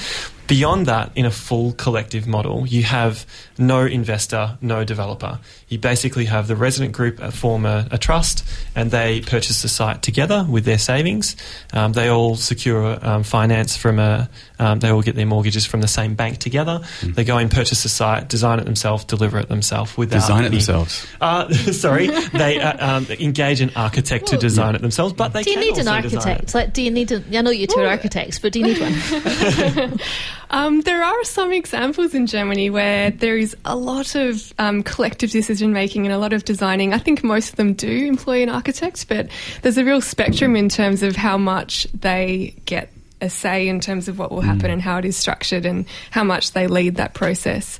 Beyond 0.47 0.85
that, 0.85 1.11
in 1.15 1.25
a 1.25 1.31
full 1.31 1.73
collective 1.73 2.25
model, 2.25 2.65
you 2.65 2.83
have 2.83 3.25
no 3.57 3.81
investor, 3.85 4.57
no 4.61 4.83
developer. 4.83 5.39
You 5.67 5.77
basically 5.77 6.25
have 6.25 6.47
the 6.47 6.55
resident 6.55 6.93
group 6.93 7.19
form 7.33 7.65
a, 7.65 7.87
a 7.91 7.97
trust 7.97 8.45
and 8.75 8.89
they 8.89 9.19
purchase 9.21 9.61
the 9.61 9.67
site 9.67 10.01
together 10.01 10.45
with 10.49 10.63
their 10.63 10.77
savings. 10.77 11.35
Um, 11.73 11.91
they 11.93 12.07
all 12.07 12.35
secure 12.37 12.97
um, 13.05 13.23
finance 13.23 13.75
from 13.75 13.99
a, 13.99 14.29
um, 14.59 14.79
they 14.79 14.89
all 14.89 15.01
get 15.01 15.15
their 15.15 15.25
mortgages 15.25 15.65
from 15.65 15.81
the 15.81 15.87
same 15.87 16.15
bank 16.15 16.37
together. 16.37 16.79
They 17.03 17.25
go 17.25 17.37
and 17.37 17.51
purchase 17.51 17.83
the 17.83 17.89
site, 17.89 18.29
design 18.29 18.59
it 18.59 18.65
themselves, 18.65 19.03
deliver 19.03 19.39
it 19.39 19.49
themselves 19.49 19.97
without 19.97 20.21
Design 20.21 20.43
it 20.43 20.47
any- 20.47 20.55
themselves. 20.57 21.05
Uh, 21.19 21.51
sorry, 21.73 22.07
they 22.07 22.59
uh, 22.61 22.97
um, 22.97 23.05
engage 23.19 23.59
an 23.59 23.71
architect 23.75 24.27
to 24.27 24.37
design 24.37 24.75
it 24.75 24.81
themselves, 24.81 25.13
but 25.13 25.33
they 25.33 25.43
do 25.43 25.49
you 25.49 25.55
can 25.57 25.63
need 25.65 25.77
an 25.77 25.87
also 25.87 26.01
design 26.01 26.19
it. 26.19 26.29
architect? 26.29 26.55
Like, 26.55 26.73
do 26.73 26.81
you 26.81 26.91
need? 26.91 27.11
A, 27.11 27.21
I 27.37 27.41
know 27.41 27.51
you 27.51 27.67
two 27.67 27.79
are 27.81 27.87
architects, 27.87 28.39
but 28.39 28.53
do 28.53 28.59
you 28.59 28.65
need 28.65 28.79
one? 28.79 29.99
Um, 30.49 30.81
there 30.81 31.03
are 31.03 31.23
some 31.23 31.51
examples 31.51 32.13
in 32.13 32.25
Germany 32.25 32.69
where 32.69 33.11
there 33.11 33.37
is 33.37 33.55
a 33.65 33.75
lot 33.75 34.15
of 34.15 34.53
um, 34.57 34.83
collective 34.83 35.31
decision 35.31 35.73
making 35.73 36.05
and 36.05 36.13
a 36.13 36.17
lot 36.17 36.33
of 36.33 36.45
designing. 36.45 36.93
I 36.93 36.99
think 36.99 37.23
most 37.23 37.49
of 37.49 37.55
them 37.57 37.73
do 37.73 38.05
employ 38.05 38.43
an 38.43 38.49
architect, 38.49 39.07
but 39.09 39.27
there's 39.61 39.77
a 39.77 39.85
real 39.85 40.01
spectrum 40.01 40.55
in 40.55 40.69
terms 40.69 41.03
of 41.03 41.15
how 41.15 41.37
much 41.37 41.87
they 41.93 42.55
get 42.65 42.91
a 43.19 43.29
say 43.29 43.67
in 43.67 43.79
terms 43.79 44.07
of 44.07 44.19
what 44.19 44.31
will 44.31 44.41
happen 44.41 44.69
and 44.69 44.81
how 44.81 44.97
it 44.97 45.05
is 45.05 45.17
structured 45.17 45.65
and 45.65 45.85
how 46.11 46.23
much 46.23 46.51
they 46.51 46.67
lead 46.67 46.95
that 46.95 47.13
process. 47.13 47.79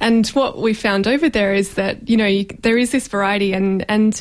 And 0.00 0.26
what 0.28 0.58
we 0.58 0.72
found 0.72 1.06
over 1.06 1.28
there 1.28 1.52
is 1.52 1.74
that, 1.74 2.08
you 2.08 2.16
know, 2.16 2.26
you, 2.26 2.46
there 2.62 2.78
is 2.78 2.90
this 2.90 3.06
variety 3.06 3.52
and, 3.52 3.84
and 3.88 4.20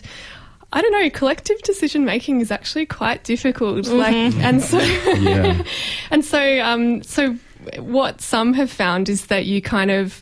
I 0.73 0.81
don't 0.81 0.91
know, 0.91 1.09
collective 1.09 1.61
decision 1.61 2.03
making 2.03 2.41
is 2.41 2.51
actually 2.51 2.85
quite 2.85 3.23
difficult. 3.23 3.87
Like, 3.87 4.13
and 4.13 4.61
so, 4.61 4.79
Yeah. 4.79 5.63
and 6.11 6.25
so, 6.25 6.59
um, 6.59 7.01
so 7.03 7.37
what 7.79 8.21
some 8.21 8.53
have 8.53 8.71
found 8.71 9.09
is 9.09 9.27
that 9.27 9.45
you 9.45 9.61
kind 9.61 9.91
of 9.91 10.21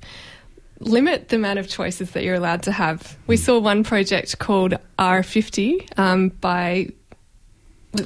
limit 0.80 1.30
the 1.30 1.36
amount 1.38 1.60
of 1.60 1.68
choices 1.68 2.12
that 2.12 2.24
you're 2.24 2.36
allowed 2.36 2.64
to 2.64 2.72
have. 2.72 3.18
We 3.28 3.38
saw 3.38 3.60
one 3.60 3.84
project 3.84 4.40
called 4.40 4.74
R50 5.00 5.98
um, 5.98 6.30
by 6.30 6.90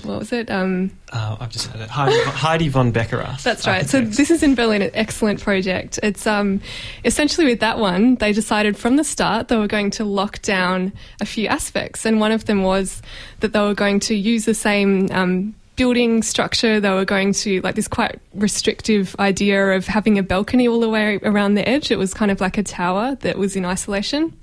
what 0.03 0.19
was 0.19 0.31
it? 0.31 0.51
Um, 0.51 0.91
Uh, 1.11 1.37
I've 1.39 1.49
just 1.49 1.67
had 1.67 1.81
it. 1.81 1.89
Heide, 1.89 2.13
Heide 2.25 2.69
von 2.69 2.93
Beckerath. 2.93 3.41
that's 3.41 3.65
right. 3.65 3.89
So 3.89 4.01
this 4.01 4.29
is 4.29 4.43
in 4.43 4.53
Berlin, 4.53 4.83
an 4.83 4.91
excellent 4.93 5.41
project. 5.41 5.99
It's 6.03 6.27
um, 6.27 6.61
essentially 7.03 7.47
with 7.47 7.59
that 7.61 7.79
one, 7.79 8.15
they 8.15 8.31
decided 8.31 8.77
from 8.77 8.97
the 8.97 9.03
start 9.03 9.47
they 9.47 9.55
were 9.57 9.67
going 9.67 9.89
to 9.91 10.05
lock 10.05 10.41
down 10.43 10.93
a 11.21 11.25
few 11.25 11.47
aspects, 11.47 12.05
and 12.05 12.19
one 12.19 12.31
of 12.31 12.45
them 12.45 12.61
was 12.61 13.01
that 13.39 13.53
they 13.53 13.59
were 13.59 13.73
going 13.73 13.99
to 14.01 14.15
use 14.15 14.45
the 14.45 14.53
same 14.53 15.09
um, 15.11 15.55
building 15.79 16.21
structure. 16.21 16.81
They 16.81 16.89
were 16.89 17.05
going 17.05 17.31
to 17.31 17.61
like 17.61 17.75
this 17.75 17.87
quite 17.87 18.19
restrictive 18.33 19.15
idea 19.17 19.69
of 19.77 19.87
having 19.87 20.19
a 20.19 20.23
balcony 20.23 20.67
all 20.67 20.81
the 20.81 20.89
way 20.89 21.19
around 21.23 21.53
the 21.53 21.67
edge. 21.67 21.89
It 21.89 21.97
was 21.97 22.13
kind 22.13 22.31
of 22.31 22.41
like 22.41 22.57
a 22.57 22.63
tower 22.63 23.15
that 23.21 23.37
was 23.37 23.55
in 23.55 23.65
isolation. 23.65 24.37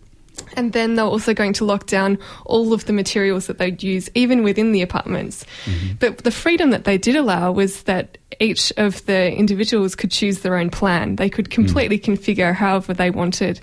And 0.56 0.72
then 0.72 0.94
they 0.94 1.02
were 1.02 1.08
also 1.08 1.34
going 1.34 1.52
to 1.54 1.64
lock 1.64 1.86
down 1.86 2.18
all 2.44 2.72
of 2.72 2.86
the 2.86 2.92
materials 2.92 3.46
that 3.46 3.58
they'd 3.58 3.82
use, 3.82 4.08
even 4.14 4.42
within 4.42 4.72
the 4.72 4.82
apartments. 4.82 5.44
But 5.98 6.18
the 6.18 6.30
freedom 6.30 6.70
that 6.70 6.84
they 6.84 6.98
did 6.98 7.16
allow 7.16 7.52
was 7.52 7.82
that 7.84 8.18
each 8.40 8.72
of 8.76 9.04
the 9.06 9.32
individuals 9.32 9.94
could 9.94 10.10
choose 10.10 10.40
their 10.40 10.56
own 10.56 10.68
plan. 10.68 11.16
They 11.16 11.30
could 11.30 11.48
completely 11.48 11.98
configure 11.98 12.54
however 12.54 12.92
they 12.92 13.10
wanted. 13.10 13.60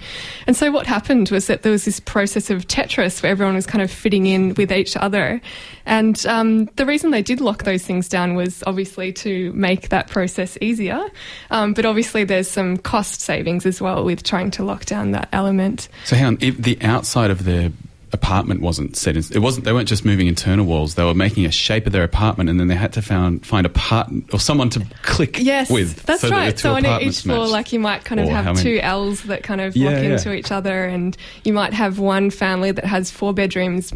And 0.47 0.55
so 0.55 0.71
what 0.71 0.87
happened 0.87 1.29
was 1.29 1.47
that 1.47 1.63
there 1.63 1.71
was 1.71 1.85
this 1.85 1.99
process 1.99 2.49
of 2.49 2.67
Tetris 2.67 3.21
where 3.21 3.31
everyone 3.31 3.55
was 3.55 3.65
kind 3.65 3.81
of 3.81 3.91
fitting 3.91 4.25
in 4.25 4.53
with 4.55 4.71
each 4.71 4.95
other. 4.97 5.41
And 5.85 6.25
um, 6.25 6.65
the 6.77 6.85
reason 6.85 7.11
they 7.11 7.21
did 7.21 7.41
lock 7.41 7.63
those 7.63 7.83
things 7.83 8.07
down 8.07 8.35
was 8.35 8.63
obviously 8.65 9.11
to 9.13 9.51
make 9.53 9.89
that 9.89 10.09
process 10.09 10.57
easier. 10.61 11.03
Um, 11.51 11.73
but 11.73 11.85
obviously, 11.85 12.23
there's 12.23 12.49
some 12.49 12.77
cost 12.77 13.19
savings 13.19 13.65
as 13.65 13.81
well 13.81 14.05
with 14.05 14.23
trying 14.23 14.49
to 14.51 14.63
lock 14.63 14.85
down 14.85 15.11
that 15.11 15.27
element. 15.33 15.89
So 16.05 16.15
hang 16.15 16.25
on, 16.25 16.37
if 16.39 16.57
the 16.63 16.77
outside 16.81 17.31
of 17.31 17.45
their 17.45 17.71
apartment 18.11 18.61
wasn't 18.61 18.95
set 18.95 19.17
in, 19.17 19.23
it 19.31 19.39
wasn't 19.39 19.65
they 19.65 19.73
weren't 19.73 19.87
just 19.87 20.05
moving 20.05 20.27
internal 20.27 20.67
walls 20.67 20.93
they 20.93 21.03
were 21.03 21.15
making 21.15 21.45
a 21.47 21.51
shape 21.51 21.87
of 21.87 21.93
their 21.93 22.03
apartment 22.03 22.47
and 22.47 22.59
then 22.59 22.67
they 22.67 22.75
had 22.75 22.93
to 22.93 23.01
found, 23.01 23.43
find 23.43 23.65
a 23.65 23.69
part 23.69 24.07
or 24.31 24.39
someone 24.39 24.69
to 24.69 24.85
click 25.01 25.39
Yes, 25.39 25.67
with 25.71 26.03
that's 26.03 26.21
so 26.21 26.29
that 26.29 26.35
right. 26.35 26.51
two 26.55 26.61
So 26.61 26.75
on 26.75 26.85
each 27.01 27.21
floor, 27.21 27.39
matched. 27.39 27.51
like 27.51 27.73
you 27.73 27.79
might 27.79 28.05
kind 28.05 28.21
of 28.21 28.27
Or 28.27 28.31
have 28.33 28.57
two 28.61 28.79
L's 28.81 29.23
that 29.23 29.41
kind 29.41 29.61
of 29.61 29.75
Yeah, 29.75 29.89
lock 29.89 30.03
yeah. 30.03 30.09
into 30.11 30.31
each 30.31 30.51
other, 30.51 30.85
and 30.85 31.17
you 31.43 31.53
might 31.53 31.73
have 31.73 31.97
one 31.97 32.29
family 32.29 32.71
that 32.71 32.85
has 32.85 33.09
four 33.09 33.33
bedrooms, 33.33 33.91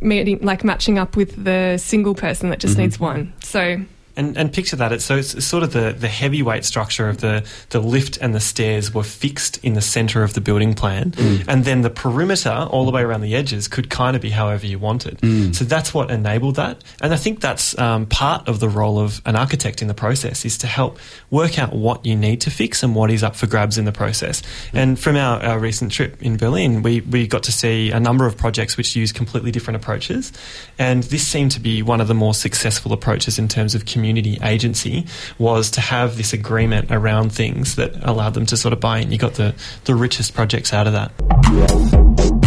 meeting, 0.00 0.38
like 0.40 0.64
matching 0.64 0.98
up 0.98 1.14
with 1.14 1.44
the 1.44 1.76
single 1.76 2.14
person 2.14 2.48
that 2.50 2.60
just 2.60 2.76
Mhm. 2.76 2.80
needs 2.80 2.98
one. 2.98 3.32
So 3.42 3.78
And, 4.20 4.36
and 4.36 4.52
picture 4.52 4.76
that. 4.76 4.92
It's, 4.92 5.06
so 5.06 5.16
it's 5.16 5.42
sort 5.42 5.62
of 5.62 5.72
the, 5.72 5.96
the 5.98 6.06
heavyweight 6.06 6.66
structure 6.66 7.08
of 7.08 7.22
the, 7.22 7.42
the 7.70 7.80
lift 7.80 8.18
and 8.18 8.34
the 8.34 8.40
stairs 8.40 8.92
were 8.92 9.02
fixed 9.02 9.56
in 9.64 9.72
the 9.72 9.80
centre 9.80 10.22
of 10.22 10.34
the 10.34 10.42
building 10.42 10.74
plan. 10.74 11.12
Mm. 11.12 11.44
And 11.48 11.64
then 11.64 11.80
the 11.80 11.88
perimeter, 11.88 12.68
all 12.70 12.84
the 12.84 12.90
way 12.90 13.00
around 13.00 13.22
the 13.22 13.34
edges, 13.34 13.66
could 13.66 13.88
kind 13.88 14.14
of 14.14 14.20
be 14.20 14.28
however 14.28 14.66
you 14.66 14.78
wanted. 14.78 15.16
Mm. 15.20 15.54
So 15.54 15.64
that's 15.64 15.94
what 15.94 16.10
enabled 16.10 16.56
that. 16.56 16.84
And 17.00 17.14
I 17.14 17.16
think 17.16 17.40
that's 17.40 17.78
um, 17.78 18.04
part 18.04 18.46
of 18.46 18.60
the 18.60 18.68
role 18.68 18.98
of 18.98 19.22
an 19.24 19.36
architect 19.36 19.80
in 19.80 19.88
the 19.88 19.94
process 19.94 20.44
is 20.44 20.58
to 20.58 20.66
help 20.66 20.98
work 21.30 21.58
out 21.58 21.72
what 21.72 22.04
you 22.04 22.14
need 22.14 22.42
to 22.42 22.50
fix 22.50 22.82
and 22.82 22.94
what 22.94 23.10
is 23.10 23.22
up 23.22 23.34
for 23.34 23.46
grabs 23.46 23.78
in 23.78 23.86
the 23.86 23.92
process. 23.92 24.42
And 24.74 24.98
from 24.98 25.16
our, 25.16 25.42
our 25.42 25.58
recent 25.58 25.92
trip 25.92 26.22
in 26.22 26.36
Berlin, 26.36 26.82
we, 26.82 27.00
we 27.00 27.26
got 27.26 27.44
to 27.44 27.52
see 27.52 27.90
a 27.90 27.98
number 27.98 28.26
of 28.26 28.36
projects 28.36 28.76
which 28.76 28.94
use 28.94 29.12
completely 29.12 29.50
different 29.50 29.76
approaches. 29.76 30.30
And 30.78 31.04
this 31.04 31.26
seemed 31.26 31.52
to 31.52 31.60
be 31.60 31.82
one 31.82 32.02
of 32.02 32.08
the 32.08 32.14
more 32.14 32.34
successful 32.34 32.92
approaches 32.92 33.38
in 33.38 33.48
terms 33.48 33.74
of 33.74 33.86
community 33.86 34.09
agency 34.42 35.06
was 35.38 35.70
to 35.72 35.80
have 35.80 36.16
this 36.16 36.32
agreement 36.32 36.90
around 36.90 37.32
things 37.32 37.76
that 37.76 37.92
allowed 38.02 38.34
them 38.34 38.46
to 38.46 38.56
sort 38.56 38.72
of 38.72 38.80
buy 38.80 38.98
in. 38.98 39.12
You 39.12 39.18
got 39.18 39.34
the, 39.34 39.54
the 39.84 39.94
richest 39.94 40.34
projects 40.34 40.72
out 40.72 40.86
of 40.86 40.92
that. 40.92 41.12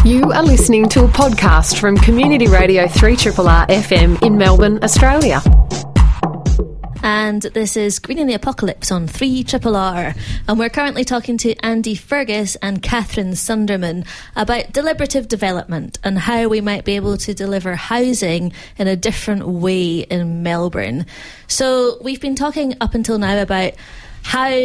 You 0.05 0.31
are 0.31 0.43
listening 0.43 0.89
to 0.89 1.05
a 1.05 1.07
podcast 1.07 1.79
from 1.79 1.97
Community 1.97 2.47
Radio 2.47 2.85
3RRR 2.85 3.67
FM 3.67 4.21
in 4.21 4.37
Melbourne, 4.37 4.83
Australia. 4.83 5.41
And 7.03 7.41
this 7.41 7.75
is 7.75 7.99
Greening 7.99 8.27
the 8.27 8.33
Apocalypse 8.33 8.89
on 8.89 9.07
3 9.07 9.43
Triple 9.43 9.75
R. 9.75 10.15
And 10.47 10.57
we're 10.57 10.69
currently 10.69 11.03
talking 11.03 11.37
to 11.39 11.53
Andy 11.57 11.95
Fergus 11.95 12.55
and 12.61 12.81
Katherine 12.81 13.33
Sundermann 13.33 14.07
about 14.37 14.71
deliberative 14.71 15.27
development 15.27 15.99
and 16.05 16.17
how 16.17 16.47
we 16.47 16.61
might 16.61 16.85
be 16.85 16.95
able 16.95 17.17
to 17.17 17.33
deliver 17.33 17.75
housing 17.75 18.53
in 18.77 18.87
a 18.87 18.95
different 18.95 19.45
way 19.45 19.99
in 19.99 20.43
Melbourne. 20.43 21.05
So 21.47 21.97
we've 22.01 22.21
been 22.21 22.35
talking 22.35 22.75
up 22.79 22.95
until 22.95 23.19
now 23.19 23.41
about 23.41 23.73
how 24.21 24.55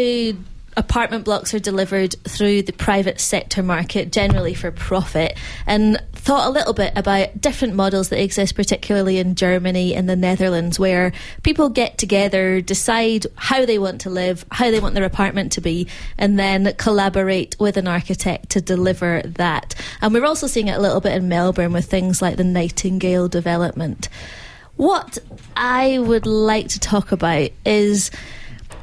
apartment 0.77 1.25
blocks 1.25 1.53
are 1.55 1.59
delivered 1.59 2.15
through 2.23 2.63
the 2.63 2.73
private 2.73 3.21
sector 3.21 3.65
market, 3.65 4.13
generally 4.13 4.55
for 4.55 4.71
profit, 4.71 5.37
and 5.67 6.01
thought 6.19 6.47
a 6.47 6.51
little 6.51 6.75
bit 6.75 6.93
about 6.97 7.41
different 7.41 7.75
models 7.75 8.09
that 8.09 8.23
exist, 8.23 8.55
particularly 8.55 9.19
in 9.19 9.35
Germany 9.35 9.95
and 9.95 10.09
the 10.09 10.17
Netherlands, 10.17 10.79
where 10.79 11.13
people 11.43 11.69
get 11.69 11.97
together, 11.97 12.61
decide 12.61 13.27
how 13.37 13.65
they 13.65 13.79
want 13.79 14.03
to 14.03 14.11
live, 14.11 14.45
how 14.51 14.71
they 14.71 14.81
want 14.81 14.95
their 14.95 15.05
apartment 15.05 15.53
to 15.53 15.61
be, 15.61 15.87
and 16.19 16.39
then 16.39 16.75
collaborate 16.77 17.57
with 17.59 17.77
an 17.77 17.89
architect 17.89 18.51
to 18.51 18.61
deliver 18.61 19.23
that. 19.25 19.75
And 20.01 20.13
we're 20.13 20.27
also 20.27 20.47
seeing 20.47 20.69
it 20.69 20.77
a 20.77 20.83
little 20.83 21.01
bit 21.01 21.15
in 21.15 21.29
Melbourne 21.29 21.73
with 21.73 21.87
things 21.87 22.21
like 22.21 22.37
the 22.37 22.45
Nightingale 22.45 23.29
development. 23.29 24.09
What 24.77 25.19
I 25.57 25.99
would 25.99 26.27
like 26.27 26.69
to 26.69 26.81
talk 26.81 27.11
about 27.11 27.51
is 27.65 28.11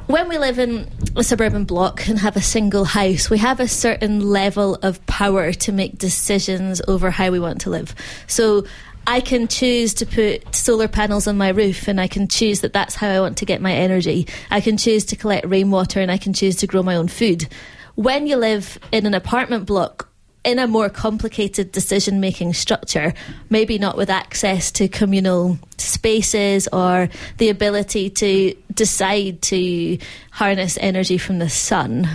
when 0.06 0.28
we 0.28 0.38
live 0.38 0.58
in 0.58 0.88
a 1.16 1.24
suburban 1.24 1.64
block 1.64 2.06
and 2.06 2.18
have 2.18 2.36
a 2.36 2.42
single 2.42 2.84
house, 2.84 3.28
we 3.28 3.38
have 3.38 3.58
a 3.58 3.66
certain 3.66 4.20
level 4.20 4.76
of 4.76 5.04
power 5.06 5.52
to 5.52 5.72
make 5.72 5.98
decisions 5.98 6.80
over 6.86 7.10
how 7.10 7.30
we 7.30 7.40
want 7.40 7.60
to 7.62 7.70
live. 7.70 7.94
So 8.28 8.66
I 9.06 9.20
can 9.20 9.48
choose 9.48 9.94
to 9.94 10.06
put 10.06 10.54
solar 10.54 10.88
panels 10.88 11.26
on 11.26 11.36
my 11.36 11.48
roof 11.48 11.88
and 11.88 12.00
I 12.00 12.06
can 12.06 12.28
choose 12.28 12.60
that 12.60 12.72
that's 12.72 12.94
how 12.94 13.08
I 13.08 13.20
want 13.20 13.38
to 13.38 13.44
get 13.44 13.60
my 13.60 13.72
energy. 13.72 14.28
I 14.50 14.60
can 14.60 14.76
choose 14.76 15.04
to 15.06 15.16
collect 15.16 15.46
rainwater 15.46 16.00
and 16.00 16.10
I 16.10 16.18
can 16.18 16.32
choose 16.32 16.56
to 16.56 16.66
grow 16.66 16.82
my 16.82 16.94
own 16.94 17.08
food. 17.08 17.48
When 17.96 18.26
you 18.26 18.36
live 18.36 18.78
in 18.92 19.06
an 19.06 19.14
apartment 19.14 19.66
block, 19.66 20.08
in 20.46 20.60
a 20.60 20.66
more 20.68 20.88
complicated 20.88 21.72
decision 21.72 22.20
making 22.20 22.54
structure, 22.54 23.12
maybe 23.50 23.78
not 23.78 23.96
with 23.96 24.08
access 24.08 24.70
to 24.70 24.86
communal 24.86 25.58
spaces 25.76 26.68
or 26.72 27.08
the 27.38 27.48
ability 27.48 28.08
to 28.08 28.54
decide 28.72 29.42
to 29.42 29.98
harness 30.30 30.78
energy 30.80 31.18
from 31.18 31.40
the 31.40 31.50
sun, 31.50 32.08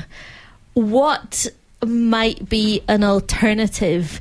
what 0.73 1.45
might 1.85 2.47
be 2.47 2.81
an 2.87 3.03
alternative? 3.03 4.19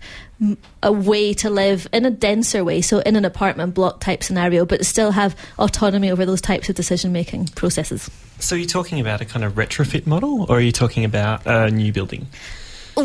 a 0.83 0.91
way 0.91 1.35
to 1.35 1.51
live 1.51 1.87
in 1.93 2.07
a 2.07 2.11
denser 2.11 2.65
way, 2.65 2.81
so 2.81 3.01
in 3.01 3.15
an 3.15 3.27
apartment 3.27 3.75
block 3.75 4.01
type 4.01 4.25
scenario, 4.25 4.65
but 4.65 4.87
still 4.87 5.11
have 5.11 5.37
autonomy 5.59 6.11
over 6.11 6.25
those 6.25 6.41
types 6.41 6.71
of 6.71 6.75
decision 6.75 7.13
making 7.13 7.47
processes. 7.49 8.11
So 8.39 8.55
you're 8.55 8.67
talking 8.67 9.01
about 9.01 9.21
a 9.21 9.27
kind 9.27 9.45
of 9.45 9.57
retrofit 9.57 10.07
model 10.07 10.47
or 10.49 10.57
are 10.57 10.61
you 10.63 10.73
talking 10.73 11.05
about 11.05 11.43
a 11.45 11.71
new 11.71 11.93
building? 11.93 12.27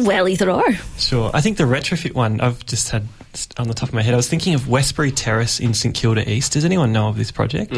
Well, 0.03 0.27
either 0.27 0.49
or. 0.51 0.63
Sure. 0.97 1.31
I 1.33 1.41
think 1.41 1.57
the 1.57 1.63
retrofit 1.63 2.13
one 2.13 2.41
I've 2.41 2.65
just 2.65 2.89
had 2.89 3.07
on 3.57 3.67
the 3.67 3.73
top 3.73 3.89
of 3.89 3.95
my 3.95 4.01
head. 4.01 4.13
I 4.13 4.17
was 4.17 4.29
thinking 4.29 4.53
of 4.53 4.67
Westbury 4.67 5.11
Terrace 5.11 5.59
in 5.59 5.73
St 5.73 5.93
Kilda 5.93 6.29
East. 6.29 6.53
Does 6.53 6.65
anyone 6.65 6.91
know 6.91 7.07
of 7.07 7.17
this 7.17 7.31
project? 7.31 7.73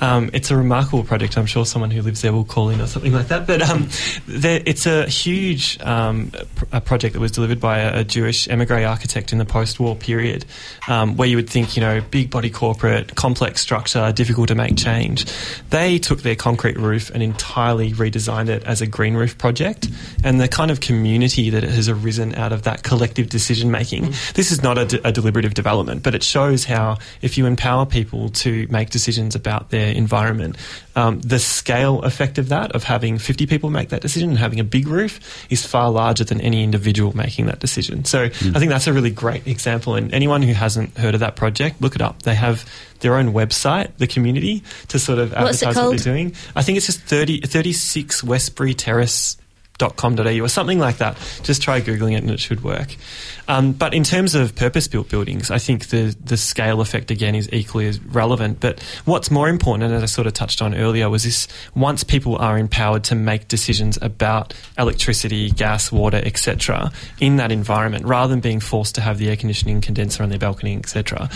Um, 0.00 0.30
it's 0.32 0.50
a 0.50 0.56
remarkable 0.56 1.04
project. 1.04 1.36
I'm 1.36 1.46
sure 1.46 1.64
someone 1.66 1.90
who 1.90 2.02
lives 2.02 2.22
there 2.22 2.32
will 2.32 2.44
call 2.44 2.70
in 2.70 2.80
or 2.80 2.86
something 2.86 3.12
like 3.12 3.28
that. 3.28 3.46
But 3.46 3.62
um, 3.62 3.88
there, 4.26 4.62
it's 4.64 4.86
a 4.86 5.06
huge 5.06 5.78
um, 5.82 6.32
a 6.72 6.80
project 6.80 7.14
that 7.14 7.20
was 7.20 7.32
delivered 7.32 7.60
by 7.60 7.78
a, 7.80 8.00
a 8.00 8.04
Jewish 8.04 8.48
emigre 8.48 8.84
architect 8.84 9.32
in 9.32 9.38
the 9.38 9.44
post-war 9.44 9.96
period, 9.96 10.44
um, 10.88 11.16
where 11.16 11.28
you 11.28 11.36
would 11.36 11.50
think, 11.50 11.76
you 11.76 11.80
know, 11.80 12.00
big 12.00 12.30
body 12.30 12.50
corporate, 12.50 13.14
complex 13.14 13.60
structure, 13.60 14.12
difficult 14.12 14.48
to 14.48 14.54
make 14.54 14.76
change. 14.76 15.26
They 15.70 15.98
took 15.98 16.22
their 16.22 16.36
concrete 16.36 16.78
roof 16.78 17.10
and 17.10 17.22
entirely 17.22 17.92
redesigned 17.92 18.48
it 18.48 18.64
as 18.64 18.80
a 18.80 18.86
green 18.86 19.14
roof 19.14 19.36
project, 19.36 19.88
and 20.24 20.40
the 20.40 20.48
kind 20.48 20.70
of 20.70 20.80
community 20.80 21.50
that 21.50 21.62
has 21.62 21.88
arisen 21.88 22.34
out 22.34 22.52
of 22.52 22.62
that 22.62 22.82
collective 22.82 23.28
decision 23.28 23.70
making. 23.70 24.12
This 24.34 24.50
is 24.50 24.62
not 24.62 24.78
a, 24.78 24.84
de- 24.84 24.85
a 24.92 25.12
deliberative 25.12 25.54
development, 25.54 26.02
but 26.02 26.14
it 26.14 26.22
shows 26.22 26.64
how 26.64 26.98
if 27.22 27.38
you 27.38 27.46
empower 27.46 27.86
people 27.86 28.28
to 28.30 28.66
make 28.70 28.90
decisions 28.90 29.34
about 29.34 29.70
their 29.70 29.92
environment, 29.94 30.56
um, 30.94 31.20
the 31.20 31.38
scale 31.38 32.02
effect 32.02 32.38
of 32.38 32.48
that, 32.48 32.72
of 32.72 32.84
having 32.84 33.18
50 33.18 33.46
people 33.46 33.70
make 33.70 33.90
that 33.90 34.00
decision 34.00 34.30
and 34.30 34.38
having 34.38 34.60
a 34.60 34.64
big 34.64 34.88
roof, 34.88 35.46
is 35.50 35.64
far 35.64 35.90
larger 35.90 36.24
than 36.24 36.40
any 36.40 36.62
individual 36.62 37.16
making 37.16 37.46
that 37.46 37.60
decision. 37.60 38.04
So 38.04 38.24
I 38.24 38.28
think 38.28 38.70
that's 38.70 38.86
a 38.86 38.92
really 38.92 39.10
great 39.10 39.46
example. 39.46 39.94
And 39.94 40.12
anyone 40.14 40.42
who 40.42 40.52
hasn't 40.52 40.96
heard 40.96 41.14
of 41.14 41.20
that 41.20 41.36
project, 41.36 41.80
look 41.80 41.94
it 41.94 42.02
up. 42.02 42.22
They 42.22 42.34
have 42.34 42.64
their 43.00 43.16
own 43.16 43.32
website, 43.32 43.90
the 43.98 44.06
community, 44.06 44.62
to 44.88 44.98
sort 44.98 45.18
of 45.18 45.32
What's 45.32 45.62
advertise 45.62 45.82
what 45.82 45.90
they're 45.90 46.12
doing. 46.12 46.34
I 46.54 46.62
think 46.62 46.76
it's 46.78 46.86
just 46.86 47.00
30, 47.00 47.42
36 47.42 48.24
Westbury 48.24 48.74
Terrace 48.74 49.36
.com.au 49.78 50.40
or 50.40 50.48
something 50.48 50.78
like 50.78 50.98
that. 50.98 51.16
Just 51.42 51.62
try 51.62 51.80
googling 51.80 52.12
it 52.12 52.22
and 52.22 52.30
it 52.30 52.40
should 52.40 52.62
work. 52.64 52.96
Um, 53.48 53.72
but 53.72 53.94
in 53.94 54.04
terms 54.04 54.34
of 54.34 54.54
purpose-built 54.56 55.08
buildings, 55.08 55.50
I 55.50 55.58
think 55.58 55.88
the 55.88 56.16
the 56.24 56.36
scale 56.36 56.80
effect 56.80 57.10
again 57.10 57.34
is 57.34 57.48
equally 57.52 57.86
as 57.86 58.00
relevant. 58.00 58.60
But 58.60 58.80
what's 59.04 59.30
more 59.30 59.48
important, 59.48 59.84
and 59.84 59.94
as 59.94 60.02
I 60.02 60.06
sort 60.06 60.26
of 60.26 60.32
touched 60.32 60.60
on 60.62 60.74
earlier, 60.74 61.08
was 61.08 61.24
this: 61.24 61.46
once 61.74 62.02
people 62.02 62.36
are 62.36 62.58
empowered 62.58 63.04
to 63.04 63.14
make 63.14 63.48
decisions 63.48 63.98
about 64.02 64.54
electricity, 64.78 65.50
gas, 65.50 65.92
water, 65.92 66.20
etc., 66.24 66.90
in 67.20 67.36
that 67.36 67.52
environment, 67.52 68.04
rather 68.04 68.30
than 68.30 68.40
being 68.40 68.60
forced 68.60 68.94
to 68.96 69.00
have 69.00 69.18
the 69.18 69.28
air 69.28 69.36
conditioning 69.36 69.80
condenser 69.80 70.22
on 70.22 70.28
their 70.28 70.38
balcony, 70.38 70.76
etc., 70.76 71.28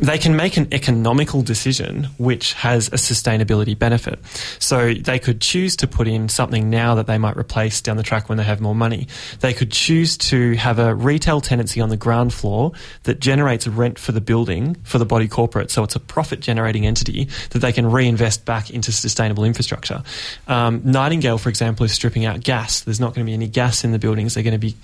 they 0.00 0.18
can 0.18 0.36
make 0.36 0.56
an 0.56 0.68
economical 0.72 1.42
decision 1.42 2.04
which 2.18 2.52
has 2.52 2.88
a 2.88 2.96
sustainability 2.96 3.78
benefit. 3.78 4.18
So 4.58 4.92
they 4.94 5.18
could 5.18 5.40
choose 5.40 5.76
to 5.76 5.86
put 5.86 6.06
in 6.06 6.28
something 6.28 6.68
now 6.68 6.94
that 6.96 7.06
they 7.06 7.18
might 7.18 7.36
replace 7.36 7.59
down 7.68 7.96
the 7.96 8.02
track 8.02 8.28
when 8.28 8.38
they 8.38 8.44
have 8.44 8.60
more 8.60 8.74
money. 8.74 9.08
They 9.40 9.52
could 9.52 9.70
choose 9.70 10.16
to 10.18 10.54
have 10.54 10.78
a 10.78 10.94
retail 10.94 11.40
tenancy 11.40 11.80
on 11.80 11.88
the 11.88 11.96
ground 11.96 12.32
floor 12.32 12.72
that 13.04 13.20
generates 13.20 13.66
rent 13.66 13.98
for 13.98 14.12
the 14.12 14.20
building 14.20 14.76
for 14.84 14.98
the 14.98 15.04
body 15.04 15.28
corporate. 15.28 15.70
So 15.70 15.82
it's 15.82 15.96
a 15.96 16.00
profit 16.00 16.40
generating 16.40 16.86
entity 16.86 17.28
that 17.50 17.58
they 17.58 17.72
can 17.72 17.90
reinvest 17.90 18.44
back 18.44 18.70
into 18.70 18.92
sustainable 18.92 19.44
infrastructure. 19.44 20.02
Um, 20.48 20.82
Nightingale, 20.84 21.38
for 21.38 21.48
example, 21.48 21.84
is 21.84 21.92
stripping 21.92 22.24
out 22.24 22.40
gas. 22.40 22.80
There's 22.80 23.00
not 23.00 23.14
going 23.14 23.26
to 23.26 23.30
be 23.30 23.34
any 23.34 23.48
gas 23.48 23.84
in 23.84 23.92
the 23.92 23.98
buildings. 23.98 24.34
They're 24.34 24.44
going 24.44 24.52
to 24.52 24.58
be 24.58 24.76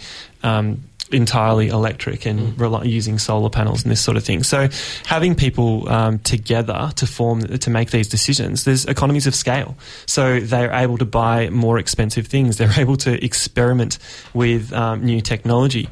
um, 0.42 0.82
entirely 1.10 1.68
electric 1.68 2.26
and 2.26 2.58
rely, 2.60 2.84
using 2.84 3.18
solar 3.18 3.50
panels 3.50 3.82
and 3.82 3.92
this 3.92 4.00
sort 4.00 4.16
of 4.16 4.24
thing. 4.24 4.42
So 4.42 4.68
having 5.04 5.34
people 5.34 5.88
um, 5.88 6.18
together 6.20 6.92
to 6.96 7.06
form 7.06 7.42
to 7.42 7.70
make 7.70 7.90
these 7.90 8.08
decisions, 8.08 8.64
there's 8.64 8.84
economies 8.84 9.26
of 9.26 9.34
scale. 9.34 9.76
So 10.06 10.40
they're 10.40 10.72
able 10.72 10.98
to 10.98 11.04
buy 11.04 11.50
more 11.50 11.78
expensive 11.78 12.26
things. 12.26 12.58
They're 12.58 12.72
able 12.76 12.96
to 12.98 13.24
experiment 13.24 13.98
with 14.34 14.72
um, 14.72 15.04
new 15.04 15.20
technology 15.20 15.88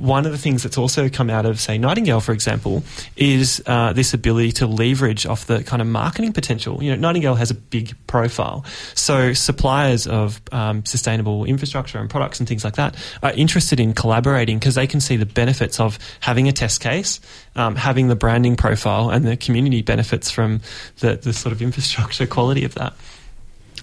one 0.00 0.26
of 0.26 0.32
the 0.32 0.38
things 0.38 0.62
that's 0.62 0.78
also 0.78 1.08
come 1.08 1.30
out 1.30 1.46
of, 1.46 1.60
say, 1.60 1.78
Nightingale, 1.78 2.20
for 2.20 2.32
example, 2.32 2.82
is 3.16 3.62
uh, 3.66 3.92
this 3.92 4.14
ability 4.14 4.52
to 4.52 4.66
leverage 4.66 5.26
off 5.26 5.46
the 5.46 5.62
kind 5.62 5.82
of 5.82 5.88
marketing 5.88 6.32
potential. 6.32 6.82
You 6.82 6.90
know, 6.90 6.96
Nightingale 6.96 7.34
has 7.34 7.50
a 7.50 7.54
big 7.54 7.94
profile, 8.06 8.64
so 8.94 9.32
suppliers 9.32 10.06
of 10.06 10.40
um, 10.52 10.84
sustainable 10.84 11.44
infrastructure 11.44 11.98
and 11.98 12.08
products 12.08 12.40
and 12.40 12.48
things 12.48 12.64
like 12.64 12.76
that 12.76 12.96
are 13.22 13.32
interested 13.32 13.80
in 13.80 13.92
collaborating 13.92 14.58
because 14.58 14.74
they 14.74 14.86
can 14.86 15.00
see 15.00 15.16
the 15.16 15.26
benefits 15.26 15.80
of 15.80 15.98
having 16.20 16.48
a 16.48 16.52
test 16.52 16.80
case, 16.80 17.20
um, 17.56 17.76
having 17.76 18.08
the 18.08 18.16
branding 18.16 18.56
profile, 18.56 19.10
and 19.10 19.24
the 19.24 19.36
community 19.36 19.82
benefits 19.82 20.30
from 20.30 20.60
the, 21.00 21.16
the 21.16 21.32
sort 21.32 21.52
of 21.52 21.62
infrastructure 21.62 22.26
quality 22.26 22.64
of 22.64 22.74
that. 22.74 22.94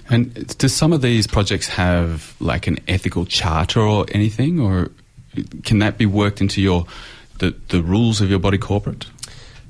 And 0.10 0.58
do 0.58 0.68
some 0.68 0.92
of 0.92 1.02
these 1.02 1.28
projects 1.28 1.68
have 1.68 2.36
like 2.40 2.66
an 2.66 2.80
ethical 2.88 3.26
charter 3.26 3.80
or 3.80 4.06
anything, 4.12 4.60
or 4.60 4.92
can 5.64 5.80
that 5.80 5.98
be 5.98 6.06
worked 6.06 6.42
into 6.42 6.62
your 6.62 6.86
the, 7.40 7.56
the 7.70 7.82
rules 7.82 8.22
of 8.22 8.30
your 8.30 8.40
body 8.40 8.58
corporate? 8.58 9.06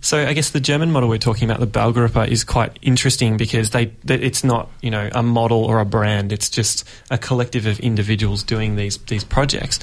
So 0.01 0.25
I 0.25 0.33
guess 0.33 0.51
the 0.51 0.61
German 0.61 0.91
model 0.91 1.09
we're 1.09 1.17
talking 1.17 1.49
about, 1.49 1.59
the 1.59 1.67
Baugruppe, 1.67 2.29
is 2.29 2.43
quite 2.43 2.77
interesting 2.81 3.35
because 3.35 3.71
they, 3.71 3.91
it's 4.07 4.43
not 4.43 4.69
you 4.81 4.91
know 4.91 5.09
a 5.13 5.21
model 5.21 5.65
or 5.65 5.79
a 5.79 5.85
brand. 5.85 6.31
It's 6.31 6.49
just 6.49 6.87
a 7.11 7.17
collective 7.17 7.65
of 7.65 7.79
individuals 7.79 8.43
doing 8.43 8.75
these 8.75 8.97
these 8.97 9.23
projects. 9.23 9.79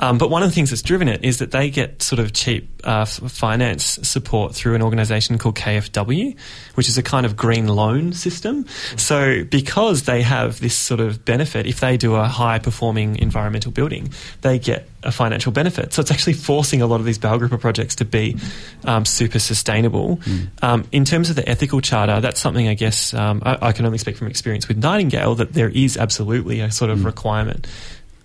Um, 0.00 0.18
but 0.18 0.28
one 0.28 0.42
of 0.42 0.48
the 0.48 0.54
things 0.54 0.70
that's 0.70 0.82
driven 0.82 1.08
it 1.08 1.24
is 1.24 1.38
that 1.38 1.52
they 1.52 1.70
get 1.70 2.02
sort 2.02 2.18
of 2.18 2.32
cheap 2.32 2.68
uh, 2.82 3.04
finance 3.04 3.84
support 4.02 4.54
through 4.54 4.74
an 4.74 4.82
organisation 4.82 5.38
called 5.38 5.54
KfW, 5.54 6.36
which 6.74 6.88
is 6.88 6.98
a 6.98 7.02
kind 7.02 7.24
of 7.24 7.36
green 7.36 7.68
loan 7.68 8.12
system. 8.12 8.66
So 8.96 9.44
because 9.44 10.02
they 10.02 10.22
have 10.22 10.60
this 10.60 10.76
sort 10.76 11.00
of 11.00 11.24
benefit, 11.24 11.66
if 11.66 11.78
they 11.78 11.96
do 11.96 12.16
a 12.16 12.24
high 12.24 12.58
performing 12.58 13.16
environmental 13.18 13.70
building, 13.70 14.12
they 14.40 14.58
get 14.58 14.88
a 15.02 15.12
financial 15.12 15.52
benefit. 15.52 15.92
So 15.92 16.00
it's 16.00 16.10
actually 16.10 16.34
forcing 16.34 16.82
a 16.82 16.86
lot 16.86 17.00
of 17.00 17.06
these 17.06 17.18
Baugruppe 17.18 17.58
projects 17.60 17.94
to 17.96 18.04
be 18.04 18.36
um, 18.84 19.04
super 19.04 19.38
sustainable. 19.38 20.20
Um, 20.62 20.84
in 20.92 21.04
terms 21.04 21.30
of 21.30 21.36
the 21.36 21.48
ethical 21.48 21.80
charter, 21.80 22.20
that's 22.20 22.40
something 22.40 22.68
I 22.68 22.74
guess 22.74 23.14
um, 23.14 23.42
I, 23.44 23.68
I 23.68 23.72
can 23.72 23.86
only 23.86 23.98
speak 23.98 24.16
from 24.16 24.28
experience 24.28 24.68
with 24.68 24.76
Nightingale 24.76 25.34
that 25.36 25.54
there 25.54 25.70
is 25.70 25.96
absolutely 25.96 26.60
a 26.60 26.70
sort 26.70 26.90
of 26.90 27.04
requirement. 27.04 27.66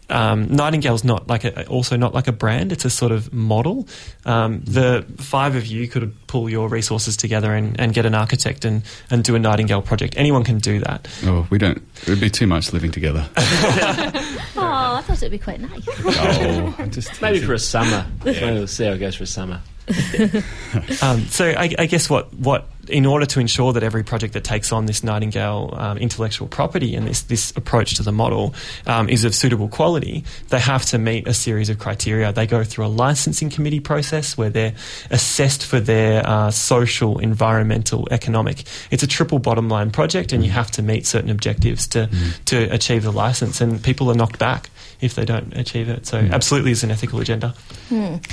Um, 0.09 0.47
Nightingale's 0.47 1.03
not 1.03 1.27
like 1.27 1.43
a, 1.43 1.65
also 1.67 1.95
not 1.95 2.13
like 2.13 2.27
a 2.27 2.31
brand; 2.31 2.71
it's 2.71 2.85
a 2.85 2.89
sort 2.89 3.11
of 3.11 3.33
model. 3.33 3.87
Um, 4.25 4.61
the 4.61 5.05
five 5.17 5.55
of 5.55 5.65
you 5.65 5.87
could 5.87 6.13
pull 6.27 6.49
your 6.49 6.69
resources 6.69 7.17
together 7.17 7.53
and, 7.53 7.79
and 7.79 7.93
get 7.93 8.05
an 8.05 8.15
architect 8.15 8.65
and, 8.65 8.83
and 9.09 9.23
do 9.23 9.35
a 9.35 9.39
Nightingale 9.39 9.81
project. 9.81 10.15
Anyone 10.17 10.43
can 10.43 10.59
do 10.59 10.79
that. 10.79 11.07
Oh, 11.23 11.47
we 11.49 11.57
don't. 11.57 11.77
It 12.03 12.09
would 12.09 12.19
be 12.19 12.29
too 12.29 12.47
much 12.47 12.73
living 12.73 12.91
together. 12.91 13.27
Oh, 14.57 14.95
I 14.95 15.01
thought 15.01 15.17
it'd 15.17 15.31
be 15.31 15.37
quite 15.37 15.59
nice. 15.59 15.83
oh, 15.87 16.75
just 16.89 17.21
Maybe 17.21 17.39
for 17.45 17.53
a 17.53 17.59
summer. 17.59 18.05
We'll 18.23 18.67
see 18.67 18.85
how 18.85 18.91
it 18.93 18.99
goes 18.99 19.15
for 19.15 19.23
a 19.23 19.27
summer. 19.27 19.61
um, 21.01 21.21
so 21.25 21.45
I, 21.45 21.69
I 21.77 21.85
guess 21.85 22.09
what 22.09 22.33
what 22.33 22.67
in 22.87 23.05
order 23.05 23.25
to 23.25 23.39
ensure 23.39 23.73
that 23.73 23.83
every 23.83 24.03
project 24.03 24.33
that 24.33 24.43
takes 24.43 24.71
on 24.71 24.85
this 24.85 25.03
Nightingale 25.03 25.73
um, 25.77 25.97
intellectual 25.97 26.47
property 26.47 26.95
and 26.95 27.07
this 27.07 27.21
this 27.23 27.51
approach 27.55 27.95
to 27.95 28.03
the 28.03 28.11
model 28.11 28.53
um, 28.87 29.09
is 29.09 29.23
of 29.23 29.35
suitable 29.35 29.67
quality, 29.67 30.23
they 30.49 30.59
have 30.59 30.85
to 30.85 30.97
meet 30.97 31.27
a 31.27 31.33
series 31.33 31.69
of 31.69 31.79
criteria. 31.79 32.31
They 32.31 32.47
go 32.47 32.63
through 32.63 32.85
a 32.85 32.87
licensing 32.87 33.49
committee 33.49 33.79
process 33.79 34.37
where 34.37 34.49
they're 34.49 34.73
assessed 35.11 35.65
for 35.65 35.79
their 35.79 36.27
uh, 36.27 36.51
social, 36.51 37.19
environmental, 37.19 38.07
economic. 38.11 38.63
It's 38.91 39.03
a 39.03 39.07
triple 39.07 39.39
bottom 39.39 39.69
line 39.69 39.91
project, 39.91 40.33
and 40.33 40.43
you 40.43 40.51
have 40.51 40.71
to 40.71 40.81
meet 40.81 41.05
certain 41.05 41.29
objectives 41.29 41.87
to 41.87 42.09
to 42.45 42.63
achieve 42.73 43.03
the 43.03 43.11
license. 43.11 43.61
And 43.61 43.83
people 43.83 44.09
are 44.09 44.15
knocked 44.15 44.39
back 44.39 44.69
if 45.01 45.15
they 45.15 45.25
don't 45.25 45.55
achieve 45.55 45.89
it. 45.89 46.05
So 46.05 46.17
absolutely, 46.17 46.71
is 46.71 46.83
an 46.83 46.91
ethical 46.91 47.19
agenda. 47.19 47.53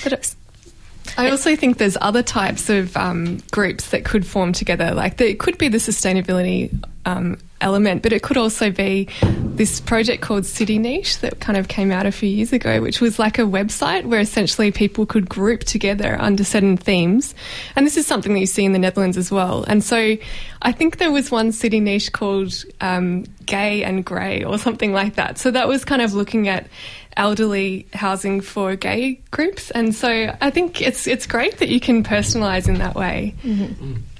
But 0.03 0.13
I 1.17 1.31
also 1.31 1.57
think 1.57 1.79
there's 1.79 1.99
other 2.01 2.23
types 2.23 2.71
of 2.71 2.97
um, 2.97 3.39
groups 3.51 3.91
that 3.91 4.05
could 4.05 4.27
form 4.27 4.53
together. 4.53 4.93
Like 4.95 5.21
it 5.21 5.39
could 5.39 5.59
be 5.59 5.69
the 5.69 5.79
sustainability 5.79 6.73
um, 7.05 7.39
element, 7.61 8.03
but 8.03 8.13
it 8.13 8.23
could 8.23 8.37
also 8.37 8.71
be 8.71 9.09
this 9.23 9.81
project 9.81 10.23
called 10.23 10.47
City 10.47 10.79
Niche 10.79 11.19
that 11.19 11.41
kind 11.41 11.57
of 11.57 11.69
came 11.69 11.91
out 11.91 12.07
a 12.07 12.13
few 12.13 12.29
years 12.29 12.53
ago, 12.53 12.81
which 12.81 13.01
was 13.01 13.19
like 13.19 13.39
a 13.39 13.43
website 13.43 14.05
where 14.05 14.21
essentially 14.21 14.71
people 14.71 15.07
could 15.07 15.29
group 15.29 15.65
together 15.65 16.17
under 16.21 16.45
certain 16.45 16.77
themes. 16.77 17.35
And 17.77 17.87
this 17.87 17.97
is 17.97 18.07
something 18.07 18.35
that 18.35 18.41
you 18.41 18.47
see 18.47 18.65
in 18.65 18.73
the 18.73 18.79
Netherlands 18.79 19.17
as 19.17 19.31
well. 19.31 19.65
And 19.65 19.83
so 19.83 20.17
I 20.63 20.73
think 20.73 20.99
there 20.99 21.13
was 21.13 21.31
one 21.31 21.53
city 21.53 21.81
niche 21.81 22.13
called 22.13 22.65
um, 22.81 23.25
Gay 23.47 23.85
and 23.85 24.05
Grey 24.05 24.45
or 24.45 24.59
something 24.59 24.93
like 24.93 25.17
that. 25.17 25.39
So 25.39 25.51
that 25.51 25.69
was 25.69 25.85
kind 25.85 26.03
of 26.03 26.15
looking 26.15 26.49
at 26.49 26.67
elderly 27.17 27.87
housing 27.93 28.41
for 28.41 28.77
gay 28.77 29.21
groups. 29.31 29.71
And 29.71 29.95
so 29.95 30.35
I 30.41 30.51
think 30.51 30.81
it's 30.81 31.07
it's 31.07 31.27
great 31.27 31.59
that 31.59 31.69
you 31.69 31.81
can 31.81 32.05
personalise 32.05 32.69
in 32.69 32.79
that 32.79 32.95
way. 32.95 33.35
I 33.45 34.12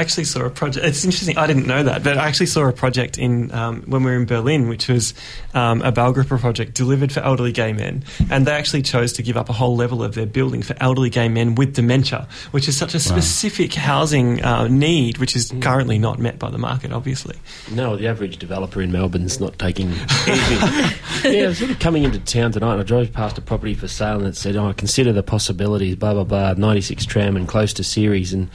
actually 0.00 0.24
saw 0.24 0.44
a 0.44 0.50
project. 0.50 0.86
It's 0.86 1.04
interesting. 1.04 1.38
I 1.38 1.46
didn't 1.46 1.66
know 1.66 1.82
that, 1.82 2.02
but 2.02 2.18
I 2.18 2.26
actually 2.26 2.46
saw 2.46 2.68
a 2.68 2.72
project 2.72 3.18
in 3.18 3.52
um, 3.52 3.82
when 3.82 4.02
we 4.02 4.10
were 4.10 4.16
in 4.16 4.26
Berlin, 4.26 4.68
which 4.68 4.88
was 4.88 5.14
um, 5.54 5.82
a 5.82 5.92
Baugruppe 5.92 6.38
project 6.38 6.74
delivered 6.74 7.12
for 7.12 7.20
elderly 7.20 7.52
gay 7.52 7.72
men, 7.72 8.04
and 8.30 8.46
they 8.46 8.52
actually 8.52 8.82
chose 8.82 9.12
to 9.14 9.22
give 9.22 9.36
up 9.36 9.48
a 9.48 9.52
whole 9.52 9.76
level 9.76 10.02
of 10.02 10.14
their 10.14 10.26
building 10.26 10.62
for 10.62 10.74
elderly 10.80 11.10
gay 11.10 11.28
men 11.28 11.54
with 11.54 11.74
dementia, 11.74 12.28
which 12.50 12.68
is 12.68 12.76
such 12.76 12.94
a 12.94 13.00
specific 13.00 13.74
housing 13.74 14.42
uh, 14.42 14.68
need, 14.68 15.18
which 15.18 15.36
is 15.36 15.52
currently 15.60 15.98
not 15.98 16.18
met 16.18 16.38
by 16.38 16.50
the 16.50 16.58
market, 16.58 16.92
obviously. 16.92 17.36
No, 17.72 17.96
the 17.96 18.08
average 18.08 18.38
developer 18.38 18.80
in 18.82 18.92
Melbourne's 18.92 19.40
not 19.40 19.58
taking 19.58 19.88
anything. 20.26 21.32
yeah, 21.32 21.44
I 21.44 21.48
was 21.48 21.58
sort 21.58 21.70
of 21.70 21.78
coming 21.78 22.04
into 22.04 22.18
town 22.18 22.52
tonight 22.52 22.72
and 22.72 22.80
I 22.80 22.84
drove 22.84 23.12
past 23.12 23.38
a 23.38 23.40
property 23.40 23.74
for 23.74 23.88
sale 23.88 24.18
and 24.18 24.26
it 24.26 24.36
said, 24.36 24.56
oh, 24.56 24.72
consider 24.72 25.12
the 25.12 25.22
possibilities, 25.22 25.96
blah, 25.96 26.14
blah, 26.14 26.24
blah, 26.24 26.54
96 26.54 27.06
tram 27.06 27.36
and 27.36 27.48
close 27.48 27.72
to 27.74 27.82
CERES. 27.82 28.32
And 28.32 28.50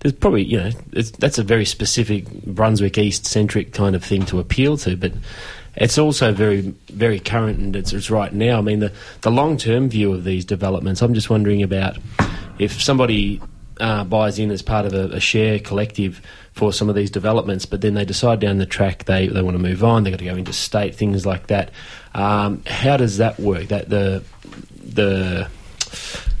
there's 0.00 0.14
probably, 0.14 0.44
you 0.44 0.58
know, 0.58 0.70
that's 1.18 1.38
a 1.38 1.42
very 1.44 1.64
specific 1.64 2.28
Brunswick 2.44 2.98
East 2.98 3.26
centric 3.26 3.72
kind 3.72 3.94
of 3.94 4.02
thing 4.02 4.24
to 4.26 4.40
appeal 4.40 4.76
to, 4.78 4.96
but 4.96 5.12
it's 5.76 5.98
also 5.98 6.32
very, 6.32 6.74
very 6.88 7.20
current 7.20 7.58
and 7.58 7.76
it's, 7.76 7.92
it's 7.92 8.10
right 8.10 8.32
now. 8.32 8.58
I 8.58 8.62
mean, 8.62 8.80
the, 8.80 8.92
the 9.20 9.30
long 9.30 9.56
term 9.56 9.88
view 9.88 10.12
of 10.12 10.24
these 10.24 10.44
developments, 10.44 11.02
I'm 11.02 11.14
just 11.14 11.30
wondering 11.30 11.62
about 11.62 11.98
if 12.58 12.82
somebody 12.82 13.40
uh, 13.78 14.04
buys 14.04 14.38
in 14.38 14.50
as 14.50 14.62
part 14.62 14.86
of 14.86 14.94
a, 14.94 15.16
a 15.16 15.20
share 15.20 15.58
collective 15.58 16.22
for 16.52 16.72
some 16.72 16.88
of 16.88 16.94
these 16.94 17.10
developments, 17.10 17.66
but 17.66 17.80
then 17.82 17.94
they 17.94 18.04
decide 18.04 18.40
down 18.40 18.58
the 18.58 18.66
track 18.66 19.04
they, 19.04 19.28
they 19.28 19.42
want 19.42 19.54
to 19.56 19.62
move 19.62 19.84
on, 19.84 20.02
they've 20.02 20.12
got 20.12 20.18
to 20.18 20.24
go 20.24 20.34
into 20.34 20.52
state, 20.52 20.94
things 20.94 21.24
like 21.24 21.46
that. 21.48 21.70
Um, 22.14 22.62
how 22.66 22.96
does 22.96 23.18
that 23.18 23.38
work? 23.38 23.68
That 23.68 23.88
the 23.88 24.24
the 24.82 25.48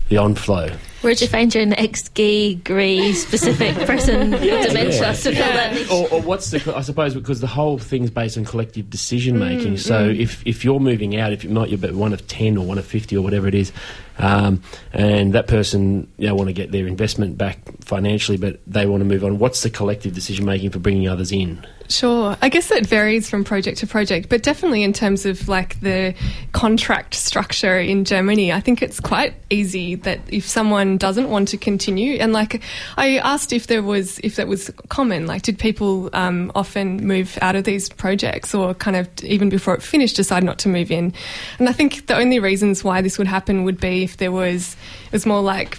the 0.08 0.16
onflow. 0.16 0.76
Where'd 1.00 1.20
you 1.20 1.28
find 1.28 1.54
your 1.54 1.64
next 1.64 2.12
gay, 2.12 2.56
grey, 2.56 3.12
specific 3.12 3.74
person 3.86 4.32
with 4.32 4.42
dementia 4.42 5.00
Yeah. 5.00 5.12
to 5.12 5.14
fill 5.14 5.32
that 5.32 5.74
niche? 5.74 5.90
Or, 5.90 6.08
or 6.10 6.20
what's 6.20 6.50
the? 6.50 6.76
I 6.76 6.82
suppose 6.82 7.14
because 7.14 7.40
the 7.40 7.46
whole 7.46 7.78
thing's 7.78 8.10
based 8.10 8.36
on 8.36 8.44
collective 8.44 8.90
decision 8.90 9.38
making. 9.38 9.74
Mm, 9.74 9.78
so 9.78 10.10
mm. 10.10 10.18
if 10.18 10.46
if 10.46 10.64
you're 10.64 10.80
moving 10.80 11.16
out, 11.16 11.32
if 11.32 11.42
you 11.42 11.50
might 11.50 11.70
you're 11.70 11.92
one 11.94 12.12
of 12.12 12.26
ten 12.26 12.58
or 12.58 12.66
one 12.66 12.76
of 12.76 12.84
fifty 12.84 13.16
or 13.16 13.22
whatever 13.22 13.48
it 13.48 13.54
is, 13.54 13.72
um, 14.20 14.62
and 14.92 15.32
that 15.32 15.46
person 15.46 16.10
you 16.18 16.28
know, 16.28 16.34
want 16.34 16.48
to 16.48 16.52
get 16.52 16.72
their 16.72 16.86
investment 16.86 17.38
back 17.38 17.58
financially, 17.80 18.38
but 18.38 18.60
they 18.66 18.86
want 18.86 19.00
to 19.00 19.04
move 19.04 19.24
on. 19.24 19.38
What's 19.38 19.62
the 19.62 19.70
collective 19.70 20.14
decision 20.14 20.44
making 20.44 20.70
for 20.70 20.78
bringing 20.78 21.08
others 21.08 21.32
in? 21.32 21.66
Sure. 21.90 22.36
I 22.40 22.48
guess 22.48 22.70
it 22.70 22.86
varies 22.86 23.28
from 23.28 23.42
project 23.42 23.78
to 23.78 23.86
project, 23.86 24.28
but 24.28 24.44
definitely 24.44 24.84
in 24.84 24.92
terms 24.92 25.26
of 25.26 25.48
like 25.48 25.80
the 25.80 26.14
contract 26.52 27.14
structure 27.14 27.78
in 27.80 28.04
Germany, 28.04 28.52
I 28.52 28.60
think 28.60 28.80
it's 28.80 29.00
quite 29.00 29.34
easy 29.50 29.96
that 29.96 30.20
if 30.28 30.46
someone 30.46 30.98
doesn't 30.98 31.30
want 31.30 31.48
to 31.48 31.56
continue, 31.56 32.14
and 32.20 32.32
like 32.32 32.62
I 32.96 33.18
asked 33.18 33.52
if 33.52 33.66
there 33.66 33.82
was, 33.82 34.20
if 34.20 34.36
that 34.36 34.46
was 34.46 34.70
common, 34.88 35.26
like 35.26 35.42
did 35.42 35.58
people 35.58 36.10
um, 36.12 36.52
often 36.54 37.04
move 37.04 37.36
out 37.42 37.56
of 37.56 37.64
these 37.64 37.88
projects 37.88 38.54
or 38.54 38.72
kind 38.74 38.96
of 38.96 39.08
even 39.24 39.48
before 39.48 39.74
it 39.74 39.82
finished 39.82 40.14
decide 40.14 40.44
not 40.44 40.60
to 40.60 40.68
move 40.68 40.92
in? 40.92 41.12
And 41.58 41.68
I 41.68 41.72
think 41.72 42.06
the 42.06 42.16
only 42.16 42.38
reasons 42.38 42.84
why 42.84 43.02
this 43.02 43.18
would 43.18 43.26
happen 43.26 43.64
would 43.64 43.80
be 43.80 44.06
if 44.10 44.16
there 44.18 44.32
was, 44.32 44.76
it 45.06 45.12
was 45.12 45.26
more 45.26 45.40
like 45.40 45.78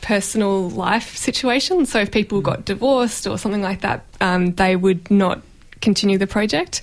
personal 0.00 0.68
life 0.70 1.16
situation. 1.16 1.86
So 1.86 2.00
if 2.00 2.10
people 2.10 2.40
got 2.40 2.64
divorced 2.64 3.26
or 3.26 3.38
something 3.38 3.62
like 3.62 3.80
that, 3.80 4.04
um, 4.20 4.52
they 4.54 4.76
would 4.76 5.10
not 5.10 5.42
continue 5.80 6.18
the 6.18 6.26
project. 6.26 6.82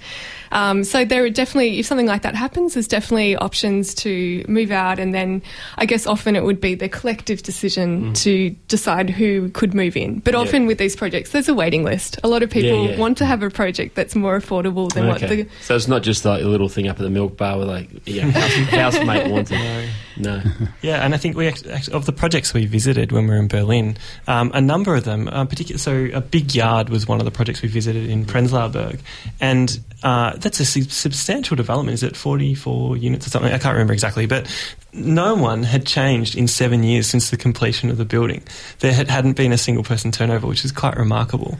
Um, 0.51 0.83
so 0.83 1.05
there 1.05 1.23
are 1.23 1.29
definitely, 1.29 1.79
if 1.79 1.85
something 1.85 2.07
like 2.07 2.21
that 2.23 2.35
happens, 2.35 2.73
there's 2.73 2.87
definitely 2.87 3.35
options 3.35 3.93
to 3.95 4.43
move 4.47 4.71
out, 4.71 4.99
and 4.99 5.13
then 5.13 5.41
I 5.77 5.85
guess 5.85 6.05
often 6.07 6.35
it 6.35 6.43
would 6.43 6.59
be 6.61 6.75
the 6.75 6.89
collective 6.89 7.43
decision 7.43 8.13
to 8.15 8.49
decide 8.67 9.09
who 9.09 9.49
could 9.49 9.73
move 9.73 9.95
in. 9.95 10.19
But 10.19 10.33
Yeah. 10.33 10.39
often 10.41 10.65
with 10.65 10.77
these 10.77 10.95
projects, 10.95 11.31
there's 11.31 11.49
a 11.49 11.53
waiting 11.53 11.83
list. 11.83 12.19
A 12.23 12.27
lot 12.27 12.43
of 12.43 12.49
people 12.49 12.87
yeah. 12.89 12.97
want 12.97 13.17
to 13.19 13.25
have 13.25 13.43
a 13.43 13.49
project 13.49 13.95
that's 13.95 14.15
more 14.15 14.39
affordable 14.39 14.91
than 14.93 15.07
what 15.07 15.23
Okay. 15.23 15.43
the 15.43 15.49
So 15.61 15.75
it's 15.75 15.87
not 15.87 16.03
just 16.03 16.25
like 16.25 16.43
a 16.43 16.47
little 16.47 16.69
thing 16.69 16.87
up 16.87 16.97
at 16.97 17.03
the 17.03 17.09
milk 17.09 17.37
bar 17.37 17.57
where 17.57 17.65
like 17.67 17.89
yeah, 18.05 18.29
house, 18.29 18.51
housemate 18.97 19.31
wants 19.31 19.51
it. 19.51 19.89
No. 20.17 20.41
Yeah, 20.81 21.05
and 21.05 21.13
I 21.13 21.17
think 21.17 21.37
we 21.37 21.47
act- 21.47 21.67
act- 21.67 21.89
of 21.89 22.05
the 22.05 22.11
projects 22.11 22.53
we 22.53 22.65
visited 22.65 23.11
when 23.11 23.25
we 23.25 23.29
were 23.31 23.39
in 23.39 23.47
Berlin, 23.47 23.97
um, 24.27 24.51
a 24.53 24.61
number 24.61 24.95
of 24.95 25.03
them, 25.03 25.27
um, 25.31 25.47
particular, 25.47 25.77
so 25.77 26.09
a 26.13 26.21
big 26.21 26.55
yard 26.55 26.89
was 26.89 27.07
one 27.07 27.19
of 27.19 27.25
the 27.25 27.31
projects 27.31 27.61
we 27.61 27.67
visited 27.69 28.09
in 28.09 28.25
Prenzlauer 28.25 28.71
Berg, 28.71 28.99
and 29.39 29.79
uh, 30.03 30.33
that's 30.41 30.59
a 30.59 30.65
substantial 30.65 31.55
development. 31.55 31.93
Is 31.93 32.03
it 32.03 32.15
forty 32.15 32.53
four 32.53 32.97
units 32.97 33.27
or 33.27 33.29
something? 33.29 33.51
I 33.51 33.57
can't 33.57 33.73
remember 33.73 33.93
exactly, 33.93 34.25
but 34.25 34.47
no 34.93 35.35
one 35.35 35.63
had 35.63 35.85
changed 35.85 36.35
in 36.35 36.47
seven 36.47 36.83
years 36.83 37.07
since 37.07 37.29
the 37.29 37.37
completion 37.37 37.89
of 37.89 37.97
the 37.97 38.05
building. 38.05 38.43
There 38.79 38.93
had, 38.93 39.07
hadn't 39.09 39.33
been 39.37 39.51
a 39.53 39.57
single 39.57 39.83
person 39.83 40.11
turnover, 40.11 40.47
which 40.47 40.65
is 40.65 40.71
quite 40.71 40.97
remarkable. 40.97 41.57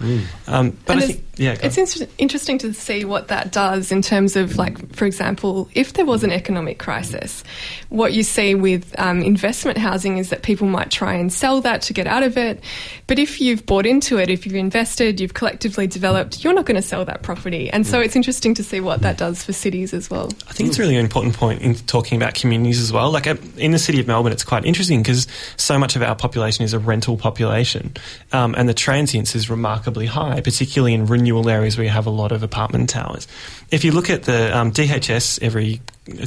Um, 0.47 0.77
but 0.85 0.93
And 0.93 0.99
I 1.01 1.03
it's- 1.03 1.07
think, 1.07 1.25
yeah, 1.37 1.55
It's 1.63 1.77
inter- 1.77 2.07
interesting 2.17 2.57
to 2.59 2.73
see 2.73 3.05
what 3.05 3.29
that 3.29 3.51
does 3.51 3.91
in 3.91 4.01
terms 4.01 4.35
of, 4.35 4.57
like, 4.57 4.93
for 4.95 5.05
example, 5.05 5.69
if 5.73 5.93
there 5.93 6.05
was 6.05 6.23
an 6.23 6.31
economic 6.31 6.77
crisis, 6.77 7.43
what 7.89 8.13
you 8.13 8.21
see 8.23 8.53
with 8.53 8.93
um, 8.99 9.21
investment 9.21 9.77
housing 9.77 10.17
is 10.17 10.29
that 10.29 10.43
people 10.43 10.67
might 10.67 10.91
try 10.91 11.13
and 11.13 11.31
sell 11.31 11.61
that 11.61 11.81
to 11.83 11.93
get 11.93 12.05
out 12.07 12.23
of 12.23 12.37
it. 12.37 12.61
But 13.07 13.17
if 13.17 13.39
you've 13.41 13.65
bought 13.65 13.85
into 13.85 14.17
it, 14.17 14.29
if 14.29 14.45
you've 14.45 14.55
invested, 14.55 15.19
you've 15.19 15.33
collectively 15.33 15.87
developed, 15.87 16.43
you're 16.43 16.53
not 16.53 16.65
going 16.65 16.75
to 16.75 16.87
sell 16.87 17.05
that 17.05 17.23
property. 17.23 17.69
And 17.69 17.87
so 17.87 17.99
it's 18.01 18.15
interesting 18.15 18.53
to 18.55 18.63
see 18.63 18.79
what 18.81 19.01
that 19.01 19.17
does 19.17 19.43
for 19.43 19.53
cities 19.53 19.93
as 19.93 20.09
well. 20.09 20.29
I 20.47 20.53
think 20.53 20.69
it's 20.69 20.77
really 20.79 20.95
an 20.95 21.03
important 21.03 21.33
point 21.35 21.61
in 21.61 21.75
talking 21.75 22.17
about 22.17 22.33
communities 22.35 22.79
as 22.81 22.91
well. 22.91 23.09
Like 23.11 23.20
uh, 23.27 23.35
in 23.57 23.71
the 23.71 23.79
city 23.79 23.99
of 23.99 24.07
Melbourne, 24.07 24.31
it's 24.31 24.43
quite 24.43 24.65
interesting 24.65 25.01
because 25.01 25.27
so 25.57 25.77
much 25.77 25.95
of 25.95 26.01
our 26.01 26.15
population 26.15 26.63
is 26.63 26.73
a 26.73 26.79
rental 26.79 27.17
population, 27.17 27.93
um, 28.31 28.55
and 28.57 28.67
the 28.67 28.73
transience 28.73 29.35
is 29.35 29.49
remarkably 29.49 30.05
high, 30.05 30.41
particularly 30.41 30.93
in 30.93 31.05
renewal 31.05 31.49
areas 31.49 31.77
where 31.77 31.85
you 31.85 31.89
have 31.91 32.05
a 32.05 32.11
lot 32.11 32.31
of 32.31 32.43
apartment 32.43 32.89
towers. 32.89 33.27
If 33.71 33.83
you 33.83 33.91
look 33.91 34.09
at 34.09 34.23
the 34.23 34.55
um, 34.55 34.71
DHS 34.71 35.41
every 35.41 35.81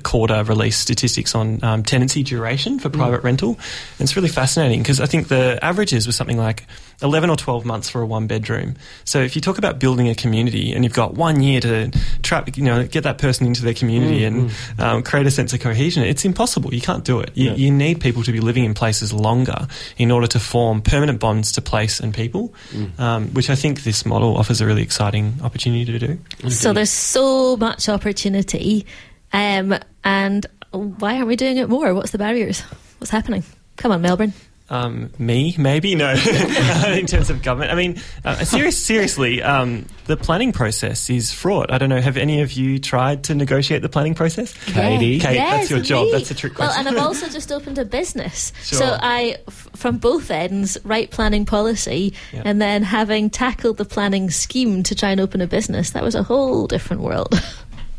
quarter 0.04 0.42
release 0.44 0.76
statistics 0.78 1.34
on 1.34 1.62
um, 1.64 1.82
tenancy 1.82 2.22
duration 2.22 2.78
for 2.78 2.88
private 2.88 3.22
rental, 3.24 3.50
and 3.98 4.00
it's 4.06 4.14
really 4.14 4.28
fascinating 4.28 4.80
because 4.80 5.00
I 5.00 5.06
think 5.06 5.28
the 5.28 5.58
averages 5.62 6.06
were 6.06 6.12
something 6.12 6.36
like 6.38 6.64
11 7.02 7.28
or 7.28 7.34
12 7.36 7.64
months 7.64 7.88
for 7.90 8.00
a 8.00 8.06
one 8.06 8.28
bedroom. 8.28 8.76
So 9.04 9.20
if 9.20 9.34
you 9.34 9.42
talk 9.42 9.58
about 9.58 9.80
building 9.80 10.08
a 10.08 10.14
community 10.14 10.72
and 10.72 10.84
you've 10.84 10.92
got 10.94 11.14
one 11.14 11.42
year 11.42 11.60
to 11.62 11.90
trap, 12.22 12.56
you 12.56 12.62
know, 12.62 12.86
get 12.86 13.02
that 13.02 13.18
person 13.18 13.46
into 13.48 13.62
their 13.62 13.74
community 13.74 14.20
Mm, 14.20 14.26
and 14.26 14.80
um, 14.80 15.02
create 15.02 15.26
a 15.26 15.30
sense 15.30 15.52
of 15.52 15.60
cohesion, 15.60 16.04
it's 16.04 16.24
impossible. 16.24 16.72
You 16.72 16.80
can't 16.80 17.04
do 17.04 17.18
it. 17.18 17.30
You, 17.34 17.50
Yeah. 17.50 17.54
you 17.56 17.70
need 17.72 18.00
people 18.00 18.22
to 18.22 18.30
be 18.32 18.40
living 18.40 18.64
in 18.64 18.74
places 18.74 19.12
longer 19.12 19.66
in 19.98 20.12
order 20.12 20.28
to 20.28 20.38
form 20.38 20.82
permanent 20.82 21.18
bonds 21.18 21.50
to 21.52 21.60
place 21.60 21.98
and 21.98 22.14
people, 22.14 22.54
Mm. 22.72 23.00
um, 23.00 23.28
which 23.34 23.50
I 23.50 23.56
think 23.56 23.82
this 23.82 24.06
model 24.06 24.36
offers 24.36 24.60
a 24.60 24.66
really 24.66 24.82
exciting 24.82 25.34
opportunity 25.42 25.84
to 25.86 25.98
do. 25.98 26.18
So 26.48 26.72
there's 26.72 26.90
so 26.90 27.56
much 27.56 27.88
opportunity, 27.88 28.86
um, 29.34 29.78
and 30.02 30.46
why 30.72 31.16
aren't 31.16 31.26
we 31.28 31.36
doing 31.36 31.58
it 31.58 31.68
more? 31.68 31.92
What's 31.92 32.12
the 32.12 32.18
barriers? 32.18 32.60
What's 32.98 33.10
happening? 33.10 33.44
Come 33.76 33.92
on, 33.92 34.00
Melbourne. 34.00 34.32
Um, 34.70 35.10
me, 35.18 35.54
maybe 35.58 35.94
no. 35.94 36.12
in 36.88 37.04
terms 37.06 37.28
of 37.28 37.42
government, 37.42 37.70
I 37.70 37.74
mean, 37.74 38.00
uh, 38.24 38.36
serious, 38.44 38.82
seriously, 38.82 39.42
um, 39.42 39.84
the 40.06 40.16
planning 40.16 40.52
process 40.52 41.10
is 41.10 41.30
fraught. 41.32 41.70
I 41.70 41.76
don't 41.76 41.90
know. 41.90 42.00
Have 42.00 42.16
any 42.16 42.40
of 42.40 42.52
you 42.52 42.78
tried 42.78 43.24
to 43.24 43.34
negotiate 43.34 43.82
the 43.82 43.90
planning 43.90 44.14
process? 44.14 44.54
Katie? 44.72 45.20
Kate, 45.20 45.34
Yes, 45.34 45.50
that's 45.68 45.70
your 45.70 45.80
job. 45.80 46.06
me. 46.06 46.12
That's 46.12 46.30
a 46.30 46.34
trick 46.34 46.54
question. 46.54 46.70
Well, 46.70 46.88
and 46.88 46.96
I've 46.98 47.04
also 47.06 47.28
just 47.28 47.52
opened 47.52 47.76
a 47.78 47.84
business. 47.84 48.52
Sure. 48.64 48.78
So 48.78 48.98
I, 49.00 49.36
f- 49.46 49.68
from 49.76 49.98
both 49.98 50.30
ends, 50.30 50.78
write 50.84 51.10
planning 51.10 51.44
policy, 51.44 52.14
Yeah. 52.32 52.42
and 52.46 52.60
then 52.62 52.82
having 52.82 53.28
tackled 53.28 53.76
the 53.76 53.84
planning 53.84 54.30
scheme 54.30 54.82
to 54.84 54.94
try 54.94 55.10
and 55.10 55.20
open 55.20 55.42
a 55.42 55.46
business, 55.46 55.90
that 55.90 56.02
was 56.02 56.14
a 56.14 56.22
whole 56.22 56.66
different 56.66 57.02
world. 57.02 57.34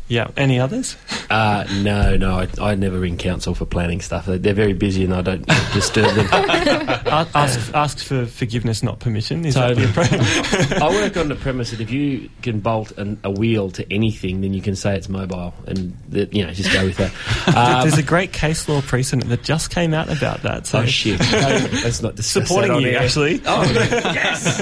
Yeah. 0.08 0.28
Any 0.36 0.58
others? 0.60 0.96
Uh, 1.30 1.64
no, 1.82 2.16
no, 2.16 2.38
I, 2.40 2.48
I 2.70 2.74
never 2.74 2.98
ring 3.00 3.16
council 3.16 3.54
for 3.54 3.64
planning 3.64 4.00
stuff. 4.00 4.26
They're, 4.26 4.38
they're 4.38 4.54
very 4.54 4.72
busy 4.72 5.04
and 5.04 5.12
I 5.14 5.22
don't 5.22 5.46
disturb 5.72 6.14
them. 6.14 6.26
Ask, 6.32 7.74
ask 7.74 7.98
for 7.98 8.26
forgiveness, 8.26 8.82
not 8.82 9.00
permission. 9.00 9.44
Is 9.44 9.54
that 9.54 9.74
the 9.76 9.86
Totally. 9.86 10.06
approach? 10.06 10.72
I 10.82 10.88
work 10.90 11.16
on 11.16 11.28
the 11.28 11.34
premise 11.36 11.70
that 11.72 11.80
if 11.80 11.90
you 11.90 12.30
can 12.42 12.60
bolt 12.60 12.92
an, 12.98 13.18
a 13.24 13.30
wheel 13.30 13.70
to 13.72 13.92
anything, 13.92 14.40
then 14.42 14.54
you 14.54 14.62
can 14.62 14.76
say 14.76 14.96
it's 14.96 15.08
mobile, 15.08 15.52
and 15.66 15.96
you 16.10 16.46
know 16.46 16.52
just 16.52 16.72
go 16.72 16.84
with 16.84 16.96
that. 16.98 17.12
Um, 17.56 17.82
There's 17.88 17.98
a 17.98 18.02
great 18.02 18.32
case 18.32 18.68
law 18.68 18.80
precedent 18.82 19.28
that 19.30 19.42
just 19.42 19.70
came 19.70 19.92
out 19.94 20.08
about 20.16 20.42
that. 20.42 20.66
So 20.66 20.80
oh 20.80 20.86
shit! 20.86 21.18
No, 21.20 21.68
not 22.02 22.18
Supporting 22.18 22.80
you, 22.80 22.88
air. 22.90 23.02
actually. 23.02 23.40
Oh 23.46 23.62
yes. 23.64 24.60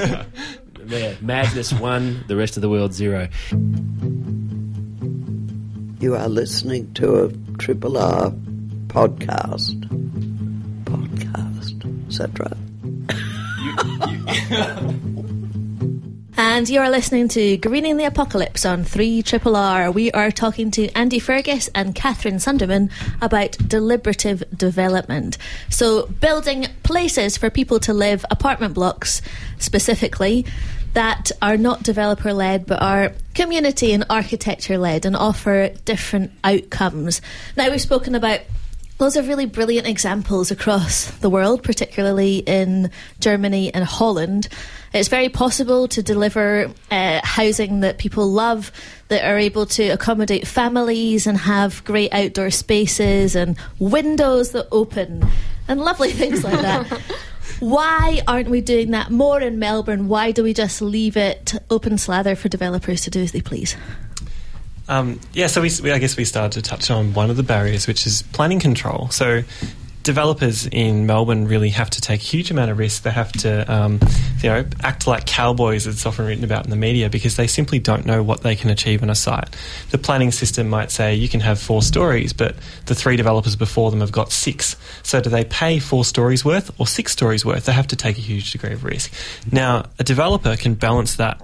Yeah, 0.87 1.15
madness 1.23 1.73
one, 1.73 2.25
the 2.29 2.37
rest 2.37 2.57
of 2.57 2.61
the 2.61 2.69
world 2.69 2.93
zero. 2.93 3.29
You 6.05 6.17
are 6.17 6.29
listening 6.29 6.93
to 7.01 7.25
a 7.25 7.33
Triple 7.57 7.97
R 7.97 8.31
podcast. 8.89 9.81
Podcast. 10.85 11.79
etc. 12.09 12.55
And 16.37 16.69
you're 16.69 16.91
listening 16.91 17.29
to 17.29 17.57
Greening 17.59 17.97
the 17.97 18.07
Apocalypse 18.07 18.67
on 18.67 18.83
3 18.83 19.23
Triple 19.23 19.55
R. 19.55 19.93
We 19.93 20.11
are 20.11 20.33
talking 20.33 20.73
to 20.73 20.91
Andy 20.91 21.21
Fergus 21.21 21.71
and 21.77 21.95
Katherine 21.95 22.37
Sundermann 22.37 22.91
about 23.21 23.53
deliberative 23.53 24.43
development. 24.55 25.39
So, 25.69 26.07
building 26.07 26.67
places 26.83 27.37
for 27.37 27.51
people 27.51 27.79
to 27.81 27.95
live, 27.95 28.25
apartment 28.33 28.75
blocks 28.75 29.23
specifically, 29.59 30.45
that 30.95 31.31
are 31.43 31.57
not 31.57 31.83
developer 31.83 32.33
led 32.33 32.67
but 32.67 32.81
are 32.83 33.13
community 33.35 33.93
and 33.93 34.05
architecture 34.09 34.79
led 34.79 35.05
and 35.05 35.15
offer 35.15 35.69
different 35.85 36.33
outcomes. 36.43 37.21
Now, 37.57 37.71
we've 37.71 37.81
spoken 37.81 38.15
about 38.15 38.41
Loads 39.01 39.17
of 39.17 39.27
really 39.27 39.47
brilliant 39.47 39.89
examples 39.89 40.53
across 40.53 41.11
the 41.19 41.29
world, 41.29 41.65
particularly 41.65 42.39
in 42.39 42.93
Germany 43.19 43.75
and 43.75 43.83
Holland. 43.83 44.47
It's 44.93 45.09
very 45.09 45.29
possible 45.29 45.89
to 45.89 46.01
deliver 46.01 46.71
uh, 46.93 47.21
housing 47.25 47.81
that 47.81 47.99
people 47.99 48.31
love, 48.31 48.71
that 49.09 49.25
are 49.29 49.37
able 49.37 49.67
to 49.67 49.89
accommodate 49.89 50.47
families 50.47 51.27
and 51.27 51.37
have 51.37 51.83
great 51.85 52.15
outdoor 52.15 52.53
spaces 52.53 53.35
and 53.35 53.57
windows 53.81 54.53
that 54.53 54.69
open 54.71 55.27
and 55.67 55.81
lovely 55.81 56.13
things 56.13 56.45
like 56.45 56.61
that. 56.61 57.03
Why 57.61 58.23
aren't 58.27 58.49
we 58.49 58.61
doing 58.61 58.91
that 58.93 59.11
more 59.11 59.41
in 59.41 59.59
Melbourne? 59.59 60.09
Why 60.09 60.33
do 60.33 60.43
we 60.43 60.55
just 60.55 60.83
leave 60.83 61.17
it 61.17 61.55
open 61.71 61.99
slather 61.99 62.35
for 62.35 62.49
developers 62.49 63.03
to 63.03 63.11
do 63.11 63.23
as 63.23 63.33
they 63.33 63.41
please? 63.41 63.77
Um, 64.89 65.19
yeah, 65.33 65.47
so 65.47 65.63
we, 65.63 65.71
we, 65.83 65.93
I 65.93 65.99
guess 65.99 66.17
we 66.17 66.25
started 66.25 66.53
to 66.63 66.69
touch 66.69 66.91
on 66.91 67.15
one 67.15 67.31
of 67.31 67.37
the 67.37 67.43
barriers, 67.43 67.87
which 67.87 68.07
is 68.07 68.23
planning 68.33 68.61
control. 68.61 69.09
So 69.09 69.43
developers 70.05 70.67
in 70.67 71.07
Melbourne 71.07 71.49
really 71.49 71.71
have 71.71 71.91
to 71.91 72.01
take 72.01 72.21
a 72.21 72.25
huge 72.25 72.51
amount 72.51 72.71
of 72.71 72.79
risk. 72.79 73.03
They 73.03 73.11
have 73.11 73.33
to, 73.33 73.73
um, 73.73 73.99
you 74.43 74.51
know, 74.51 74.65
act 74.83 75.07
like 75.07 75.27
cowboys, 75.27 75.87
it's 75.87 76.07
often 76.07 76.27
written 76.27 76.45
about 76.45 76.65
in 76.65 76.71
the 76.71 76.77
media, 76.77 77.11
because 77.11 77.37
they 77.37 77.47
simply 77.47 77.79
don't 77.79 78.07
know 78.07 78.23
what 78.23 78.43
they 78.43 78.55
can 78.55 78.71
achieve 78.71 79.03
on 79.03 79.11
a 79.11 79.15
site. 79.15 79.49
The 79.91 79.99
planning 79.99 80.31
system 80.31 80.69
might 80.69 80.91
say 80.91 81.15
you 81.15 81.29
can 81.29 81.41
have 81.41 81.59
four 81.59 81.83
stories, 81.83 82.33
but 82.33 82.55
the 82.87 82.95
three 82.95 83.17
developers 83.17 83.57
before 83.57 83.91
them 83.91 84.01
have 84.01 84.13
got 84.13 84.31
six. 84.31 84.77
So 85.03 85.21
do 85.21 85.31
they 85.31 85.45
pay 85.45 85.79
four 85.79 86.05
stories 86.05 86.45
worth 86.45 86.71
or 86.79 86.87
six 86.87 87.11
stories 87.11 87.45
worth? 87.45 87.65
They 87.65 87.73
have 87.73 87.89
to 87.89 87.97
take 87.97 88.19
a 88.19 88.23
huge 88.23 88.53
degree 88.53 88.75
of 88.75 88.85
risk. 88.85 89.13
Now, 89.51 89.87
a 89.99 90.05
developer 90.05 90.55
can 90.57 90.75
balance 90.75 91.17
that 91.17 91.41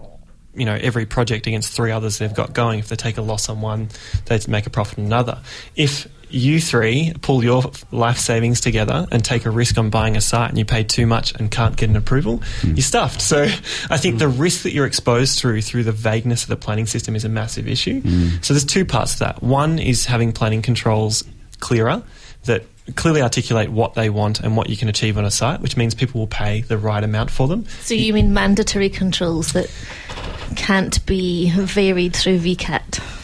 you 0.53 0.64
know 0.64 0.75
every 0.75 1.07
project 1.07 1.46
against 1.46 1.73
three 1.73 1.92
others 1.92 2.18
they've 2.18 2.35
got 2.35 2.53
going. 2.53 2.81
If 2.81 2.88
they 2.88 2.96
take 2.96 3.16
a 3.16 3.23
loss 3.23 3.49
on 3.49 3.61
one, 3.61 3.88
they 4.27 4.38
make 4.49 4.66
a 4.66 4.70
profit 4.70 4.99
on 4.99 5.07
another. 5.07 5.38
If 5.77 6.09
you 6.31 6.61
three 6.61 7.12
pull 7.23 7.43
your 7.43 7.62
life 7.90 8.19
savings 8.19 8.61
together 8.61 9.07
and 9.11 9.25
take 9.25 9.47
a 9.47 9.51
risk 9.51 9.79
on 9.79 9.90
buying 9.90 10.16
a 10.16 10.21
site 10.21 10.51
and 10.51 10.59
you 10.59 10.64
pay 10.64 10.85
too 10.85 11.07
much 11.07 11.35
and 11.35 11.51
can't 11.51 11.77
get 11.77 11.90
an 11.90 11.97
approval, 11.97 12.43
hmm. 12.61 12.75
you're 12.75 12.83
stuffed. 12.83 13.21
So 13.21 13.43
I 13.90 13.97
think 13.97 14.19
the 14.19 14.29
hmm. 14.29 14.40
risk 14.40 14.62
that 14.62 14.73
you're 14.73 14.87
exposed 14.87 15.38
through 15.38 15.62
through 15.62 15.85
the 15.85 15.93
vagueness 15.93 16.43
of 16.43 16.49
the 16.49 16.57
planning 16.57 16.87
system 16.87 17.16
is 17.16 17.25
a 17.25 17.29
massive 17.29 17.69
issue. 17.69 18.01
Hmm. 18.01 18.29
So 18.43 18.55
there's 18.55 18.64
two 18.64 18.85
parts 18.85 19.14
to 19.14 19.19
that. 19.21 19.43
One 19.43 19.79
is 19.79 20.07
having 20.07 20.33
planning 20.33 20.62
controls 20.62 21.25
clearer 21.61 22.03
that 22.45 22.64
clearly 22.97 23.23
articulate 23.23 23.71
what 23.71 23.95
they 23.95 24.11
want 24.11 24.40
and 24.40 24.57
what 24.57 24.69
you 24.69 24.77
can 24.77 24.88
achieve 24.88 25.19
on 25.19 25.25
a 25.25 25.31
site, 25.31 25.61
which 25.61 25.77
means 25.77 25.95
people 25.95 26.21
will 26.21 26.27
pay 26.27 26.62
the 26.62 26.79
right 26.79 27.05
amount 27.05 27.31
for 27.31 27.47
them. 27.47 27.66
So 27.83 27.95
you 27.95 28.12
mean 28.12 28.33
mandatory 28.33 28.88
controls 28.88 29.53
that 29.53 29.71
can't 30.57 31.05
be 31.07 31.51
varied 31.51 32.14
through 32.14 32.38
VCAT? 32.40 33.19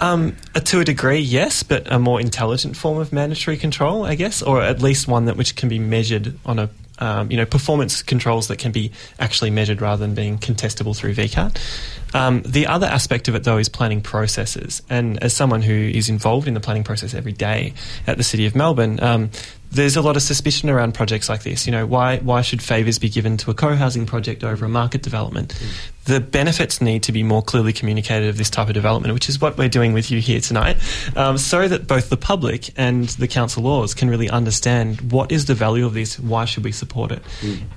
Um, 0.00 0.36
uh, 0.54 0.60
to 0.60 0.80
a 0.80 0.84
degree, 0.84 1.20
yes, 1.20 1.62
but 1.62 1.90
a 1.90 1.98
more 1.98 2.20
intelligent 2.20 2.76
form 2.76 2.98
of 2.98 3.12
mandatory 3.12 3.56
control, 3.56 4.04
I 4.04 4.16
guess, 4.16 4.42
or 4.42 4.60
at 4.60 4.82
least 4.82 5.06
one 5.06 5.26
that 5.26 5.36
which 5.36 5.56
can 5.56 5.68
be 5.68 5.78
measured 5.78 6.38
on 6.44 6.58
a 6.58 6.70
um, 6.98 7.30
you 7.30 7.36
know 7.36 7.46
performance 7.46 8.02
controls 8.02 8.48
that 8.48 8.58
can 8.58 8.72
be 8.72 8.92
actually 9.18 9.50
measured 9.50 9.80
rather 9.80 10.04
than 10.04 10.14
being 10.14 10.38
contestable 10.38 10.96
through 10.96 11.14
VCAT. 11.14 11.58
Um, 12.14 12.42
the 12.42 12.68
other 12.68 12.86
aspect 12.86 13.26
of 13.26 13.34
it, 13.34 13.42
though, 13.42 13.58
is 13.58 13.68
planning 13.68 14.00
processes. 14.00 14.82
And 14.88 15.20
as 15.22 15.34
someone 15.34 15.62
who 15.62 15.74
is 15.74 16.08
involved 16.08 16.46
in 16.46 16.54
the 16.54 16.60
planning 16.60 16.84
process 16.84 17.12
every 17.12 17.32
day 17.32 17.74
at 18.06 18.16
the 18.16 18.22
City 18.22 18.46
of 18.46 18.54
Melbourne, 18.54 19.02
um, 19.02 19.30
there's 19.72 19.96
a 19.96 20.02
lot 20.02 20.14
of 20.14 20.22
suspicion 20.22 20.70
around 20.70 20.94
projects 20.94 21.28
like 21.28 21.42
this. 21.42 21.66
You 21.66 21.72
know, 21.72 21.84
why 21.84 22.18
why 22.18 22.42
should 22.42 22.62
favours 22.62 22.98
be 22.98 23.08
given 23.08 23.36
to 23.38 23.50
a 23.50 23.54
co-housing 23.54 24.06
project 24.06 24.44
over 24.44 24.64
a 24.64 24.68
market 24.68 25.02
development? 25.02 25.60
The 26.06 26.20
benefits 26.20 26.80
need 26.80 27.02
to 27.04 27.12
be 27.12 27.22
more 27.22 27.42
clearly 27.42 27.72
communicated 27.72 28.28
of 28.28 28.36
this 28.36 28.50
type 28.50 28.68
of 28.68 28.74
development, 28.74 29.14
which 29.14 29.28
is 29.28 29.40
what 29.40 29.56
we're 29.56 29.68
doing 29.68 29.92
with 29.92 30.10
you 30.10 30.20
here 30.20 30.40
tonight, 30.40 30.76
um, 31.16 31.38
so 31.38 31.66
that 31.66 31.86
both 31.86 32.10
the 32.10 32.16
public 32.16 32.70
and 32.76 33.08
the 33.10 33.28
council 33.28 33.62
laws 33.62 33.94
can 33.94 34.10
really 34.10 34.28
understand 34.28 35.12
what 35.12 35.32
is 35.32 35.46
the 35.46 35.54
value 35.54 35.86
of 35.86 35.94
this, 35.94 36.18
why 36.18 36.44
should 36.44 36.64
we 36.64 36.72
support 36.72 37.10
it. 37.12 37.22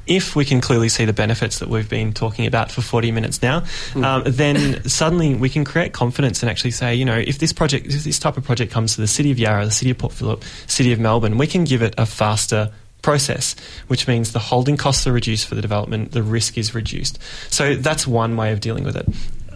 If 0.06 0.36
we 0.36 0.46
can 0.46 0.62
clearly 0.62 0.90
see 0.90 1.06
the 1.06 1.14
benefits 1.14 1.60
that 1.60 1.70
we've 1.70 1.90
been 1.90 2.14
talking 2.14 2.46
about 2.46 2.72
for 2.72 2.82
40 2.82 3.12
minutes 3.12 3.42
now, 3.42 3.64
um, 3.96 4.24
then 4.26 4.84
suddenly 4.88 5.36
we 5.36 5.50
can 5.50 5.64
create 5.64 5.94
confidence 5.94 6.44
and 6.44 6.50
actually 6.50 6.72
say, 6.72 6.96
you 6.96 7.06
know, 7.06 7.18
if 7.18 7.40
this 7.40 7.54
project, 7.54 7.88
if 7.88 8.04
this 8.04 8.20
type 8.20 8.38
of 8.38 8.44
project 8.44 8.72
comes 8.72 8.96
to 8.96 9.02
the 9.02 9.08
City 9.08 9.32
of 9.32 9.40
Yarra, 9.40 9.66
the 9.66 9.72
City 9.72 9.92
of 9.92 9.98
Port 9.98 10.14
Phillip, 10.14 10.44
City 10.68 10.92
of 10.92 11.00
Melbourne, 11.00 11.38
we 11.38 11.48
can 11.48 11.64
give 11.64 11.82
it 11.82 11.94
a 11.98 12.06
faster 12.06 12.72
process, 13.08 13.56
which 13.88 14.06
means 14.06 14.34
the 14.34 14.40
holding 14.40 14.76
costs 14.76 15.08
are 15.08 15.14
reduced 15.14 15.48
for 15.48 15.56
the 15.56 15.62
development, 15.62 16.12
the 16.12 16.22
risk 16.22 16.58
is 16.58 16.76
reduced. 16.76 17.18
So 17.50 17.74
that's 17.74 18.06
one 18.06 18.36
way 18.36 18.52
of 18.52 18.60
dealing 18.60 18.84
with 18.84 18.98
it. 18.98 19.08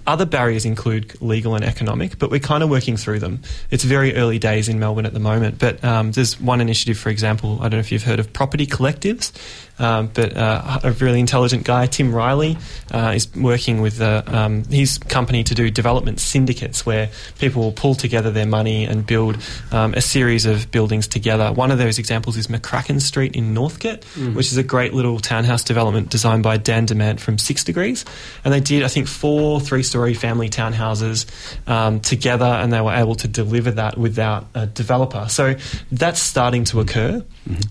Other 0.08 0.26
barriers 0.26 0.66
include 0.66 1.20
legal 1.22 1.56
and 1.56 1.64
economic, 1.64 2.18
but 2.20 2.32
we're 2.32 2.40
kind 2.40 2.64
of 2.64 2.70
working 2.70 2.98
through 2.98 3.20
them. 3.20 3.42
It's 3.70 3.84
very 3.84 4.16
early 4.16 4.40
days 4.40 4.68
in 4.70 4.80
Melbourne 4.80 5.06
at 5.06 5.14
the 5.14 5.20
moment, 5.20 5.60
but 5.60 5.84
um, 5.84 6.12
there's 6.12 6.40
one 6.40 6.62
initiative, 6.62 6.98
for 6.98 7.10
example, 7.10 7.58
I 7.60 7.64
don't 7.64 7.74
know 7.74 7.80
if 7.80 7.92
you've 7.92 8.04
heard 8.04 8.20
of 8.20 8.32
property 8.34 8.66
collectives, 8.68 9.32
um, 9.80 10.12
but 10.14 10.38
uh, 10.38 10.80
a 10.84 10.92
really 10.92 11.20
intelligent 11.20 11.64
guy, 11.64 11.88
Tim 11.88 12.14
Riley, 12.14 12.58
uh, 12.92 13.14
is 13.16 13.34
working 13.36 13.82
with 13.82 14.00
uh, 14.00 14.22
um, 14.28 14.64
his 14.66 14.98
company 15.00 15.44
to 15.46 15.56
do 15.56 15.72
development 15.72 16.20
syndicates 16.20 16.86
where 16.86 17.10
people 17.40 17.64
will 17.64 17.72
pull 17.72 17.96
together 17.96 18.30
their 18.30 18.46
money 18.46 18.86
and 18.86 19.06
build 19.08 19.38
um, 19.72 19.94
a 19.96 20.02
series 20.02 20.46
of 20.46 20.70
buildings 20.72 21.08
together. 21.08 21.52
One 21.52 21.72
of 21.72 21.80
those 21.80 21.98
examples 21.98 22.38
is 22.38 22.48
McCracken 22.48 23.02
Street 23.02 23.36
in 23.36 23.54
Northcote, 23.54 24.02
Mm. 24.12 24.36
which 24.36 24.48
is 24.52 24.58
a 24.58 24.64
great 24.64 24.94
little 24.94 25.20
townhouse 25.20 25.64
development 25.64 26.10
designed 26.10 26.44
by 26.44 26.58
Dan 26.58 26.86
Demant 26.86 27.20
from 27.20 27.38
Six 27.38 27.64
Degrees. 27.64 28.04
And 28.44 28.54
they 28.54 28.60
did, 28.60 28.84
I 28.84 28.88
think, 28.88 29.08
four 29.08 29.60
three 29.60 29.84
story 29.92 30.14
family 30.16 30.50
townhouses 30.50 31.26
um, 31.68 32.00
together, 32.00 32.52
and 32.62 32.72
they 32.72 32.82
were 32.82 32.96
able 33.04 33.16
to 33.16 33.28
deliver 33.28 33.72
that 33.72 33.98
without 33.98 34.48
a 34.56 34.66
developer. 34.66 35.28
So 35.30 35.56
that's 35.92 36.22
starting 36.22 36.64
to 36.72 36.80
occur. 36.80 37.24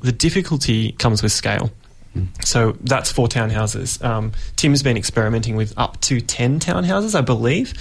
The 0.03 0.13
difficulty 0.13 0.93
comes 0.93 1.23
with 1.23 1.33
scale. 1.33 1.71
So 2.45 2.73
that's 2.81 3.13
four 3.13 3.29
townhouses. 3.29 4.03
Um, 4.05 4.33
Tim's 4.57 4.83
been 4.83 4.97
experimenting 4.97 5.55
with 5.55 5.73
up 5.77 6.01
to 6.03 6.21
10 6.21 6.59
townhouses, 6.59 7.15
I 7.15 7.21
believe, 7.21 7.73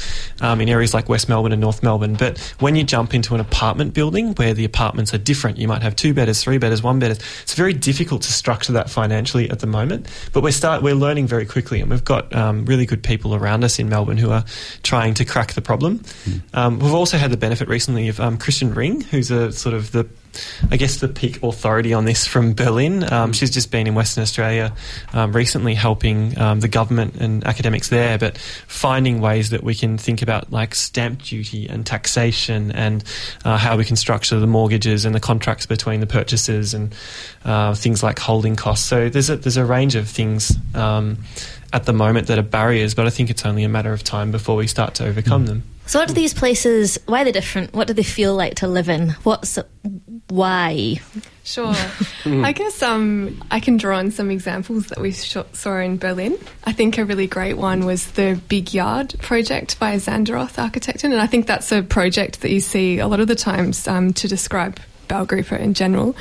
um, 0.41 0.61
in 0.61 0.69
areas 0.69 0.93
like 0.93 1.09
West 1.09 1.27
Melbourne 1.27 1.51
and 1.51 1.59
North 1.59 1.81
Melbourne. 1.81 2.13
But 2.13 2.37
when 2.59 2.75
you 2.75 2.83
jump 2.83 3.15
into 3.15 3.33
an 3.33 3.41
apartment 3.41 3.93
building 3.93 4.33
where 4.35 4.53
the 4.53 4.65
apartments 4.65 5.13
are 5.13 5.17
different, 5.17 5.57
you 5.57 5.67
might 5.67 5.81
have 5.81 5.95
two 5.95 6.13
bedders, 6.13 6.43
three 6.43 6.59
bedders, 6.59 6.83
one 6.83 6.99
bedders. 6.99 7.19
It's 7.41 7.55
very 7.55 7.73
difficult 7.73 8.21
to 8.23 8.31
structure 8.31 8.73
that 8.73 8.89
financially 8.89 9.49
at 9.49 9.59
the 9.59 9.67
moment. 9.67 10.07
But 10.31 10.43
we're, 10.43 10.51
start, 10.51 10.83
we're 10.83 10.95
learning 10.95 11.25
very 11.25 11.45
quickly, 11.45 11.81
and 11.81 11.89
we've 11.89 12.05
got 12.05 12.33
um, 12.35 12.65
really 12.65 12.85
good 12.85 13.03
people 13.03 13.33
around 13.33 13.63
us 13.63 13.79
in 13.79 13.89
Melbourne 13.89 14.17
who 14.17 14.29
are 14.29 14.45
trying 14.83 15.15
to 15.15 15.25
crack 15.25 15.53
the 15.53 15.61
problem. 15.61 16.03
Um, 16.53 16.79
we've 16.79 16.93
also 16.93 17.17
had 17.17 17.31
the 17.31 17.37
benefit 17.37 17.67
recently 17.67 18.09
of 18.09 18.19
um, 18.19 18.37
Kristien 18.37 18.75
Ring, 18.75 19.01
who's 19.01 19.31
a 19.31 19.51
sort 19.51 19.73
of 19.73 19.91
the 19.91 20.07
I 20.71 20.77
guess 20.77 20.97
the 20.97 21.07
peak 21.07 21.41
authority 21.43 21.93
on 21.93 22.05
this 22.05 22.27
from 22.27 22.53
Berlin. 22.53 23.11
Um, 23.11 23.33
she's 23.33 23.49
just 23.49 23.71
been 23.71 23.87
in 23.87 23.95
Western 23.95 24.21
Australia 24.21 24.73
um, 25.13 25.33
recently 25.33 25.73
helping 25.73 26.37
um, 26.37 26.59
the 26.59 26.67
government 26.67 27.15
and 27.15 27.43
academics 27.45 27.89
there, 27.89 28.17
but 28.17 28.37
finding 28.37 29.21
ways 29.21 29.49
that 29.49 29.63
we 29.63 29.75
can 29.75 29.97
think 29.97 30.21
about 30.21 30.51
like 30.51 30.75
stamp 30.75 31.23
duty 31.23 31.67
and 31.67 31.85
taxation 31.85 32.71
and 32.71 33.03
uh, 33.45 33.57
how 33.57 33.77
we 33.77 33.85
can 33.85 33.95
structure 33.95 34.39
the 34.39 34.47
mortgages 34.47 35.05
and 35.05 35.15
the 35.15 35.19
contracts 35.19 35.65
between 35.65 35.99
the 35.99 36.07
purchasers 36.07 36.73
and 36.73 36.93
uh, 37.45 37.73
things 37.73 38.03
like 38.03 38.19
holding 38.19 38.55
costs. 38.55 38.85
So 38.85 39.09
there's 39.09 39.29
a, 39.29 39.37
there's 39.37 39.57
a 39.57 39.65
range 39.65 39.95
of 39.95 40.07
things 40.07 40.55
um, 40.75 41.17
at 41.73 41.85
the 41.85 41.93
moment 41.93 42.27
that 42.27 42.37
are 42.37 42.43
barriers, 42.43 42.93
but 42.93 43.05
I 43.05 43.09
think 43.09 43.29
it's 43.29 43.45
only 43.45 43.63
a 43.63 43.69
matter 43.69 43.93
of 43.93 44.03
time 44.03 44.31
before 44.31 44.55
we 44.55 44.67
start 44.67 44.95
to 44.95 45.05
overcome 45.05 45.45
them. 45.45 45.63
So, 45.89 45.97
what 45.97 46.07
do 46.07 46.13
these 46.13 46.35
places? 46.35 46.99
Why 47.07 47.23
are 47.23 47.25
they 47.25 47.31
different? 47.31 47.73
What 47.73 47.87
do 47.87 47.93
they 47.95 48.03
feel 48.03 48.35
like 48.35 48.53
to 48.57 48.67
live 48.67 48.89
in? 48.89 49.09
What's 49.23 49.57
why? 50.27 50.97
Sure. 51.43 51.73
I 52.25 52.51
guess 52.51 52.83
um, 52.83 53.41
I 53.49 53.59
can 53.59 53.77
draw 53.77 53.97
on 53.97 54.11
some 54.11 54.29
examples 54.29 54.85
that 54.89 54.99
we 54.99 55.13
sh- 55.13 55.37
saw 55.53 55.79
in 55.79 55.97
Berlin. 55.97 56.37
I 56.63 56.73
think 56.73 56.99
a 56.99 57.05
really 57.05 57.25
great 57.25 57.57
one 57.57 57.87
was 57.87 58.11
the 58.11 58.39
Big 58.49 58.71
Yard 58.71 59.15
project 59.19 59.79
by 59.79 59.95
Zanderroth 59.95 60.59
Architekten, 60.59 61.11
and 61.11 61.19
I 61.19 61.25
think 61.25 61.47
that's 61.47 61.71
a 61.71 61.81
project 61.81 62.41
that 62.41 62.51
you 62.51 62.59
see 62.59 62.99
a 62.99 63.07
lot 63.07 63.19
of 63.19 63.27
the 63.27 63.33
times 63.33 63.87
um, 63.87 64.13
to 64.13 64.27
describe 64.27 64.79
Baugruppe 65.07 65.59
in 65.59 65.73
general. 65.73 66.15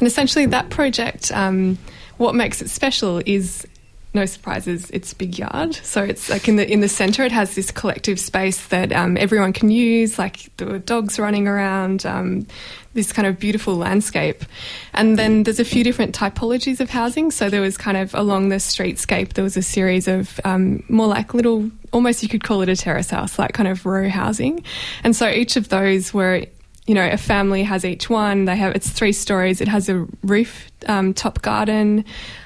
And 0.00 0.08
essentially, 0.08 0.46
that 0.46 0.68
project, 0.68 1.30
um, 1.30 1.78
what 2.16 2.34
makes 2.34 2.60
it 2.60 2.70
special 2.70 3.22
is 3.24 3.68
no 4.14 4.26
surprises, 4.26 4.90
it's 4.90 5.14
big 5.14 5.38
yard. 5.38 5.74
So 5.74 6.02
it's 6.02 6.28
like 6.28 6.46
in 6.46 6.56
the 6.56 6.70
in 6.70 6.80
the 6.80 6.88
center, 6.88 7.24
it 7.24 7.32
has 7.32 7.54
this 7.54 7.70
collective 7.70 8.20
space 8.20 8.66
that 8.68 8.92
um, 8.92 9.16
everyone 9.16 9.52
can 9.52 9.70
use. 9.70 10.18
Like 10.18 10.54
there 10.56 10.68
were 10.68 10.78
dogs 10.78 11.18
running 11.18 11.48
around. 11.48 12.04
Um, 12.04 12.46
this 12.94 13.10
kind 13.10 13.26
of 13.26 13.38
beautiful 13.38 13.74
landscape, 13.74 14.44
and 14.92 15.18
then 15.18 15.44
there's 15.44 15.58
a 15.58 15.64
few 15.64 15.82
different 15.82 16.14
typologies 16.14 16.78
of 16.78 16.90
housing. 16.90 17.30
So 17.30 17.48
there 17.48 17.62
was 17.62 17.78
kind 17.78 17.96
of 17.96 18.14
along 18.14 18.50
the 18.50 18.56
streetscape, 18.56 19.32
there 19.32 19.44
was 19.44 19.56
a 19.56 19.62
series 19.62 20.08
of 20.08 20.38
um, 20.44 20.82
more 20.90 21.06
like 21.06 21.32
little, 21.32 21.70
almost 21.92 22.22
you 22.22 22.28
could 22.28 22.44
call 22.44 22.60
it 22.60 22.68
a 22.68 22.76
terrace 22.76 23.08
house, 23.08 23.38
like 23.38 23.54
kind 23.54 23.66
of 23.66 23.86
row 23.86 24.10
housing, 24.10 24.62
and 25.04 25.16
so 25.16 25.26
each 25.26 25.56
of 25.56 25.70
those 25.70 26.12
were 26.12 26.44
you 26.86 26.94
know, 26.94 27.08
a 27.08 27.16
family 27.16 27.62
has 27.62 27.84
each 27.84 28.10
one. 28.10 28.44
They 28.44 28.56
have 28.56 28.74
it's 28.74 28.90
three 28.90 29.12
stories. 29.12 29.60
It 29.60 29.68
has 29.68 29.88
a 29.88 30.06
roof 30.22 30.70
um, 30.86 31.14
top 31.14 31.42
garden. 31.42 32.04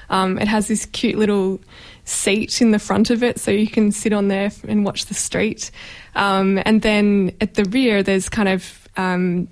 Um, 0.09 0.37
it 0.37 0.47
has 0.47 0.67
this 0.67 0.85
cute 0.85 1.17
little 1.17 1.59
seat 2.05 2.61
in 2.61 2.71
the 2.71 2.79
front 2.79 3.09
of 3.09 3.23
it, 3.23 3.39
so 3.39 3.51
you 3.51 3.67
can 3.67 3.91
sit 3.91 4.13
on 4.13 4.27
there 4.27 4.51
and 4.67 4.85
watch 4.85 5.07
the 5.07 5.13
street. 5.13 5.71
Um, 6.15 6.59
and 6.65 6.81
then 6.81 7.35
at 7.41 7.55
the 7.55 7.65
rear, 7.65 8.03
there's 8.03 8.29
kind 8.29 8.47
of 8.47 8.87
um, 8.95 9.47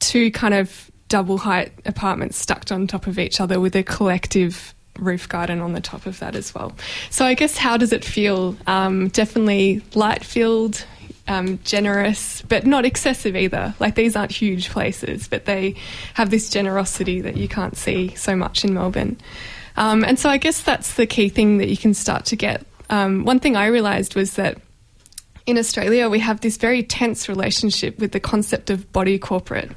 two 0.00 0.30
kind 0.30 0.54
of 0.54 0.90
double 1.08 1.38
height 1.38 1.72
apartments 1.84 2.38
stacked 2.38 2.72
on 2.72 2.86
top 2.86 3.06
of 3.06 3.18
each 3.18 3.40
other 3.40 3.60
with 3.60 3.76
a 3.76 3.82
collective 3.82 4.74
roof 4.98 5.28
garden 5.28 5.60
on 5.60 5.72
the 5.72 5.80
top 5.80 6.06
of 6.06 6.18
that 6.20 6.34
as 6.34 6.54
well. 6.54 6.72
So 7.10 7.24
I 7.24 7.34
guess 7.34 7.56
how 7.56 7.76
does 7.76 7.92
it 7.92 8.04
feel? 8.04 8.56
Um, 8.66 9.08
definitely 9.08 9.82
light 9.94 10.24
filled, 10.24 10.84
um, 11.26 11.58
generous, 11.64 12.42
but 12.42 12.66
not 12.66 12.84
excessive 12.84 13.36
either. 13.36 13.74
Like 13.80 13.94
these 13.94 14.16
aren't 14.16 14.32
huge 14.32 14.70
places, 14.70 15.28
but 15.28 15.44
they 15.46 15.76
have 16.14 16.30
this 16.30 16.50
generosity 16.50 17.20
that 17.22 17.36
you 17.36 17.48
can't 17.48 17.76
see 17.76 18.14
so 18.14 18.36
much 18.36 18.64
in 18.64 18.74
Melbourne. 18.74 19.16
Um, 19.76 20.04
and 20.04 20.18
so 20.18 20.28
I 20.28 20.36
guess 20.36 20.62
that's 20.62 20.94
the 20.94 21.06
key 21.06 21.28
thing 21.28 21.58
that 21.58 21.68
you 21.68 21.76
can 21.76 21.94
start 21.94 22.26
to 22.26 22.36
get. 22.36 22.64
Um, 22.90 23.24
one 23.24 23.40
thing 23.40 23.56
I 23.56 23.66
realised 23.66 24.14
was 24.14 24.34
that 24.34 24.58
in 25.46 25.58
Australia, 25.58 26.08
we 26.08 26.18
have 26.20 26.40
this 26.40 26.56
very 26.56 26.82
tense 26.82 27.28
relationship 27.28 27.98
with 27.98 28.12
the 28.12 28.20
concept 28.20 28.70
of 28.70 28.90
body 28.92 29.18
corporate. 29.18 29.70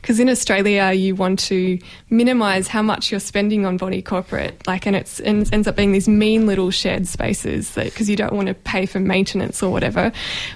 Because 0.00 0.18
in 0.18 0.28
Australia, 0.28 0.90
you 0.90 1.14
want 1.14 1.38
to 1.40 1.78
minimise 2.10 2.66
how 2.66 2.82
much 2.82 3.12
you're 3.12 3.20
spending 3.20 3.64
on 3.64 3.76
body 3.76 4.02
corporate, 4.02 4.66
like, 4.66 4.84
and 4.84 4.96
it 4.96 5.20
ends 5.24 5.68
up 5.68 5.76
being 5.76 5.92
these 5.92 6.08
mean 6.08 6.46
little 6.46 6.72
shared 6.72 7.06
spaces 7.06 7.72
because 7.76 8.10
you 8.10 8.16
don't 8.16 8.32
want 8.32 8.48
to 8.48 8.54
pay 8.54 8.84
for 8.84 8.98
maintenance 8.98 9.62
or 9.62 9.70
whatever. 9.70 10.10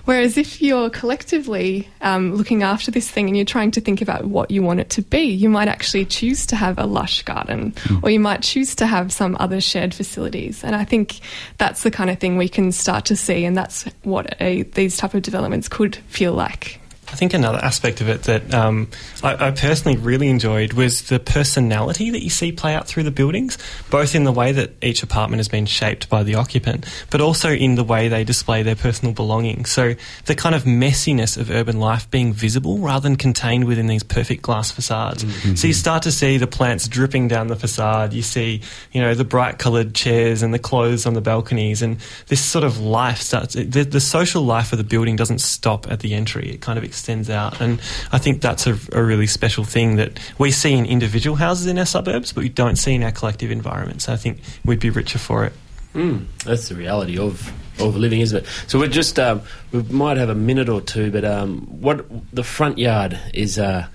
Whereas 0.04 0.36
if 0.36 0.60
you're 0.60 0.90
collectively 0.90 1.88
um, 2.00 2.34
looking 2.34 2.64
after 2.64 2.90
this 2.90 3.08
thing 3.08 3.28
and 3.28 3.36
you're 3.36 3.46
trying 3.46 3.70
to 3.70 3.80
think 3.80 4.02
about 4.02 4.24
what 4.24 4.50
you 4.50 4.64
want 4.64 4.80
it 4.80 4.90
to 4.90 5.02
be, 5.02 5.22
you 5.22 5.48
might 5.48 5.68
actually 5.68 6.06
choose 6.06 6.44
to 6.46 6.56
have 6.56 6.76
a 6.76 6.86
lush 6.86 7.22
garden, 7.22 7.72
or 8.02 8.10
you 8.10 8.18
might 8.18 8.42
choose 8.42 8.74
to 8.74 8.86
have 8.86 9.12
some 9.12 9.36
other 9.38 9.60
shared 9.60 9.94
facilities. 9.94 10.64
And 10.64 10.74
I 10.74 10.84
think 10.84 11.20
that's 11.58 11.84
the 11.84 11.90
kind 11.92 12.10
of 12.10 12.18
thing 12.18 12.36
we 12.36 12.48
can 12.48 12.72
start 12.72 13.04
to 13.06 13.16
see, 13.16 13.44
and 13.44 13.56
that's 13.56 13.84
what 14.02 14.34
a, 14.40 14.55
these 14.62 14.96
type 14.96 15.14
of 15.14 15.22
developments 15.22 15.68
could 15.68 15.96
feel 15.96 16.32
like. 16.32 16.80
I 17.08 17.14
think 17.14 17.34
another 17.34 17.58
aspect 17.58 18.00
of 18.00 18.08
it 18.08 18.24
that 18.24 18.52
um, 18.52 18.88
I, 19.22 19.48
I 19.48 19.50
personally 19.52 19.96
really 19.96 20.28
enjoyed 20.28 20.72
was 20.72 21.02
the 21.02 21.20
personality 21.20 22.10
that 22.10 22.22
you 22.22 22.30
see 22.30 22.52
play 22.52 22.74
out 22.74 22.88
through 22.88 23.04
the 23.04 23.10
buildings, 23.10 23.58
both 23.90 24.14
in 24.14 24.24
the 24.24 24.32
way 24.32 24.52
that 24.52 24.72
each 24.82 25.02
apartment 25.02 25.38
has 25.38 25.48
been 25.48 25.66
shaped 25.66 26.08
by 26.08 26.24
the 26.24 26.34
occupant, 26.34 26.84
but 27.10 27.20
also 27.20 27.50
in 27.50 27.76
the 27.76 27.84
way 27.84 28.08
they 28.08 28.24
display 28.24 28.62
their 28.62 28.74
personal 28.74 29.14
belongings. 29.14 29.70
So 29.70 29.94
the 30.24 30.34
kind 30.34 30.54
of 30.54 30.64
messiness 30.64 31.38
of 31.38 31.50
urban 31.50 31.78
life 31.78 32.10
being 32.10 32.32
visible 32.32 32.78
rather 32.78 33.08
than 33.08 33.16
contained 33.16 33.66
within 33.66 33.86
these 33.86 34.02
perfect 34.02 34.42
glass 34.42 34.70
facades. 34.70 35.24
So 35.60 35.68
you 35.68 35.74
start 35.74 36.02
to 36.02 36.12
see 36.12 36.38
the 36.38 36.46
plants 36.46 36.88
dripping 36.88 37.28
down 37.28 37.46
the 37.46 37.56
facade. 37.56 38.12
You 38.12 38.22
see, 38.22 38.62
you 38.92 39.00
know, 39.00 39.14
the 39.14 39.24
bright 39.24 39.58
coloured 39.58 39.94
chairs 39.94 40.42
and 40.42 40.52
the 40.52 40.58
clothes 40.58 41.06
on 41.06 41.14
the 41.14 41.20
balconies, 41.20 41.82
and 41.82 41.98
this 42.26 42.44
sort 42.44 42.64
of 42.64 42.80
life 42.80 43.18
starts. 43.18 43.54
The, 43.54 43.84
the 43.84 44.00
social 44.00 44.42
life 44.42 44.72
of 44.72 44.78
the 44.78 44.84
building 44.84 45.14
doesn't 45.16 45.38
stop 45.40 45.90
at 45.90 46.00
the 46.00 46.12
entry. 46.12 46.50
It 46.50 46.60
kind 46.60 46.78
of 46.78 46.84
extends 46.96 47.28
out, 47.28 47.60
and 47.60 47.78
I 48.10 48.18
think 48.18 48.40
that's 48.40 48.66
a, 48.66 48.78
a 48.92 49.02
really 49.02 49.26
special 49.26 49.64
thing 49.64 49.96
that 49.96 50.18
we 50.38 50.50
see 50.50 50.72
in 50.72 50.86
individual 50.86 51.36
houses 51.36 51.66
in 51.66 51.78
our 51.78 51.84
suburbs, 51.84 52.32
but 52.32 52.42
we 52.42 52.48
don't 52.48 52.76
see 52.76 52.94
in 52.94 53.02
our 53.02 53.12
collective 53.12 53.50
environments. 53.50 54.08
I 54.08 54.16
think 54.16 54.40
we'd 54.64 54.80
be 54.80 54.88
richer 54.88 55.18
for 55.18 55.44
it. 55.44 55.52
Mm, 55.94 56.24
that's 56.44 56.70
the 56.70 56.74
reality 56.74 57.18
of 57.18 57.52
of 57.78 57.96
living, 57.96 58.22
isn't 58.22 58.44
it? 58.44 58.46
So 58.66 58.78
we're 58.78 58.88
just 58.88 59.18
um, 59.18 59.42
we 59.72 59.82
might 59.82 60.16
have 60.16 60.30
a 60.30 60.34
minute 60.34 60.70
or 60.70 60.80
two, 60.80 61.10
but 61.10 61.24
um, 61.24 61.66
what 61.82 62.06
the 62.32 62.42
front 62.42 62.78
yard 62.78 63.20
is 63.34 63.58
uh, 63.58 63.86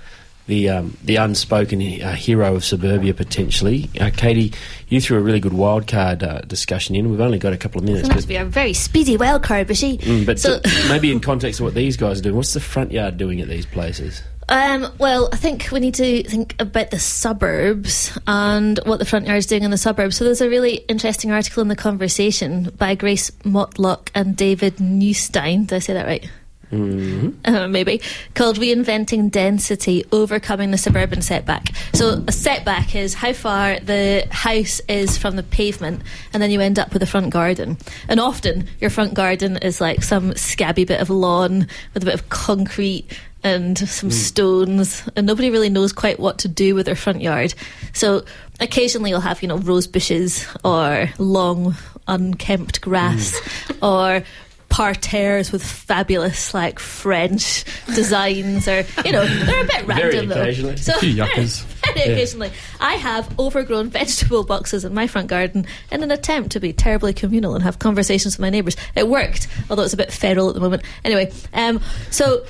the 0.48 0.70
um, 0.70 0.98
the 1.04 1.16
unspoken 1.18 1.82
uh, 2.02 2.14
hero 2.14 2.56
of 2.56 2.64
suburbia 2.66 3.14
potentially. 3.14 3.90
Uh, 4.00 4.10
Katie, 4.16 4.54
you 4.88 5.00
threw 5.00 5.18
a 5.18 5.22
really 5.22 5.40
good 5.40 5.54
wildcard 5.54 6.24
uh, 6.24 6.42
discussion 6.42 6.96
in. 6.96 7.10
We've 7.10 7.22
only 7.22 7.40
got 7.40 7.54
a 7.54 7.58
couple 7.58 7.80
of 7.80 7.86
minutes, 7.86 8.08
It 8.10 8.14
must 8.16 8.28
but, 8.28 8.30
be 8.30 8.36
a 8.38 8.46
very 8.46 8.74
speedy 8.74 9.18
wild 9.18 9.44
card, 9.44 9.68
Bushy. 9.68 9.98
mm, 9.98 10.26
but 10.26 10.40
so, 10.40 10.60
t- 10.60 10.90
maybe 10.90 11.12
in 11.12 11.20
context 11.20 11.60
of 11.60 11.66
what 11.66 11.74
these 11.74 11.98
guys 11.98 12.20
are 12.20 12.24
doing, 12.24 12.36
what's 12.36 12.54
the 12.54 12.60
front 12.60 12.92
yard 12.92 13.18
doing 13.18 13.40
at 13.42 13.48
these 13.48 13.66
places? 13.66 14.22
Um, 14.50 14.92
well, 14.98 15.30
I 15.32 15.38
think 15.38 15.70
we 15.72 15.80
need 15.80 15.94
to 15.96 16.24
think 16.24 16.56
about 16.60 16.92
the 16.92 17.00
suburbs 17.00 18.18
and 18.28 18.80
what 18.86 19.00
the 19.00 19.06
front 19.06 19.28
yard 19.28 19.38
is 19.38 19.46
doing 19.46 19.64
in 19.64 19.72
the 19.72 19.78
suburbs. 19.78 20.18
So 20.18 20.26
there's 20.26 20.42
a 20.42 20.50
really 20.50 20.76
interesting 20.90 21.32
article 21.32 21.62
in 21.62 21.70
the 21.70 21.76
conversation 21.76 22.70
by 22.78 22.96
Grace 22.96 23.32
Mortlock 23.46 24.10
and 24.14 24.36
David 24.36 24.76
Neustein. 24.78 25.68
Did 25.68 25.76
I 25.76 25.80
say 25.80 25.94
that 25.94 26.06
right? 26.06 26.30
Mm-hmm. 26.72 27.54
uh, 27.54 27.68
maybe. 27.68 28.02
Called 28.34 28.58
reinventing 28.58 29.30
density 29.30 30.06
overcoming 30.12 30.72
the 30.72 30.78
suburban 30.78 31.22
setback. 31.22 31.76
So 31.94 32.24
a 32.28 32.32
setback 32.32 32.96
is 32.96 33.14
how 33.14 33.34
far 33.34 33.80
the 33.80 34.28
house 34.32 34.80
is 34.88 35.18
from 35.18 35.36
the 35.36 35.44
pavement 35.44 36.02
and 36.34 36.42
then 36.42 36.52
you 36.52 36.62
end 36.62 36.80
up 36.80 36.94
with 36.94 37.04
a 37.04 37.08
front 37.08 37.32
garden. 37.32 37.78
And 38.08 38.20
often 38.20 38.68
your 38.80 38.90
front 38.90 39.14
garden 39.14 39.58
is 39.58 39.82
like 39.82 40.04
some 40.04 40.36
scabby 40.36 40.86
bit 40.86 41.02
of 41.02 41.10
lawn 41.10 41.68
with 41.94 42.04
a 42.04 42.06
bit 42.06 42.16
of 42.16 42.30
concrete 42.30 43.06
and 43.44 43.78
some 43.78 44.12
stones 44.12 45.08
and 45.16 45.26
nobody 45.26 45.50
really 45.50 45.70
knows 45.70 45.92
quite 45.92 46.20
what 46.20 46.38
to 46.40 46.48
do 46.48 46.76
with 46.76 46.86
their 46.86 46.96
front 46.96 47.22
yard. 47.22 47.54
So 47.94 48.24
occasionally 48.60 49.10
you'll 49.10 49.20
have 49.20 49.42
you 49.42 49.48
know 49.48 49.58
rose 49.58 49.88
bushes 49.88 50.48
or 50.64 51.10
long 51.18 51.76
unkempt 52.08 52.82
grass 52.82 53.40
or 53.82 54.24
parterres 54.72 55.52
with 55.52 55.62
fabulous 55.64 56.54
like 56.54 56.80
French 56.80 57.66
designs 57.94 58.68
or 58.68 58.86
you 59.06 59.12
know 59.12 59.26
they're 59.46 59.64
a 59.64 59.68
bit 59.68 59.86
Very 59.86 60.02
random 60.16 60.30
though. 60.30 60.42
occasionally. 60.42 60.78
So 60.78 60.94
A 60.96 61.00
few 61.00 61.10
yuccas. 61.10 61.62
very 61.62 62.00
Yeah. 62.00 62.06
occasionally. 62.14 62.52
I 62.80 62.94
have 62.96 63.38
overgrown 63.38 63.90
vegetable 63.92 64.44
boxes 64.46 64.86
in 64.86 64.94
my 64.94 65.08
front 65.08 65.28
garden 65.28 65.66
in 65.92 66.04
an 66.04 66.10
attempt 66.12 66.52
to 66.54 66.60
be 66.60 66.72
terribly 66.74 67.14
communal 67.14 67.54
and 67.54 67.64
have 67.64 67.80
conversations 67.80 68.38
with 68.38 68.42
my 68.42 68.50
neighbours. 68.50 68.78
It 68.96 69.08
worked, 69.10 69.48
although 69.70 69.84
it's 69.84 69.94
a 69.94 69.98
bit 69.98 70.12
feral 70.12 70.48
at 70.48 70.56
the 70.56 70.62
moment. 70.62 70.84
Anyway, 71.04 71.32
um, 71.54 71.82
so 72.10 72.46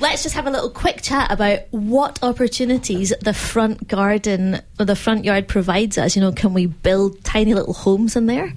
let's 0.00 0.22
just 0.22 0.34
have 0.36 0.46
a 0.46 0.50
little 0.50 0.70
quick 0.70 1.02
chat 1.02 1.30
about 1.30 1.60
what 1.70 2.18
opportunities 2.22 3.12
the 3.20 3.34
front 3.34 3.86
garden 3.88 4.60
or 4.80 4.86
the 4.86 4.96
front 4.96 5.24
yard 5.24 5.48
provides 5.48 5.98
us. 5.98 6.16
You 6.16 6.22
know, 6.22 6.32
can 6.32 6.54
we 6.54 6.64
build 6.66 7.22
tiny 7.24 7.52
little 7.52 7.74
homes 7.74 8.16
in 8.16 8.24
there? 8.26 8.52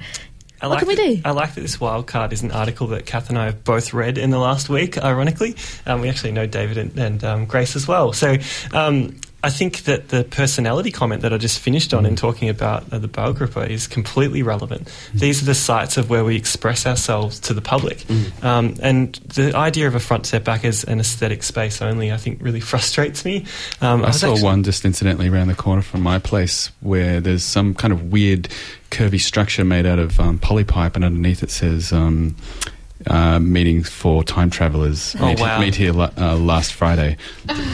I 0.62 0.68
What 0.68 0.74
like 0.74 0.80
can 0.80 0.88
we 0.90 0.96
that- 0.96 1.16
do? 1.16 1.22
I 1.26 1.32
like 1.32 1.56
that 1.56 1.62
this 1.62 1.80
wild 1.80 2.06
card 2.08 2.34
is 2.34 2.44
an 2.44 2.52
article 2.52 2.88
that 2.88 3.06
Kath 3.06 3.30
and 3.30 3.38
I 3.38 3.46
have 3.46 3.64
both 3.64 3.94
read 3.94 4.18
in 4.18 4.30
the 4.30 4.38
last 4.38 4.70
week, 4.70 4.98
ironically. 4.98 5.56
Um, 5.88 6.02
we 6.02 6.10
actually 6.10 6.34
know 6.34 6.46
David 6.46 6.78
and, 6.78 6.98
and 7.00 7.24
um, 7.24 7.46
Grace 7.46 7.76
as 7.76 7.88
well. 7.88 8.14
So 8.14 8.38
um, 8.74 9.16
I 9.44 9.50
think 9.50 9.84
that 9.86 10.10
the 10.10 10.24
personality 10.24 10.92
comment 10.92 11.24
that 11.24 11.34
I 11.34 11.38
just 11.38 11.60
finished 11.60 11.94
on 11.94 12.06
in 12.06 12.16
talking 12.16 12.48
about 12.48 12.84
uh, 12.94 13.00
the 13.00 13.08
biographer 13.08 13.64
is 13.64 13.88
completely 13.88 14.44
relevant. 14.44 14.88
These 15.14 15.42
are 15.42 15.46
the 15.46 15.56
sites 15.56 15.98
of 15.98 16.10
where 16.12 16.24
we 16.24 16.36
express 16.36 16.86
ourselves 16.86 17.40
to 17.42 17.54
the 17.56 17.62
public. 17.62 18.06
Um, 18.44 18.76
and 18.82 19.16
the 19.16 19.56
idea 19.56 19.88
of 19.88 19.96
a 19.96 20.00
front 20.00 20.28
setback 20.28 20.64
as 20.64 20.84
an 20.84 21.00
aesthetic 21.00 21.42
space 21.42 21.82
only, 21.82 22.12
I 22.12 22.18
think, 22.18 22.40
really 22.42 22.60
frustrates 22.72 23.26
me. 23.26 23.46
Um, 23.82 24.04
I 24.04 24.08
was 24.08 24.20
saw 24.20 24.32
actually- 24.32 24.44
one 24.44 24.64
just 24.64 24.86
incidentally 24.86 25.28
around 25.28 25.48
the 25.48 25.56
corner 25.56 25.82
from 25.82 26.02
my 26.02 26.20
place 26.20 26.70
where 26.82 27.20
there's 27.20 27.44
some 27.44 27.74
kind 27.74 27.92
of 27.92 28.12
weird 28.12 28.48
curvy 28.92 29.20
structure 29.20 29.64
made 29.66 29.86
out 29.86 30.00
of 30.00 30.20
um, 30.20 30.38
polypipe, 30.38 30.96
and 30.96 31.04
underneath 31.04 31.42
it 31.42 31.50
says 31.50 31.92
um, 31.92 32.36
uh, 33.08 33.40
meetings 33.40 33.90
for 33.90 34.24
time 34.24 34.50
travelers. 34.50 35.16
Oh, 35.20 35.28
meet, 35.28 35.40
wow. 35.40 35.60
meet 35.60 35.76
here 35.76 35.94
uh, 35.94 36.36
last 36.38 36.74
Friday. 36.74 37.18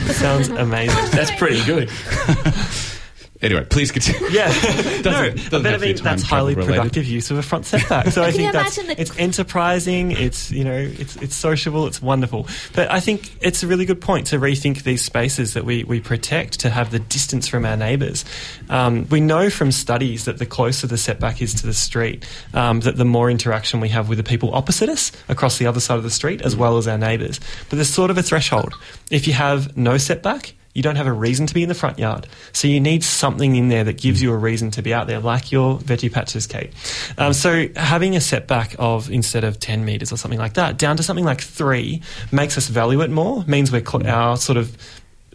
Sounds 0.08 0.50
amazing. 0.50 1.12
That's 1.12 1.32
pretty 1.38 1.64
good. 1.66 1.90
Anyway, 3.42 3.66
please 3.70 3.92
continue. 3.92 4.30
Yeah, 4.30 4.48
Doesn't- 4.62 5.04
no, 5.06 5.30
doesn't 5.30 5.52
but 5.52 5.66
I 5.66 5.70
have 5.70 5.80
to 5.82 5.86
be 5.88 5.94
mean 5.94 6.04
that's 6.04 6.24
highly 6.24 6.56
related. 6.56 6.76
productive 6.76 7.06
use 7.06 7.30
of 7.32 7.38
a 7.38 7.44
front 7.44 7.66
setback. 7.66 8.08
So 8.08 8.24
I 8.24 8.32
think 8.32 8.52
that's 8.52 8.78
it's 8.78 9.18
enterprising. 9.20 10.12
It's 10.12 10.50
you 10.52 10.64
know 10.64 10.76
it's 10.76 11.16
it's 11.18 11.36
sociable. 11.36 11.86
It's 11.88 12.02
wonderful. 12.02 12.48
But 12.74 12.90
I 12.92 13.00
think 13.00 13.32
it's 13.42 13.62
a 13.64 13.68
really 13.68 13.86
good 13.86 14.02
point 14.02 14.28
to 14.28 14.40
rethink 14.40 14.84
these 14.84 15.04
spaces 15.04 15.54
that 15.54 15.66
we 15.66 15.84
we 15.84 16.00
protect 16.00 16.60
to 16.62 16.70
have 16.70 16.92
the 16.92 17.00
distance 17.00 17.48
from 17.48 17.66
our 17.66 17.78
neighbours. 17.78 18.26
Um, 18.70 19.08
we 19.10 19.20
know 19.22 19.50
from 19.50 19.72
studies 19.72 20.26
that 20.26 20.40
the 20.40 20.46
closer 20.46 20.88
the 20.88 20.98
setback 20.98 21.42
is 21.42 21.54
to 21.56 21.68
the 21.68 21.74
street, 21.74 22.26
um, 22.54 22.80
that 22.82 22.96
the 22.98 23.06
more 23.06 23.30
interaction 23.30 23.80
we 23.80 23.90
have 23.90 24.10
with 24.10 24.18
the 24.18 24.24
people 24.24 24.54
opposite 24.56 24.90
us 24.90 25.12
across 25.30 25.58
the 25.60 25.68
other 25.68 25.80
side 25.80 25.98
of 25.98 26.04
the 26.04 26.10
street, 26.10 26.42
as 26.42 26.56
well 26.56 26.78
as 26.78 26.88
our 26.88 26.98
neighbours. 26.98 27.40
But 27.70 27.76
there's 27.78 27.90
sort 27.90 28.10
of 28.10 28.18
a 28.18 28.24
threshold. 28.24 28.74
If 29.12 29.28
you 29.28 29.34
have 29.34 29.78
no 29.78 29.98
setback, 29.98 30.54
you 30.78 30.84
don't 30.84 30.96
have 30.96 31.08
a 31.08 31.12
reason 31.12 31.48
to 31.48 31.56
be 31.56 31.64
in 31.64 31.70
the 31.70 31.76
front 31.76 31.98
yard. 31.98 32.28
So 32.54 32.68
you 32.68 32.80
need 32.80 33.04
something 33.04 33.56
in 33.56 33.70
there 33.70 33.84
that 33.86 33.98
gives 33.98 34.22
you 34.22 34.32
a 34.32 34.38
reason 34.38 34.70
to 34.72 34.84
be 34.84 34.94
out 34.94 35.08
there, 35.08 35.20
like 35.20 35.52
your 35.52 35.80
veggie 35.80 36.14
patches, 36.14 36.46
Kate. 36.46 36.72
Um, 37.18 37.34
so 37.34 37.66
having 37.76 38.16
a 38.16 38.22
setback 38.22 38.76
of 38.78 39.10
instead 39.10 39.44
of 39.44 39.60
10 39.60 39.84
metres 39.86 40.12
or 40.12 40.18
something 40.18 40.38
like 40.38 40.54
that, 40.54 40.78
down 40.78 40.96
to 40.98 41.02
something 41.02 41.26
like 41.26 41.42
three 41.42 42.04
makes 42.32 42.60
us 42.60 42.68
value 42.68 43.02
it 43.02 43.10
more, 43.10 43.44
means 43.46 43.72
we're 43.72 43.84
cl- 43.84 44.06
our 44.06 44.38
sort 44.38 44.58
of 44.58 44.78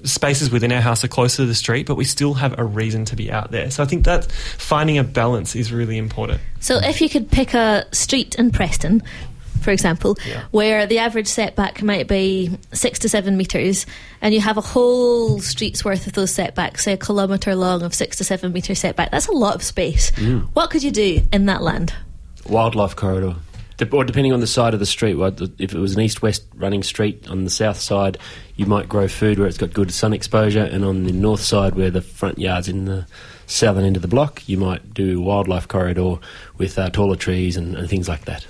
spaces 0.04 0.48
within 0.52 0.70
our 0.70 0.80
house 0.80 1.02
are 1.02 1.08
closer 1.08 1.38
to 1.38 1.46
the 1.46 1.56
street, 1.56 1.88
but 1.88 1.96
we 1.96 2.04
still 2.04 2.34
have 2.34 2.56
a 2.56 2.64
reason 2.64 3.04
to 3.06 3.16
be 3.16 3.32
out 3.32 3.50
there. 3.50 3.68
So 3.72 3.82
I 3.82 3.86
think 3.86 4.04
that 4.04 4.30
finding 4.30 4.96
a 4.96 5.04
balance 5.04 5.56
is 5.56 5.72
really 5.72 5.98
important. 5.98 6.40
So 6.60 6.78
if 6.78 7.00
you 7.00 7.08
could 7.08 7.32
pick 7.32 7.52
a 7.52 7.84
street 7.90 8.36
in 8.36 8.52
Preston, 8.52 9.02
for 9.62 9.70
example, 9.70 10.16
where 10.50 10.86
the 10.86 10.98
average 10.98 11.28
setback 11.28 11.82
might 11.82 12.08
be 12.08 12.50
six 12.72 12.98
to 13.00 13.08
seven 13.08 13.36
metres, 13.36 13.86
and 14.20 14.34
you 14.34 14.40
have 14.40 14.56
a 14.58 14.60
whole 14.62 15.40
street's 15.40 15.84
worth 15.84 16.06
of 16.06 16.12
those 16.12 16.30
setbacks, 16.32 16.84
say 16.84 16.92
a 16.92 16.96
kilometre 16.96 17.54
long 17.54 17.82
of 17.82 17.94
six 17.94 18.16
to 18.18 18.24
seven 18.24 18.52
metre 18.52 18.74
setback, 18.74 19.10
that's 19.10 19.28
a 19.28 19.32
lot 19.32 19.54
of 19.54 19.62
space. 19.62 20.10
Mm. 20.12 20.48
What 20.52 20.70
could 20.70 20.82
you 20.82 20.90
do 20.90 21.22
in 21.32 21.46
that 21.46 21.62
land? 21.62 21.94
Wildlife 22.48 22.96
corridor. 22.96 23.36
Dep- 23.78 23.94
Or 23.94 24.04
depending 24.04 24.32
on 24.32 24.40
the 24.40 24.46
side 24.46 24.74
of 24.74 24.80
the 24.80 24.86
street, 24.86 25.14
what- 25.14 25.40
if 25.58 25.72
it 25.72 25.78
was 25.78 25.94
an 25.94 26.02
east-west 26.02 26.44
running 26.54 26.82
street 26.82 27.26
on 27.30 27.44
the 27.44 27.50
south 27.50 27.80
side, 27.80 28.18
you 28.56 28.66
might 28.66 28.88
grow 28.88 29.08
food 29.08 29.38
where 29.38 29.48
it's 29.48 29.56
got 29.58 29.72
good 29.72 29.90
sun 29.92 30.12
exposure, 30.12 30.62
and 30.64 30.84
on 30.84 31.04
the 31.04 31.12
north 31.12 31.40
side, 31.42 31.74
where 31.74 31.90
the 31.90 32.02
front 32.02 32.38
yard's 32.38 32.68
in 32.68 32.84
the 32.84 33.06
southern 33.46 33.84
end 33.84 33.96
of 33.96 34.02
the 34.02 34.08
block, 34.08 34.42
you 34.48 34.56
might 34.58 34.94
do 34.94 35.20
wildlife 35.20 35.68
corridor 35.68 36.16
with 36.58 36.78
uh, 36.78 36.88
taller 36.90 37.16
trees 37.16 37.56
and, 37.56 37.74
and 37.76 37.88
things 37.88 38.08
like 38.08 38.24
that. 38.26 38.46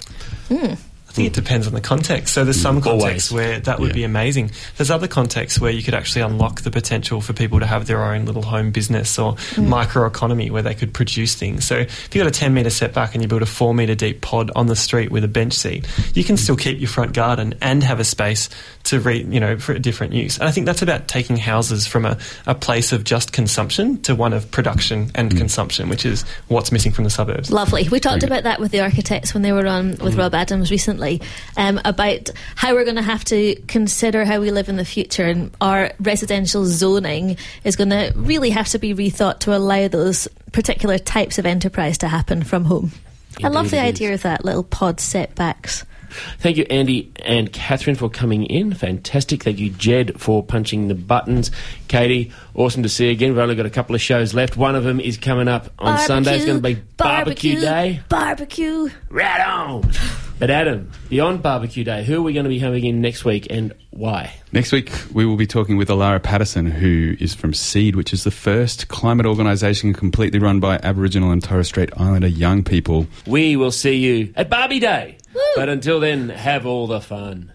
I 1.12 1.14
think 1.14 1.26
it 1.26 1.34
depends 1.34 1.66
on 1.66 1.74
the 1.74 1.80
context. 1.82 2.32
So 2.32 2.42
there's 2.42 2.58
some 2.58 2.80
mm. 2.80 2.84
contexts 2.84 3.30
Always. 3.30 3.46
where 3.46 3.60
that 3.60 3.78
would 3.80 3.90
Yeah. 3.90 3.94
be 3.96 4.04
amazing. 4.04 4.50
There's 4.78 4.90
other 4.90 5.06
contexts 5.06 5.60
where 5.60 5.70
you 5.70 5.82
could 5.82 5.92
actually 5.92 6.22
unlock 6.22 6.62
the 6.62 6.70
potential 6.70 7.20
for 7.20 7.34
people 7.34 7.60
to 7.60 7.66
have 7.66 7.86
their 7.86 8.02
own 8.02 8.24
little 8.24 8.40
home 8.40 8.70
business 8.70 9.18
or 9.18 9.34
mm. 9.34 9.68
microeconomy 9.68 10.50
where 10.50 10.62
they 10.62 10.72
could 10.72 10.94
produce 10.94 11.34
things. 11.34 11.66
So 11.66 11.76
if 11.76 12.08
you've 12.14 12.24
got 12.24 12.28
a 12.28 12.38
10 12.38 12.54
metre 12.54 12.70
setback 12.70 13.14
and 13.14 13.20
you 13.20 13.28
build 13.28 13.42
a 13.42 13.46
4 13.46 13.74
metre 13.74 13.94
deep 13.94 14.22
pod 14.22 14.50
on 14.56 14.68
the 14.68 14.76
street 14.76 15.12
with 15.12 15.22
a 15.22 15.28
bench 15.28 15.52
seat, 15.52 15.86
you 16.14 16.24
can 16.24 16.38
still 16.38 16.56
keep 16.56 16.80
your 16.80 16.88
front 16.88 17.12
garden 17.12 17.56
and 17.60 17.82
have 17.82 18.00
a 18.00 18.04
space 18.04 18.48
to 18.84 18.98
re, 18.98 19.22
you 19.22 19.38
know 19.38 19.58
for 19.58 19.72
a 19.72 19.78
different 19.78 20.14
use. 20.14 20.38
And 20.38 20.48
I 20.48 20.50
think 20.50 20.64
that's 20.64 20.80
about 20.80 21.08
taking 21.08 21.36
houses 21.36 21.86
from 21.86 22.06
a, 22.06 22.16
a 22.46 22.54
place 22.54 22.90
of 22.90 23.04
just 23.04 23.34
consumption 23.34 24.00
to 24.02 24.14
one 24.14 24.32
of 24.32 24.50
production 24.50 25.10
and 25.14 25.30
mm. 25.30 25.36
consumption, 25.36 25.90
which 25.90 26.06
is 26.06 26.24
what's 26.48 26.72
missing 26.72 26.90
from 26.90 27.04
the 27.04 27.10
suburbs. 27.10 27.50
Lovely. 27.50 27.86
We 27.90 28.00
talked 28.00 28.22
about 28.22 28.44
that 28.44 28.60
with 28.60 28.72
the 28.72 28.80
architects 28.80 29.34
when 29.34 29.42
they 29.42 29.52
were 29.52 29.66
on 29.66 29.90
with 29.90 30.00
mm-hmm. 30.00 30.18
Rob 30.20 30.34
Adams 30.34 30.70
recently 30.70 31.01
um, 31.56 31.80
about 31.84 32.30
how 32.54 32.74
we're 32.74 32.84
going 32.84 32.96
to 32.96 33.02
have 33.02 33.24
to 33.26 33.56
consider 33.66 34.24
how 34.24 34.40
we 34.40 34.50
live 34.50 34.68
in 34.68 34.76
the 34.76 34.84
future, 34.84 35.24
and 35.24 35.50
our 35.60 35.92
residential 36.00 36.64
zoning 36.64 37.36
is 37.64 37.76
going 37.76 37.90
to 37.90 38.12
really 38.16 38.50
have 38.50 38.68
to 38.68 38.78
be 38.78 38.94
rethought 38.94 39.40
to 39.40 39.56
allow 39.56 39.88
those 39.88 40.28
particular 40.52 40.98
types 40.98 41.38
of 41.38 41.46
enterprise 41.46 41.98
to 41.98 42.08
happen 42.08 42.42
from 42.42 42.64
home. 42.64 42.92
I 43.42 43.48
love 43.48 43.70
the 43.70 43.80
idea 43.80 44.14
of 44.14 44.22
that 44.22 44.44
little 44.44 44.62
pod 44.62 45.00
setbacks. 45.00 45.84
Thank 46.38 46.56
you, 46.56 46.66
Andy 46.68 47.10
and 47.24 47.52
Katherine, 47.52 47.96
for 47.96 48.10
coming 48.10 48.44
in. 48.44 48.74
Fantastic. 48.74 49.42
Thank 49.42 49.58
you, 49.58 49.70
Jed, 49.70 50.20
for 50.20 50.42
punching 50.42 50.88
the 50.88 50.94
buttons. 50.94 51.50
Katie, 51.88 52.32
awesome 52.54 52.82
to 52.82 52.88
see 52.88 53.06
you 53.06 53.12
again. 53.12 53.30
We've 53.30 53.38
only 53.38 53.54
got 53.54 53.66
a 53.66 53.70
couple 53.70 53.94
of 53.94 54.00
shows 54.00 54.34
left. 54.34 54.56
One 54.56 54.74
of 54.74 54.84
them 54.84 55.00
is 55.00 55.16
coming 55.16 55.48
up 55.48 55.70
on 55.78 55.98
Sunday. 56.00 56.36
It's 56.36 56.44
going 56.44 56.62
to 56.62 56.62
be 56.62 56.82
barbecue, 56.96 57.60
day. 57.60 58.00
Barbecue. 58.08 58.90
Right 59.08 59.40
on. 59.40 59.90
But 60.38 60.50
Adam, 60.50 60.90
beyond 61.08 61.42
barbecue 61.42 61.84
day, 61.84 62.04
who 62.04 62.18
are 62.18 62.22
we 62.22 62.32
going 62.32 62.44
to 62.44 62.50
be 62.50 62.58
having 62.58 62.84
in 62.84 63.00
next 63.00 63.24
week 63.24 63.46
and 63.50 63.72
why? 63.90 64.32
Next 64.50 64.72
week, 64.72 64.90
we 65.12 65.24
will 65.24 65.36
be 65.36 65.46
talking 65.46 65.76
with 65.76 65.88
Alara 65.88 66.22
Patterson, 66.22 66.66
who 66.66 67.14
is 67.20 67.34
from 67.34 67.54
SEED, 67.54 67.94
which 67.94 68.12
is 68.12 68.24
the 68.24 68.30
first 68.30 68.88
climate 68.88 69.26
organisation 69.26 69.92
completely 69.92 70.38
run 70.38 70.58
by 70.60 70.80
Aboriginal 70.82 71.30
and 71.30 71.42
Torres 71.42 71.68
Strait 71.68 71.90
Islander 71.96 72.26
young 72.28 72.64
people. 72.64 73.06
We 73.26 73.54
will 73.56 73.70
see 73.70 73.96
you 73.96 74.32
at 74.36 74.50
Barbie 74.50 74.80
Day. 74.80 75.18
But 75.56 75.68
until 75.68 76.00
then, 76.00 76.28
have 76.30 76.66
all 76.66 76.86
the 76.86 77.00
fun. 77.00 77.52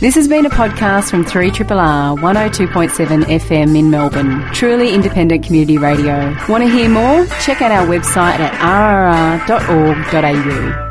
This 0.00 0.14
has 0.14 0.28
been 0.28 0.46
a 0.46 0.50
podcast 0.50 1.10
from 1.10 1.26
3RRR 1.26 2.18
102.7 2.18 3.24
FM 3.24 3.78
in 3.78 3.90
Melbourne. 3.90 4.40
Truly 4.54 4.94
independent 4.94 5.44
community 5.44 5.76
radio. 5.76 6.34
Want 6.48 6.64
to 6.64 6.70
hear 6.70 6.88
more? 6.88 7.26
Check 7.42 7.60
out 7.60 7.70
our 7.70 7.86
website 7.86 8.38
at 8.38 8.52
rrr.org.au. 9.46 10.89